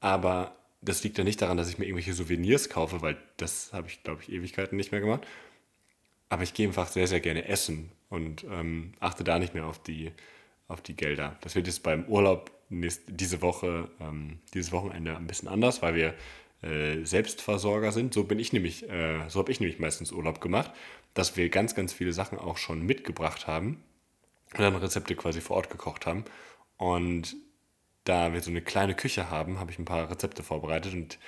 Aber 0.00 0.56
das 0.82 1.02
liegt 1.04 1.18
ja 1.18 1.24
nicht 1.24 1.40
daran, 1.42 1.56
dass 1.56 1.68
ich 1.68 1.78
mir 1.78 1.84
irgendwelche 1.86 2.14
Souvenirs 2.14 2.68
kaufe, 2.68 3.02
weil 3.02 3.16
das 3.36 3.72
habe 3.72 3.88
ich, 3.88 4.02
glaube 4.02 4.22
ich, 4.22 4.32
Ewigkeiten 4.32 4.76
nicht 4.76 4.92
mehr 4.92 5.00
gemacht. 5.00 5.26
Aber 6.28 6.42
ich 6.42 6.54
gehe 6.54 6.66
einfach 6.66 6.88
sehr, 6.88 7.06
sehr 7.06 7.20
gerne 7.20 7.48
essen 7.48 7.90
und 8.08 8.44
ähm, 8.44 8.92
achte 9.00 9.24
da 9.24 9.38
nicht 9.38 9.54
mehr 9.54 9.66
auf 9.66 9.82
die, 9.82 10.12
auf 10.68 10.80
die 10.80 10.96
Gelder. 10.96 11.36
Das 11.40 11.54
wird 11.54 11.66
jetzt 11.66 11.82
beim 11.82 12.04
Urlaub 12.06 12.50
nächst, 12.70 13.02
diese 13.06 13.42
Woche, 13.42 13.90
ähm, 14.00 14.38
dieses 14.54 14.72
Wochenende 14.72 15.16
ein 15.16 15.26
bisschen 15.26 15.48
anders, 15.48 15.82
weil 15.82 15.94
wir 15.94 16.14
äh, 16.62 17.04
Selbstversorger 17.04 17.92
sind. 17.92 18.14
So 18.14 18.24
bin 18.24 18.38
ich 18.38 18.52
nämlich, 18.52 18.88
äh, 18.88 19.28
so 19.28 19.40
habe 19.40 19.52
ich 19.52 19.60
nämlich 19.60 19.78
meistens 19.78 20.12
Urlaub 20.12 20.40
gemacht, 20.40 20.72
dass 21.14 21.36
wir 21.36 21.48
ganz, 21.48 21.74
ganz 21.74 21.92
viele 21.92 22.12
Sachen 22.12 22.38
auch 22.38 22.56
schon 22.56 22.84
mitgebracht 22.84 23.46
haben 23.46 23.82
und 24.54 24.60
dann 24.60 24.76
Rezepte 24.76 25.14
quasi 25.16 25.40
vor 25.40 25.56
Ort 25.56 25.70
gekocht 25.70 26.06
haben. 26.06 26.24
Und 26.76 27.36
da 28.04 28.32
wir 28.32 28.40
so 28.40 28.50
eine 28.50 28.62
kleine 28.62 28.94
Küche 28.94 29.30
haben, 29.30 29.58
habe 29.58 29.70
ich 29.70 29.78
ein 29.78 29.84
paar 29.84 30.10
Rezepte 30.10 30.42
vorbereitet 30.42 30.94
und 30.94 31.18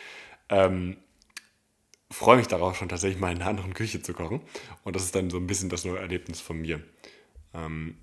ähm, 0.48 0.96
freue 2.10 2.36
mich 2.36 2.46
darauf, 2.46 2.76
schon 2.76 2.88
tatsächlich 2.88 3.20
mal 3.20 3.32
in 3.32 3.38
einer 3.38 3.50
anderen 3.50 3.74
Küche 3.74 4.02
zu 4.02 4.14
kochen. 4.14 4.40
Und 4.84 4.96
das 4.96 5.04
ist 5.04 5.14
dann 5.14 5.30
so 5.30 5.38
ein 5.38 5.46
bisschen 5.46 5.70
das 5.70 5.84
neue 5.84 5.98
Erlebnis 5.98 6.40
von 6.40 6.60
mir. 6.60 6.82
Ähm, 7.54 7.96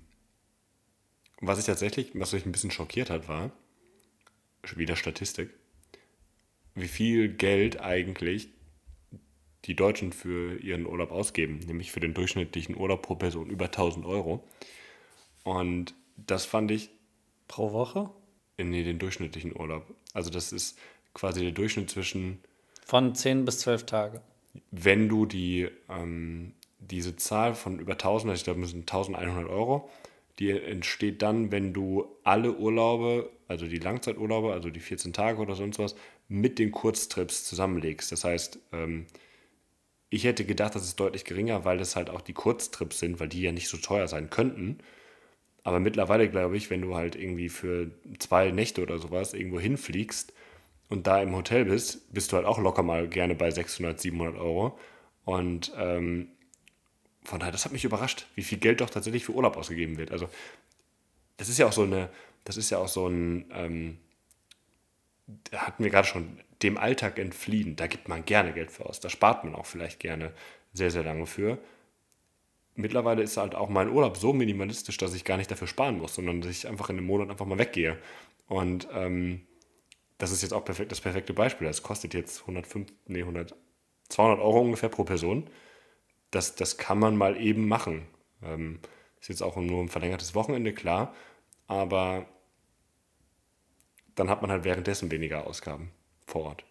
was 1.40 1.58
ich 1.58 1.64
tatsächlich, 1.64 2.10
was 2.14 2.32
mich 2.32 2.46
ein 2.46 2.52
bisschen 2.52 2.70
schockiert 2.70 3.10
hat, 3.10 3.28
war, 3.28 3.50
wieder 4.76 4.96
Statistik, 4.96 5.50
wie 6.74 6.88
viel 6.88 7.28
Geld 7.28 7.80
eigentlich 7.80 8.48
die 9.64 9.76
Deutschen 9.76 10.12
für 10.12 10.56
ihren 10.56 10.86
Urlaub 10.86 11.10
ausgeben, 11.10 11.60
nämlich 11.66 11.92
für 11.92 12.00
den 12.00 12.14
durchschnittlichen 12.14 12.76
Urlaub 12.76 13.02
pro 13.02 13.14
Person 13.14 13.50
über 13.50 13.66
1000 13.66 14.06
Euro. 14.06 14.44
Und 15.44 15.94
das 16.16 16.44
fand 16.44 16.70
ich. 16.70 16.90
Pro 17.48 17.72
Woche? 17.72 18.10
Nee, 18.58 18.84
den 18.84 18.98
durchschnittlichen 18.98 19.56
Urlaub. 19.56 19.94
Also, 20.12 20.30
das 20.30 20.52
ist 20.52 20.78
quasi 21.14 21.40
der 21.42 21.52
Durchschnitt 21.52 21.90
zwischen. 21.90 22.38
Von 22.84 23.14
10 23.14 23.44
bis 23.44 23.58
12 23.60 23.86
Tage. 23.86 24.20
Wenn 24.70 25.08
du 25.08 25.26
die, 25.26 25.68
ähm, 25.88 26.54
diese 26.78 27.16
Zahl 27.16 27.54
von 27.54 27.78
über 27.78 27.92
1000, 27.92 28.30
also 28.30 28.40
ich 28.40 28.44
glaube, 28.44 28.66
sind 28.66 28.90
1100 28.90 29.48
Euro, 29.48 29.90
die 30.38 30.50
entsteht 30.50 31.22
dann, 31.22 31.52
wenn 31.52 31.72
du 31.72 32.06
alle 32.24 32.56
Urlaube, 32.56 33.30
also 33.48 33.66
die 33.66 33.78
Langzeiturlaube, 33.78 34.52
also 34.52 34.70
die 34.70 34.80
14 34.80 35.12
Tage 35.12 35.38
oder 35.40 35.54
sonst 35.54 35.78
was, 35.78 35.94
mit 36.28 36.58
den 36.58 36.70
Kurztrips 36.70 37.44
zusammenlegst. 37.44 38.12
Das 38.12 38.24
heißt, 38.24 38.58
ähm, 38.72 39.06
ich 40.10 40.24
hätte 40.24 40.44
gedacht, 40.44 40.74
das 40.74 40.84
ist 40.84 40.98
deutlich 40.98 41.24
geringer, 41.24 41.64
weil 41.64 41.78
das 41.78 41.96
halt 41.96 42.10
auch 42.10 42.20
die 42.20 42.32
Kurztrips 42.32 42.98
sind, 42.98 43.20
weil 43.20 43.28
die 43.28 43.42
ja 43.42 43.52
nicht 43.52 43.68
so 43.68 43.76
teuer 43.76 44.08
sein 44.08 44.30
könnten. 44.30 44.78
Aber 45.62 45.80
mittlerweile 45.80 46.28
glaube 46.28 46.56
ich, 46.56 46.70
wenn 46.70 46.82
du 46.82 46.96
halt 46.96 47.16
irgendwie 47.16 47.48
für 47.48 47.90
zwei 48.18 48.50
Nächte 48.50 48.82
oder 48.82 48.98
sowas 48.98 49.34
irgendwo 49.34 49.60
hinfliegst 49.60 50.32
und 50.88 51.06
da 51.06 51.22
im 51.22 51.34
Hotel 51.36 51.66
bist, 51.66 52.12
bist 52.12 52.32
du 52.32 52.36
halt 52.36 52.46
auch 52.46 52.58
locker 52.58 52.82
mal 52.82 53.08
gerne 53.08 53.34
bei 53.34 53.50
600, 53.50 54.00
700 54.00 54.36
Euro. 54.36 54.78
Und 55.24 55.72
ähm, 55.76 56.28
von 57.30 57.40
daher, 57.40 57.52
das 57.52 57.64
hat 57.64 57.72
mich 57.72 57.84
überrascht, 57.84 58.26
wie 58.34 58.42
viel 58.42 58.58
Geld 58.58 58.80
doch 58.80 58.90
tatsächlich 58.90 59.24
für 59.24 59.32
Urlaub 59.32 59.56
ausgegeben 59.56 59.96
wird. 59.96 60.10
Also, 60.12 60.28
das 61.38 61.48
ist 61.48 61.58
ja 61.58 61.66
auch 61.66 61.72
so 61.72 61.82
eine, 61.82 62.10
das 62.44 62.56
ist 62.56 62.70
ja 62.70 62.78
auch 62.78 62.88
so 62.88 63.08
ein, 63.08 63.50
ähm, 63.52 63.98
da 65.50 65.66
hatten 65.66 65.82
wir 65.82 65.90
gerade 65.90 66.06
schon, 66.06 66.40
dem 66.62 66.76
Alltag 66.76 67.18
entfliehen. 67.18 67.76
Da 67.76 67.86
gibt 67.86 68.08
man 68.08 68.26
gerne 68.26 68.52
Geld 68.52 68.70
für 68.70 68.84
aus. 68.84 69.00
Da 69.00 69.08
spart 69.08 69.44
man 69.44 69.54
auch 69.54 69.64
vielleicht 69.64 69.98
gerne 69.98 70.32
sehr, 70.74 70.90
sehr 70.90 71.04
lange 71.04 71.24
für 71.24 71.58
mittlerweile 72.80 73.22
ist 73.22 73.36
halt 73.36 73.54
auch 73.54 73.68
mein 73.68 73.90
Urlaub 73.90 74.16
so 74.16 74.32
minimalistisch, 74.32 74.96
dass 74.96 75.14
ich 75.14 75.24
gar 75.24 75.36
nicht 75.36 75.50
dafür 75.50 75.68
sparen 75.68 75.98
muss, 75.98 76.14
sondern 76.14 76.40
dass 76.40 76.50
ich 76.50 76.66
einfach 76.66 76.90
in 76.90 76.98
einem 76.98 77.06
Monat 77.06 77.30
einfach 77.30 77.46
mal 77.46 77.58
weggehe. 77.58 77.98
Und 78.48 78.88
ähm, 78.92 79.42
das 80.18 80.32
ist 80.32 80.42
jetzt 80.42 80.52
auch 80.52 80.64
perfekt, 80.64 80.92
das 80.92 81.00
perfekte 81.00 81.32
Beispiel. 81.32 81.66
Das 81.66 81.82
kostet 81.82 82.14
jetzt 82.14 82.40
105, 82.42 82.92
nee, 83.06 83.20
100, 83.20 83.54
200 84.08 84.40
Euro 84.40 84.60
ungefähr 84.60 84.88
pro 84.88 85.04
Person. 85.04 85.48
Das, 86.30 86.54
das 86.54 86.78
kann 86.78 86.98
man 86.98 87.16
mal 87.16 87.36
eben 87.40 87.68
machen. 87.68 88.06
Ähm, 88.42 88.80
ist 89.20 89.28
jetzt 89.28 89.42
auch 89.42 89.56
nur 89.56 89.82
ein 89.82 89.88
verlängertes 89.88 90.34
Wochenende, 90.34 90.72
klar. 90.72 91.14
Aber 91.66 92.26
dann 94.14 94.30
hat 94.30 94.42
man 94.42 94.50
halt 94.50 94.64
währenddessen 94.64 95.10
weniger 95.10 95.46
Ausgaben 95.46 95.90
vor 96.26 96.44
Ort. 96.44 96.64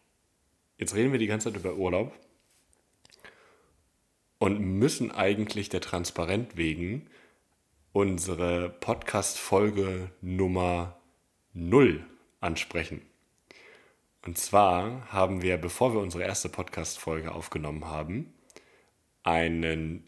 Jetzt 0.77 0.95
reden 0.95 1.11
wir 1.11 1.19
die 1.19 1.27
ganze 1.27 1.51
Zeit 1.51 1.59
über 1.59 1.75
Urlaub 1.75 2.13
und 4.37 4.59
müssen 4.59 5.11
eigentlich 5.11 5.69
der 5.69 5.81
Transparent 5.81 6.57
wegen 6.57 7.09
unsere 7.91 8.69
Podcast-Folge 8.69 10.11
Nummer 10.21 10.97
0 11.53 12.05
ansprechen. 12.39 13.01
Und 14.25 14.37
zwar 14.37 15.11
haben 15.11 15.41
wir, 15.41 15.57
bevor 15.57 15.93
wir 15.93 16.01
unsere 16.01 16.23
erste 16.23 16.49
Podcast-Folge 16.49 17.31
aufgenommen 17.31 17.85
haben, 17.85 18.33
einen, 19.23 20.03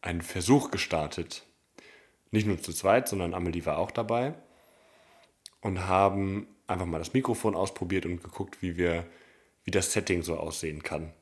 einen 0.00 0.22
Versuch 0.22 0.70
gestartet. 0.70 1.46
Nicht 2.30 2.46
nur 2.46 2.60
zu 2.60 2.72
zweit, 2.72 3.08
sondern 3.08 3.34
Amelie 3.34 3.66
war 3.66 3.78
auch 3.78 3.90
dabei. 3.90 4.34
Und 5.60 5.86
haben 5.86 6.46
einfach 6.66 6.86
mal 6.86 6.98
das 6.98 7.12
Mikrofon 7.12 7.54
ausprobiert 7.54 8.06
und 8.06 8.22
geguckt, 8.22 8.62
wie, 8.62 8.76
wir, 8.76 9.04
wie 9.64 9.70
das 9.70 9.92
Setting 9.92 10.22
so 10.22 10.36
aussehen 10.36 10.82
kann. 10.82 11.12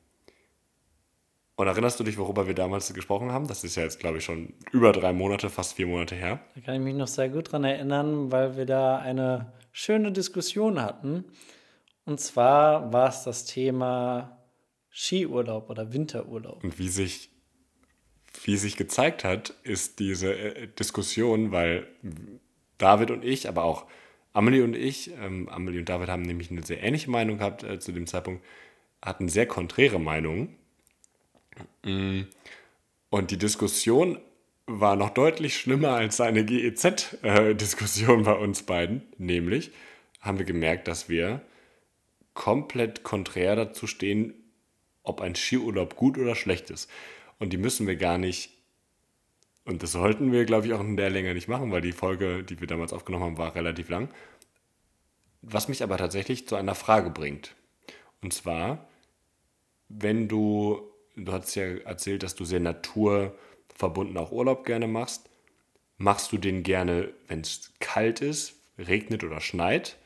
Und 1.57 1.67
erinnerst 1.67 1.99
du 1.99 2.05
dich, 2.05 2.17
worüber 2.19 2.47
wir 2.47 2.55
damals 2.55 2.95
gesprochen 2.95 3.33
haben? 3.33 3.49
Das 3.49 3.65
ist 3.65 3.75
ja 3.75 3.83
jetzt, 3.83 3.99
glaube 3.99 4.19
ich, 4.19 4.25
schon 4.25 4.55
über 4.71 4.93
drei 4.93 5.13
Monate, 5.13 5.51
fast 5.51 5.75
vier 5.75 5.89
Monate 5.89 6.15
her. 6.15 6.39
Da 6.55 6.61
kann 6.61 6.75
ich 6.77 6.81
mich 6.81 6.95
noch 6.95 7.09
sehr 7.09 7.29
gut 7.31 7.51
dran 7.51 7.65
erinnern, 7.65 8.31
weil 8.31 8.57
wir 8.57 8.65
da 8.65 8.99
eine 8.99 9.53
schöne 9.73 10.13
Diskussion 10.13 10.81
hatten. 10.81 11.25
Und 12.05 12.21
zwar 12.21 12.93
war 12.93 13.09
es 13.09 13.25
das 13.25 13.45
Thema 13.45 14.38
Skiurlaub 14.99 15.71
oder 15.71 15.93
Winterurlaub. 15.93 16.65
Und 16.65 16.79
wie 16.79 16.89
sich, 16.89 17.31
wie 18.45 18.57
sich 18.57 18.77
gezeigt 18.77 19.23
hat, 19.25 19.55
ist 19.63 19.99
diese 20.01 20.35
äh, 20.35 20.69
Diskussion, 20.69 21.53
weil 21.53 21.87
David 22.79 23.11
und 23.11 23.25
ich, 23.25 23.49
aber 23.49 23.65
auch 23.65 23.87
Amelie 24.33 24.63
und 24.63 24.75
ich, 24.75 25.11
ähm, 25.21 25.49
Amelie 25.49 25.81
und 25.81 25.89
David 25.89 26.09
haben 26.09 26.23
nämlich 26.23 26.51
eine 26.51 26.63
sehr 26.63 26.83
ähnliche 26.83 27.11
Meinung 27.11 27.39
gehabt 27.39 27.63
äh, 27.63 27.79
zu 27.79 27.93
dem 27.93 28.07
Zeitpunkt, 28.07 28.45
hatten 29.01 29.29
sehr 29.29 29.47
konträre 29.47 30.01
Meinungen 30.01 30.59
Mm. 31.83 32.23
Und 33.11 33.31
die 33.31 33.39
Diskussion 33.39 34.19
war 34.67 34.97
noch 34.97 35.11
deutlich 35.11 35.57
schlimmer 35.57 35.91
als 35.91 36.21
eine 36.21 36.45
GEZ-Diskussion 36.45 38.25
bei 38.25 38.35
uns 38.35 38.65
beiden. 38.65 39.03
Nämlich 39.17 39.71
haben 40.21 40.39
wir 40.39 40.45
gemerkt, 40.45 40.89
dass 40.89 41.09
wir 41.09 41.41
komplett 42.35 43.03
konträr 43.03 43.57
dazu 43.57 43.87
stehen, 43.87 44.35
ob 45.09 45.21
ein 45.21 45.35
Skiurlaub 45.35 45.97
gut 45.97 46.19
oder 46.19 46.35
schlecht 46.35 46.71
ist. 46.71 46.91
Und 47.39 47.53
die 47.53 47.59
müssen 47.59 47.87
wir 47.87 47.97
gar 47.97 48.19
nicht, 48.19 48.51
und 49.65 49.83
das 49.83 49.93
sollten 49.93 50.33
wir, 50.33 50.45
glaube 50.45 50.67
ich, 50.67 50.73
auch 50.73 50.81
in 50.81 50.97
der 50.97 51.11
Länge 51.11 51.35
nicht 51.35 51.49
machen, 51.49 51.71
weil 51.71 51.83
die 51.83 51.93
Folge, 51.93 52.43
die 52.43 52.61
wir 52.61 52.67
damals 52.67 52.93
aufgenommen 52.93 53.25
haben, 53.25 53.39
war 53.39 53.55
relativ 53.55 53.89
lang. 53.89 54.09
Was 55.43 55.69
mich 55.69 55.83
aber 55.83 55.97
tatsächlich 55.97 56.49
zu 56.49 56.57
einer 56.57 56.75
Frage 56.75 57.11
bringt. 57.11 57.55
Und 58.21 58.33
zwar, 58.33 58.89
wenn 59.89 60.29
du 60.29 60.89
du 61.25 61.33
hast 61.33 61.55
ja 61.55 61.65
erzählt, 61.79 62.23
dass 62.23 62.35
du 62.35 62.45
sehr 62.45 62.61
naturverbunden 62.61 64.17
auch 64.17 64.33
Urlaub 64.33 64.65
gerne 64.65 64.87
machst. 64.87 65.29
Machst 65.97 66.33
du 66.33 66.39
den 66.39 66.63
gerne, 66.63 67.13
wenn 67.27 67.41
es 67.41 67.73
kalt 67.81 68.21
ist, 68.21 68.55
regnet 68.79 69.25
oder 69.25 69.41
schneit? 69.41 69.97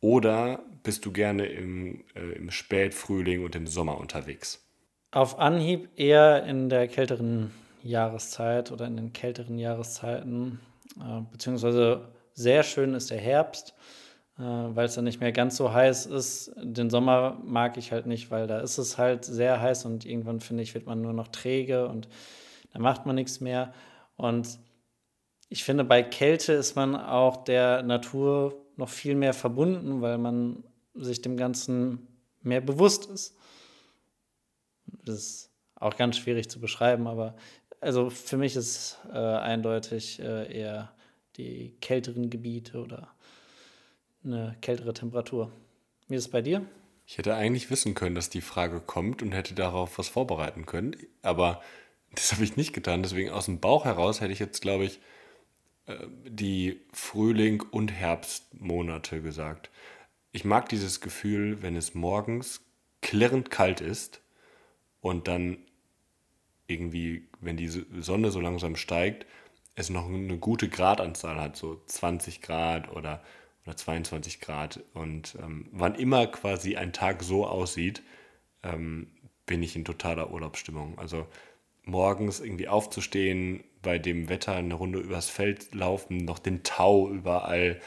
Oder 0.00 0.62
bist 0.82 1.04
du 1.04 1.12
gerne 1.12 1.46
im, 1.46 2.04
äh, 2.14 2.32
im 2.36 2.50
Spätfrühling 2.50 3.44
und 3.44 3.54
im 3.56 3.66
Sommer 3.66 3.98
unterwegs? 3.98 4.64
Auf 5.10 5.38
Anhieb 5.38 5.88
eher 5.96 6.44
in 6.44 6.68
der 6.68 6.86
kälteren 6.88 7.50
Jahreszeit 7.82 8.70
oder 8.70 8.86
in 8.86 8.96
den 8.96 9.12
kälteren 9.12 9.58
Jahreszeiten. 9.58 10.60
Äh, 11.00 11.22
beziehungsweise 11.32 12.08
sehr 12.34 12.62
schön 12.62 12.94
ist 12.94 13.10
der 13.10 13.18
Herbst. 13.18 13.74
Äh, 14.38 14.42
weil 14.42 14.86
es 14.86 14.94
dann 14.94 15.04
nicht 15.04 15.20
mehr 15.20 15.32
ganz 15.32 15.56
so 15.56 15.72
heiß 15.72 16.06
ist. 16.06 16.52
Den 16.56 16.90
Sommer 16.90 17.38
mag 17.42 17.76
ich 17.76 17.90
halt 17.90 18.06
nicht, 18.06 18.30
weil 18.30 18.46
da 18.46 18.60
ist 18.60 18.78
es 18.78 18.96
halt 18.96 19.24
sehr 19.24 19.60
heiß 19.60 19.84
und 19.84 20.04
irgendwann 20.04 20.40
finde 20.40 20.62
ich, 20.62 20.74
wird 20.74 20.86
man 20.86 21.02
nur 21.02 21.12
noch 21.12 21.28
träge 21.28 21.88
und 21.88 22.08
da 22.72 22.78
macht 22.78 23.04
man 23.04 23.16
nichts 23.16 23.40
mehr. 23.40 23.72
Und 24.16 24.60
ich 25.48 25.64
finde, 25.64 25.82
bei 25.82 26.02
Kälte 26.04 26.52
ist 26.52 26.76
man 26.76 26.94
auch 26.94 27.38
der 27.44 27.82
Natur 27.82 28.64
noch 28.78 28.88
viel 28.88 29.14
mehr 29.14 29.34
verbunden, 29.34 30.00
weil 30.00 30.16
man 30.16 30.64
sich 30.94 31.20
dem 31.20 31.36
Ganzen 31.36 32.06
mehr 32.42 32.60
bewusst 32.60 33.06
ist. 33.06 33.36
Das 35.04 35.16
ist 35.16 35.50
auch 35.74 35.96
ganz 35.96 36.16
schwierig 36.16 36.48
zu 36.48 36.60
beschreiben, 36.60 37.06
aber 37.06 37.36
also 37.80 38.08
für 38.08 38.36
mich 38.36 38.56
ist 38.56 38.98
äh, 39.12 39.18
eindeutig 39.18 40.20
äh, 40.20 40.52
eher 40.52 40.92
die 41.36 41.76
kälteren 41.80 42.30
Gebiete 42.30 42.80
oder 42.80 43.08
eine 44.24 44.56
kältere 44.60 44.92
Temperatur. 44.92 45.52
Wie 46.08 46.16
ist 46.16 46.26
es 46.26 46.30
bei 46.30 46.42
dir? 46.42 46.66
Ich 47.06 47.18
hätte 47.18 47.34
eigentlich 47.34 47.70
wissen 47.70 47.94
können, 47.94 48.14
dass 48.14 48.30
die 48.30 48.40
Frage 48.40 48.80
kommt 48.80 49.22
und 49.22 49.32
hätte 49.32 49.54
darauf 49.54 49.98
was 49.98 50.08
vorbereiten 50.08 50.66
können, 50.66 50.96
aber 51.22 51.62
das 52.12 52.32
habe 52.32 52.44
ich 52.44 52.56
nicht 52.56 52.72
getan. 52.72 53.02
Deswegen 53.02 53.30
aus 53.30 53.46
dem 53.46 53.60
Bauch 53.60 53.84
heraus 53.84 54.20
hätte 54.20 54.32
ich 54.32 54.38
jetzt, 54.38 54.62
glaube 54.62 54.84
ich, 54.84 55.00
die 56.26 56.80
Frühling- 56.92 57.62
und 57.62 57.92
Herbstmonate 57.92 59.22
gesagt. 59.22 59.70
Ich 60.32 60.44
mag 60.44 60.68
dieses 60.68 61.00
Gefühl, 61.00 61.62
wenn 61.62 61.76
es 61.76 61.94
morgens 61.94 62.60
klirrend 63.00 63.50
kalt 63.50 63.80
ist 63.80 64.20
und 65.00 65.28
dann 65.28 65.58
irgendwie, 66.66 67.28
wenn 67.40 67.56
die 67.56 67.68
Sonne 67.68 68.30
so 68.30 68.40
langsam 68.40 68.76
steigt, 68.76 69.26
es 69.74 69.90
noch 69.90 70.06
eine 70.06 70.38
gute 70.38 70.68
Gradanzahl 70.68 71.40
hat, 71.40 71.56
so 71.56 71.80
20 71.86 72.42
Grad 72.42 72.90
oder 72.92 73.22
oder 73.68 73.76
22 73.76 74.40
Grad. 74.40 74.80
Und 74.94 75.36
ähm, 75.40 75.68
wann 75.72 75.94
immer 75.94 76.26
quasi 76.26 76.76
ein 76.76 76.92
Tag 76.92 77.22
so 77.22 77.46
aussieht, 77.46 78.02
ähm, 78.62 79.08
bin 79.46 79.62
ich 79.62 79.76
in 79.76 79.84
totaler 79.84 80.30
Urlaubsstimmung. 80.30 80.98
Also 80.98 81.26
morgens 81.84 82.40
irgendwie 82.40 82.68
aufzustehen, 82.68 83.62
bei 83.82 83.98
dem 83.98 84.28
Wetter 84.28 84.54
eine 84.54 84.74
Runde 84.74 84.98
übers 84.98 85.28
Feld 85.28 85.74
laufen, 85.74 86.24
noch 86.24 86.38
den 86.38 86.62
Tau 86.62 87.08
überall 87.08 87.80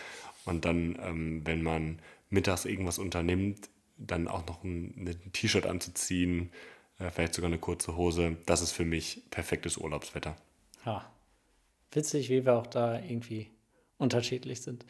und 0.46 0.66
dann, 0.66 0.98
ähm, 1.02 1.42
wenn 1.46 1.62
man 1.62 2.00
mittags 2.30 2.66
irgendwas 2.66 3.00
unternimmt, 3.00 3.70
dann 3.98 4.28
auch 4.28 4.46
noch 4.48 4.64
ein, 4.64 5.08
ein 5.08 5.32
T-Shirt 5.34 5.66
anzuziehen, 5.66 6.52
äh, 7.00 7.12
vielleicht 7.12 7.36
sogar 7.36 7.50
eine 7.50 7.60
kurze 7.60 7.96
Hose. 7.96 8.38
Das 8.46 8.62
ist 8.62 8.72
für 8.72 8.86
mich 8.86 9.22
perfektes 9.30 9.78
Urlaubswetter. 9.78 10.36
Ja, 10.86 11.12
witzig, 11.92 12.30
wie 12.30 12.46
wir 12.46 12.56
auch 12.56 12.68
da 12.68 13.00
irgendwie 13.00 13.52
unterschiedlich 13.98 14.62
sind. 14.62 14.86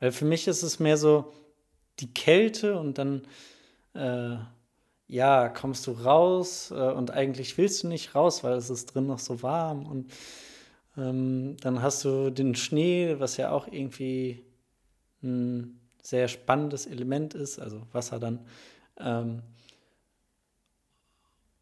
Weil 0.00 0.12
für 0.12 0.26
mich 0.26 0.46
ist 0.46 0.62
es 0.62 0.78
mehr 0.78 0.96
so 0.96 1.32
die 2.00 2.12
Kälte 2.12 2.78
und 2.78 2.98
dann, 2.98 3.26
äh, 3.94 4.36
ja, 5.08 5.48
kommst 5.48 5.86
du 5.86 5.92
raus 5.92 6.70
äh, 6.70 6.74
und 6.74 7.10
eigentlich 7.10 7.56
willst 7.58 7.82
du 7.82 7.88
nicht 7.88 8.14
raus, 8.14 8.42
weil 8.42 8.54
es 8.54 8.70
ist 8.70 8.94
drin 8.94 9.06
noch 9.06 9.18
so 9.18 9.42
warm 9.42 9.86
und 9.86 10.12
ähm, 10.96 11.56
dann 11.60 11.82
hast 11.82 12.04
du 12.04 12.30
den 12.30 12.54
Schnee, 12.54 13.16
was 13.18 13.36
ja 13.36 13.50
auch 13.50 13.68
irgendwie 13.68 14.44
ein 15.22 15.80
sehr 16.02 16.28
spannendes 16.28 16.86
Element 16.86 17.34
ist, 17.34 17.58
also 17.58 17.82
Wasser 17.92 18.18
dann. 18.18 18.46
Ähm, 18.98 19.42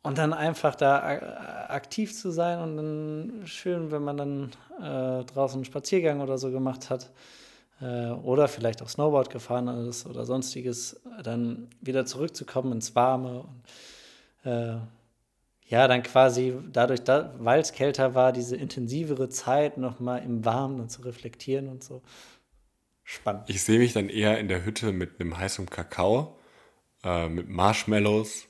und 0.03 0.18
dann 0.18 0.34
einfach 0.34 0.74
da 0.74 1.66
aktiv 1.68 2.14
zu 2.14 2.30
sein 2.30 2.61
und 2.61 2.76
dann 2.76 3.42
schön, 3.47 3.90
wenn 3.90 4.05
man 4.05 4.16
dann 4.18 4.51
äh, 4.78 5.24
draußen 5.24 5.57
einen 5.57 5.64
Spaziergang 5.64 6.20
oder 6.20 6.36
so 6.36 6.51
gemacht 6.51 6.90
hat 6.90 7.11
äh, 7.81 8.11
oder 8.11 8.49
vielleicht 8.49 8.83
auch 8.83 8.89
Snowboard 8.89 9.31
gefahren 9.31 9.68
ist 9.89 10.07
oder 10.07 10.25
sonstiges, 10.25 11.01
dann 11.22 11.68
wieder 11.81 12.07
zurückzukommen 12.07 12.72
ins 12.72 12.95
Warme. 12.95 13.45
Und, 14.45 14.51
äh, 14.51 14.77
ja, 15.66 15.89
dann 15.89 16.03
quasi 16.03 16.55
dadurch, 16.72 17.03
da, 17.03 17.35
weil 17.39 17.61
es 17.61 17.72
kälter 17.72 18.14
war, 18.14 18.33
diese 18.33 18.57
intensivere 18.57 19.29
Zeit 19.29 19.79
nochmal 19.79 20.22
im 20.22 20.45
Warmen 20.45 20.81
und 20.81 20.91
zu 20.91 21.03
reflektieren 21.03 21.68
und 21.68 21.83
so. 21.83 22.03
Spannend. 23.03 23.49
Ich 23.49 23.62
sehe 23.62 23.79
mich 23.79 23.93
dann 23.93 24.09
eher 24.09 24.39
in 24.39 24.49
der 24.49 24.64
Hütte 24.64 24.93
mit 24.93 25.20
einem 25.20 25.37
heißen 25.37 25.68
Kakao, 25.68 26.39
äh, 27.03 27.29
mit 27.29 27.49
Marshmallows 27.49 28.47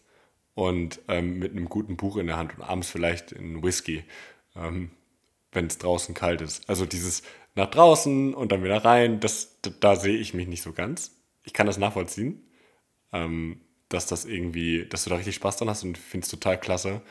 und 0.55 1.01
ähm, 1.09 1.39
mit 1.39 1.53
einem 1.53 1.69
guten 1.69 1.97
Buch 1.97 2.17
in 2.17 2.27
der 2.27 2.37
Hand 2.37 2.57
und 2.57 2.63
abends 2.63 2.89
vielleicht 2.89 3.35
einen 3.37 3.63
Whisky, 3.63 4.05
ähm, 4.55 4.91
wenn 5.53 5.67
es 5.67 5.79
draußen 5.79 6.15
kalt 6.15 6.41
ist. 6.41 6.69
Also 6.69 6.87
dieses 6.87 7.23
nach 7.55 7.71
draußen 7.71 8.35
und 8.35 8.53
dann 8.53 8.65
wieder 8.65 8.85
rein. 8.85 9.21
Das, 9.21 9.61
da, 9.63 9.71
da 9.81 9.97
sehe 9.97 10.17
ich 10.17 10.35
mich 10.35 10.49
nicht 10.49 10.63
so 10.63 10.73
ganz. 10.73 11.13
Ich 11.45 11.53
kann 11.53 11.67
das 11.67 11.79
nachvollziehen, 11.79 12.43
ähm, 13.13 13.61
dass 13.89 14.07
das 14.07 14.25
irgendwie, 14.25 14.87
dass 14.87 15.05
du 15.05 15.11
da 15.11 15.17
richtig 15.17 15.37
Spaß 15.37 15.59
dran 15.59 15.71
hast 15.71 15.85
und 15.85 15.99
finde 15.99 16.25
es 16.25 16.31
total 16.31 16.59
klasse. 16.59 17.03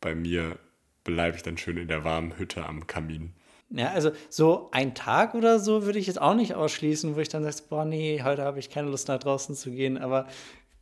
Bei 0.00 0.14
mir 0.14 0.58
bleibe 1.04 1.36
ich 1.36 1.42
dann 1.42 1.58
schön 1.58 1.76
in 1.76 1.88
der 1.88 2.04
warmen 2.04 2.38
Hütte 2.38 2.64
am 2.66 2.86
Kamin. 2.86 3.34
Ja, 3.70 3.90
also 3.92 4.10
so 4.28 4.68
ein 4.72 4.94
Tag 4.94 5.34
oder 5.34 5.58
so 5.58 5.84
würde 5.86 5.98
ich 5.98 6.06
jetzt 6.06 6.20
auch 6.20 6.34
nicht 6.34 6.54
ausschließen, 6.54 7.16
wo 7.16 7.20
ich 7.20 7.30
dann 7.30 7.42
sage, 7.42 7.56
boah, 7.68 7.84
nee, 7.84 8.22
heute 8.22 8.42
habe 8.42 8.58
ich 8.58 8.68
keine 8.68 8.90
Lust 8.90 9.08
nach 9.08 9.18
draußen 9.18 9.54
zu 9.54 9.70
gehen. 9.70 9.96
Aber 9.96 10.26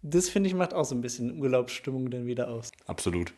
das 0.02 0.28
finde 0.28 0.48
ich 0.48 0.54
macht 0.54 0.74
auch 0.74 0.84
so 0.84 0.94
ein 0.94 1.00
bisschen 1.00 1.38
Urlaubsstimmung 1.38 2.10
dann 2.10 2.26
wieder 2.26 2.48
aus. 2.48 2.72
Absolut. 2.86 3.32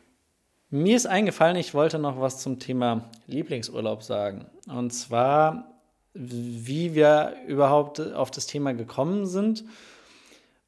Mir 0.75 0.97
ist 0.97 1.05
eingefallen, 1.05 1.57
ich 1.57 1.75
wollte 1.75 1.99
noch 1.99 2.19
was 2.19 2.39
zum 2.39 2.59
Thema 2.59 3.05
Lieblingsurlaub 3.27 4.03
sagen. 4.03 4.47
Und 4.67 4.91
zwar, 4.95 5.71
wie 6.15 6.95
wir 6.95 7.35
überhaupt 7.47 8.01
auf 8.01 8.31
das 8.31 8.47
Thema 8.47 8.73
gekommen 8.73 9.27
sind, 9.27 9.65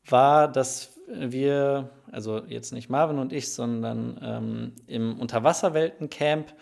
war, 0.07 0.53
dass 0.53 1.01
wir, 1.09 1.89
also 2.13 2.43
jetzt 2.47 2.75
nicht 2.75 2.91
Marvin 2.91 3.19
und 3.19 3.33
ich, 3.33 3.51
sondern 3.55 4.21
ähm, 4.23 4.73
im 4.87 5.19
Unterwasserweltencamp 5.19 6.53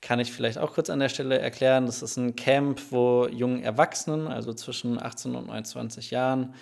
kann 0.00 0.18
ich 0.18 0.32
vielleicht 0.32 0.58
auch 0.58 0.72
kurz 0.72 0.90
an 0.90 0.98
der 0.98 1.08
Stelle 1.08 1.38
erklären. 1.38 1.86
Das 1.86 2.02
ist 2.02 2.16
ein 2.16 2.34
Camp, 2.34 2.80
wo 2.90 3.28
jungen 3.28 3.62
Erwachsenen, 3.62 4.26
also 4.26 4.52
zwischen 4.52 5.00
18 5.00 5.36
und 5.36 5.46
29 5.46 6.10
Jahren, 6.10 6.52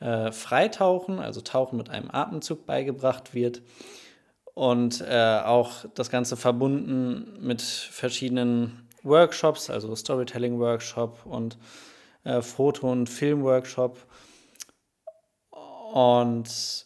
äh, 0.00 0.32
freitauchen, 0.32 1.18
also 1.18 1.42
Tauchen 1.42 1.76
mit 1.76 1.90
einem 1.90 2.10
Atemzug 2.10 2.64
beigebracht 2.64 3.34
wird. 3.34 3.60
Und 4.60 5.00
äh, 5.00 5.40
auch 5.42 5.86
das 5.94 6.10
Ganze 6.10 6.36
verbunden 6.36 7.38
mit 7.40 7.62
verschiedenen 7.62 8.86
Workshops, 9.02 9.70
also 9.70 9.96
Storytelling-Workshop 9.96 11.24
und 11.24 11.56
äh, 12.24 12.42
Foto- 12.42 12.92
und 12.92 13.08
Film-Workshop. 13.08 13.96
Und 15.94 16.84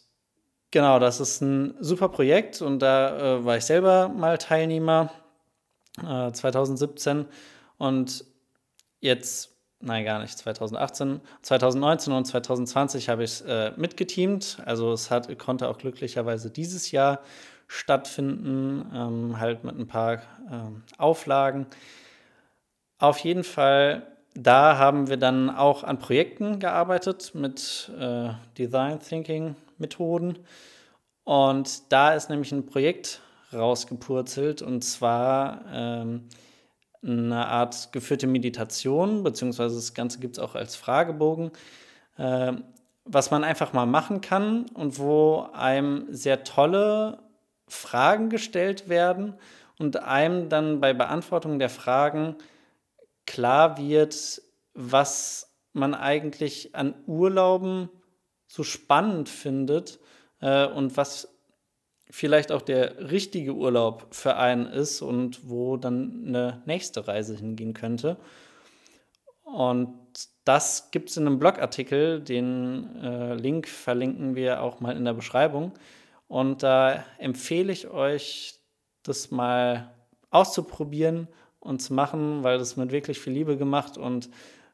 genau, 0.71 0.99
das 0.99 1.19
ist 1.19 1.41
ein 1.41 1.75
super 1.81 2.07
Projekt 2.07 2.61
und 2.61 2.79
da 2.79 3.39
äh, 3.39 3.43
war 3.43 3.57
ich 3.57 3.65
selber 3.65 4.07
mal 4.07 4.37
Teilnehmer 4.37 5.11
2017 5.97 7.19
äh, 7.19 7.25
und 7.77 8.23
jetzt, 9.01 9.49
nein, 9.81 10.05
gar 10.05 10.21
nicht, 10.21 10.37
2018, 10.37 11.19
2019 11.41 12.13
und 12.13 12.23
2020 12.23 13.09
habe 13.09 13.25
ich 13.25 13.31
es 13.31 13.41
äh, 13.41 13.73
mitgeteamt. 13.75 14.59
Also 14.63 14.93
es 14.93 15.11
hat, 15.11 15.37
konnte 15.37 15.67
auch 15.67 15.77
glücklicherweise 15.77 16.49
dieses 16.49 16.91
Jahr 16.91 17.19
stattfinden, 17.67 18.91
ähm, 18.93 19.39
halt 19.39 19.63
mit 19.63 19.77
ein 19.77 19.87
paar 19.87 20.21
ähm, 20.51 20.83
Auflagen. 20.97 21.67
Auf 22.97 23.19
jeden 23.19 23.43
Fall, 23.43 24.07
da 24.33 24.77
haben 24.77 25.09
wir 25.09 25.17
dann 25.17 25.49
auch 25.49 25.83
an 25.83 25.99
Projekten 25.99 26.59
gearbeitet 26.59 27.33
mit 27.33 27.91
äh, 27.99 28.29
Design 28.57 28.99
Thinking 28.99 29.55
Methoden. 29.77 30.39
Und 31.23 31.91
da 31.91 32.13
ist 32.13 32.29
nämlich 32.29 32.51
ein 32.51 32.65
Projekt 32.65 33.21
rausgepurzelt 33.53 34.61
und 34.61 34.83
zwar 34.83 35.61
ähm, 35.73 36.27
eine 37.03 37.47
Art 37.47 37.91
geführte 37.91 38.27
Meditation, 38.27 39.23
beziehungsweise 39.23 39.75
das 39.75 39.93
Ganze 39.93 40.19
gibt 40.19 40.37
es 40.37 40.43
auch 40.43 40.55
als 40.55 40.75
Fragebogen, 40.75 41.51
äh, 42.17 42.53
was 43.05 43.31
man 43.31 43.43
einfach 43.43 43.73
mal 43.73 43.85
machen 43.85 44.21
kann 44.21 44.65
und 44.73 44.97
wo 44.97 45.47
einem 45.53 46.07
sehr 46.09 46.43
tolle 46.43 47.19
Fragen 47.67 48.29
gestellt 48.29 48.89
werden 48.89 49.35
und 49.77 49.97
einem 49.97 50.49
dann 50.49 50.79
bei 50.79 50.93
Beantwortung 50.93 51.59
der 51.59 51.69
Fragen 51.69 52.35
klar 53.25 53.77
wird, 53.77 54.41
was 54.73 55.55
man 55.73 55.93
eigentlich 55.93 56.75
an 56.75 56.93
Urlauben 57.07 57.89
so 58.47 58.63
spannend 58.63 59.29
findet 59.29 59.99
äh, 60.41 60.65
und 60.67 60.95
was 60.95 61.27
vielleicht 62.09 62.51
auch 62.51 62.61
der 62.61 63.09
richtige 63.09 63.53
Urlaub 63.53 64.07
für 64.11 64.37
einen 64.37 64.67
ist 64.67 65.01
und 65.01 65.49
wo 65.49 65.75
dann 65.75 66.23
eine 66.27 66.61
nächste 66.65 67.07
Reise 67.07 67.35
hingehen 67.35 67.73
könnte. 67.73 68.17
Und 69.43 69.97
das 70.43 70.91
gibt 70.91 71.09
es 71.09 71.17
in 71.17 71.27
einem 71.27 71.39
Blogartikel, 71.39 72.21
den 72.21 72.95
äh, 73.01 73.33
Link 73.35 73.67
verlinken 73.67 74.35
wir 74.35 74.61
auch 74.61 74.79
mal 74.79 74.95
in 74.95 75.05
der 75.05 75.13
Beschreibung. 75.13 75.73
Und 76.27 76.63
da 76.63 77.05
empfehle 77.17 77.71
ich 77.71 77.87
euch, 77.87 78.55
das 79.03 79.31
mal 79.31 79.93
auszuprobieren 80.31 81.27
und 81.59 81.81
zu 81.81 81.93
machen, 81.93 82.43
weil 82.43 82.57
das 82.57 82.77
mit 82.77 82.91
wirklich 82.91 83.19
viel 83.19 83.33
Liebe 83.33 83.57
gemacht 83.57 83.97
und 83.97 84.29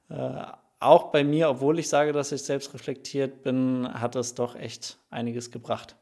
äh, 0.10 0.44
auch 0.80 1.12
bei 1.12 1.24
mir, 1.24 1.50
obwohl 1.50 1.78
ich 1.78 1.88
sage, 1.88 2.12
dass 2.12 2.32
ich 2.32 2.42
selbst 2.42 2.74
reflektiert 2.74 3.44
bin, 3.44 3.88
hat 3.94 4.16
es 4.16 4.34
doch 4.34 4.56
echt 4.56 4.98
einiges 5.12 5.52
gebracht. 5.52 5.96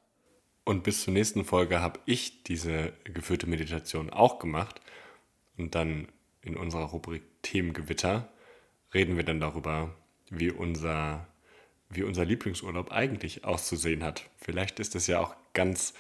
Und 0.64 0.84
bis 0.84 1.04
zur 1.04 1.14
nächsten 1.14 1.44
Folge 1.44 1.82
habe 1.82 2.00
ich 2.06 2.44
diese 2.44 2.94
geführte 3.04 3.48
Meditation 3.48 4.10
auch 4.10 4.40
gemacht. 4.40 4.80
Und 5.58 5.76
dann 5.76 6.08
in 6.42 6.56
unserer 6.56 6.86
Rubrik 6.86 7.24
Themengewitter 7.42 8.30
reden 8.94 9.18
wir 9.18 9.24
dann 9.24 9.42
darüber, 9.42 9.94
wie 10.30 10.52
unser, 10.52 11.28
wie 11.90 12.04
unser 12.04 12.26
Lieblingsurlaub 12.26 12.92
eigentlich 12.92 13.46
auszusehen 13.46 14.04
hat. 14.04 14.24
Vielleicht 14.38 14.80
ist 14.80 14.96
es 14.96 15.08
ja 15.08 15.20
auch 15.20 15.36
ganz 15.54 15.94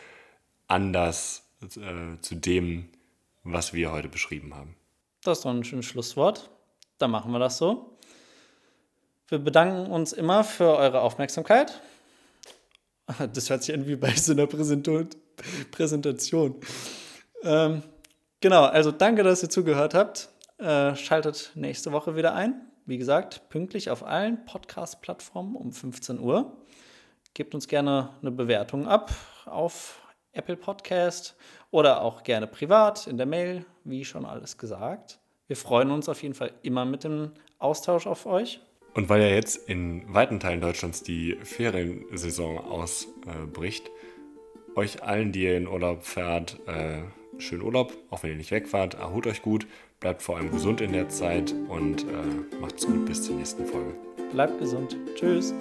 anders 0.68 1.44
äh, 1.62 2.20
zu 2.22 2.36
dem, 2.36 2.90
was 3.44 3.74
wir 3.74 3.92
heute 3.92 4.08
beschrieben 4.08 4.56
haben. 4.56 4.76
Das 5.24 5.40
ist 5.40 5.46
doch 5.46 5.52
ein 5.52 5.64
schönes 5.64 5.86
Schlusswort. 5.86 6.50
Dann 6.98 7.12
machen 7.12 7.32
wir 7.32 7.40
das 7.40 7.58
so. 7.58 7.98
Wir 9.28 9.40
bedanken 9.40 9.92
uns 9.92 10.14
immer 10.14 10.44
für 10.44 10.76
eure 10.76 11.02
Aufmerksamkeit. 11.02 11.82
Das 13.34 13.50
hört 13.50 13.64
sich 13.64 13.74
an 13.74 13.88
wie 13.88 13.96
bei 13.96 14.14
so 14.14 14.34
einer 14.34 14.46
Präsentation. 14.46 15.10
Ähm, 17.42 17.82
genau, 18.40 18.66
also 18.66 18.92
danke, 18.92 19.24
dass 19.24 19.42
ihr 19.42 19.50
zugehört 19.50 19.96
habt. 19.96 20.30
Äh, 20.60 20.96
schaltet 20.96 21.54
nächste 21.56 21.92
Woche 21.92 22.16
wieder 22.16 22.36
ein. 22.36 22.69
Wie 22.90 22.98
gesagt, 22.98 23.50
pünktlich 23.50 23.92
auf 23.92 24.04
allen 24.04 24.46
Podcast-Plattformen 24.46 25.56
um 25.56 25.72
15 25.72 26.20
Uhr. 26.20 26.58
Gebt 27.36 27.54
uns 27.54 27.68
gerne 27.68 28.10
eine 28.20 28.32
Bewertung 28.32 28.88
ab 28.88 29.12
auf 29.46 30.02
Apple 30.32 30.58
Podcast 30.58 31.36
oder 31.70 32.02
auch 32.02 32.24
gerne 32.24 32.48
privat 32.48 33.06
in 33.06 33.18
der 33.18 33.28
Mail, 33.28 33.64
wie 33.84 34.04
schon 34.06 34.26
alles 34.26 34.58
gesagt. 34.58 35.20
Wir 35.46 35.56
freuen 35.56 35.92
uns 35.92 36.10
auf 36.10 36.24
jeden 36.24 36.34
Fall 36.34 36.52
immer 36.64 36.84
mit 36.84 37.04
dem 37.04 37.34
Austausch 37.60 38.08
auf 38.08 38.26
euch. 38.26 38.60
Und 38.96 39.08
weil 39.08 39.22
ja 39.22 39.28
jetzt 39.28 39.70
in 39.70 40.12
weiten 40.12 40.40
Teilen 40.40 40.60
Deutschlands 40.60 41.04
die 41.04 41.38
Feriensaison 41.44 42.58
ausbricht, 42.58 43.92
euch 44.76 45.04
allen, 45.04 45.32
die 45.32 45.44
ihr 45.44 45.58
in 45.58 45.68
Urlaub 45.68 46.06
fährt, 46.06 46.60
äh, 46.66 47.04
schönen 47.38 47.62
Urlaub, 47.62 47.96
auch 48.10 48.24
wenn 48.24 48.32
ihr 48.32 48.38
nicht 48.38 48.50
wegfahrt, 48.50 48.96
erholt 48.96 49.28
euch 49.28 49.44
gut, 49.44 49.68
bleibt 50.00 50.22
vor 50.22 50.38
allem 50.38 50.52
gesund 50.52 50.82
in 50.82 50.94
der 50.94 51.10
Zeit 51.10 51.54
und 51.68 52.04
äh, 52.04 52.58
macht's 52.60 52.86
gut 52.86 53.06
bis 53.06 53.24
zur 53.24 53.36
nächsten 53.36 53.66
Folge. 53.66 53.94
Bleibt 54.32 54.60
gesund. 54.60 54.96
Tschüss. 55.16 55.54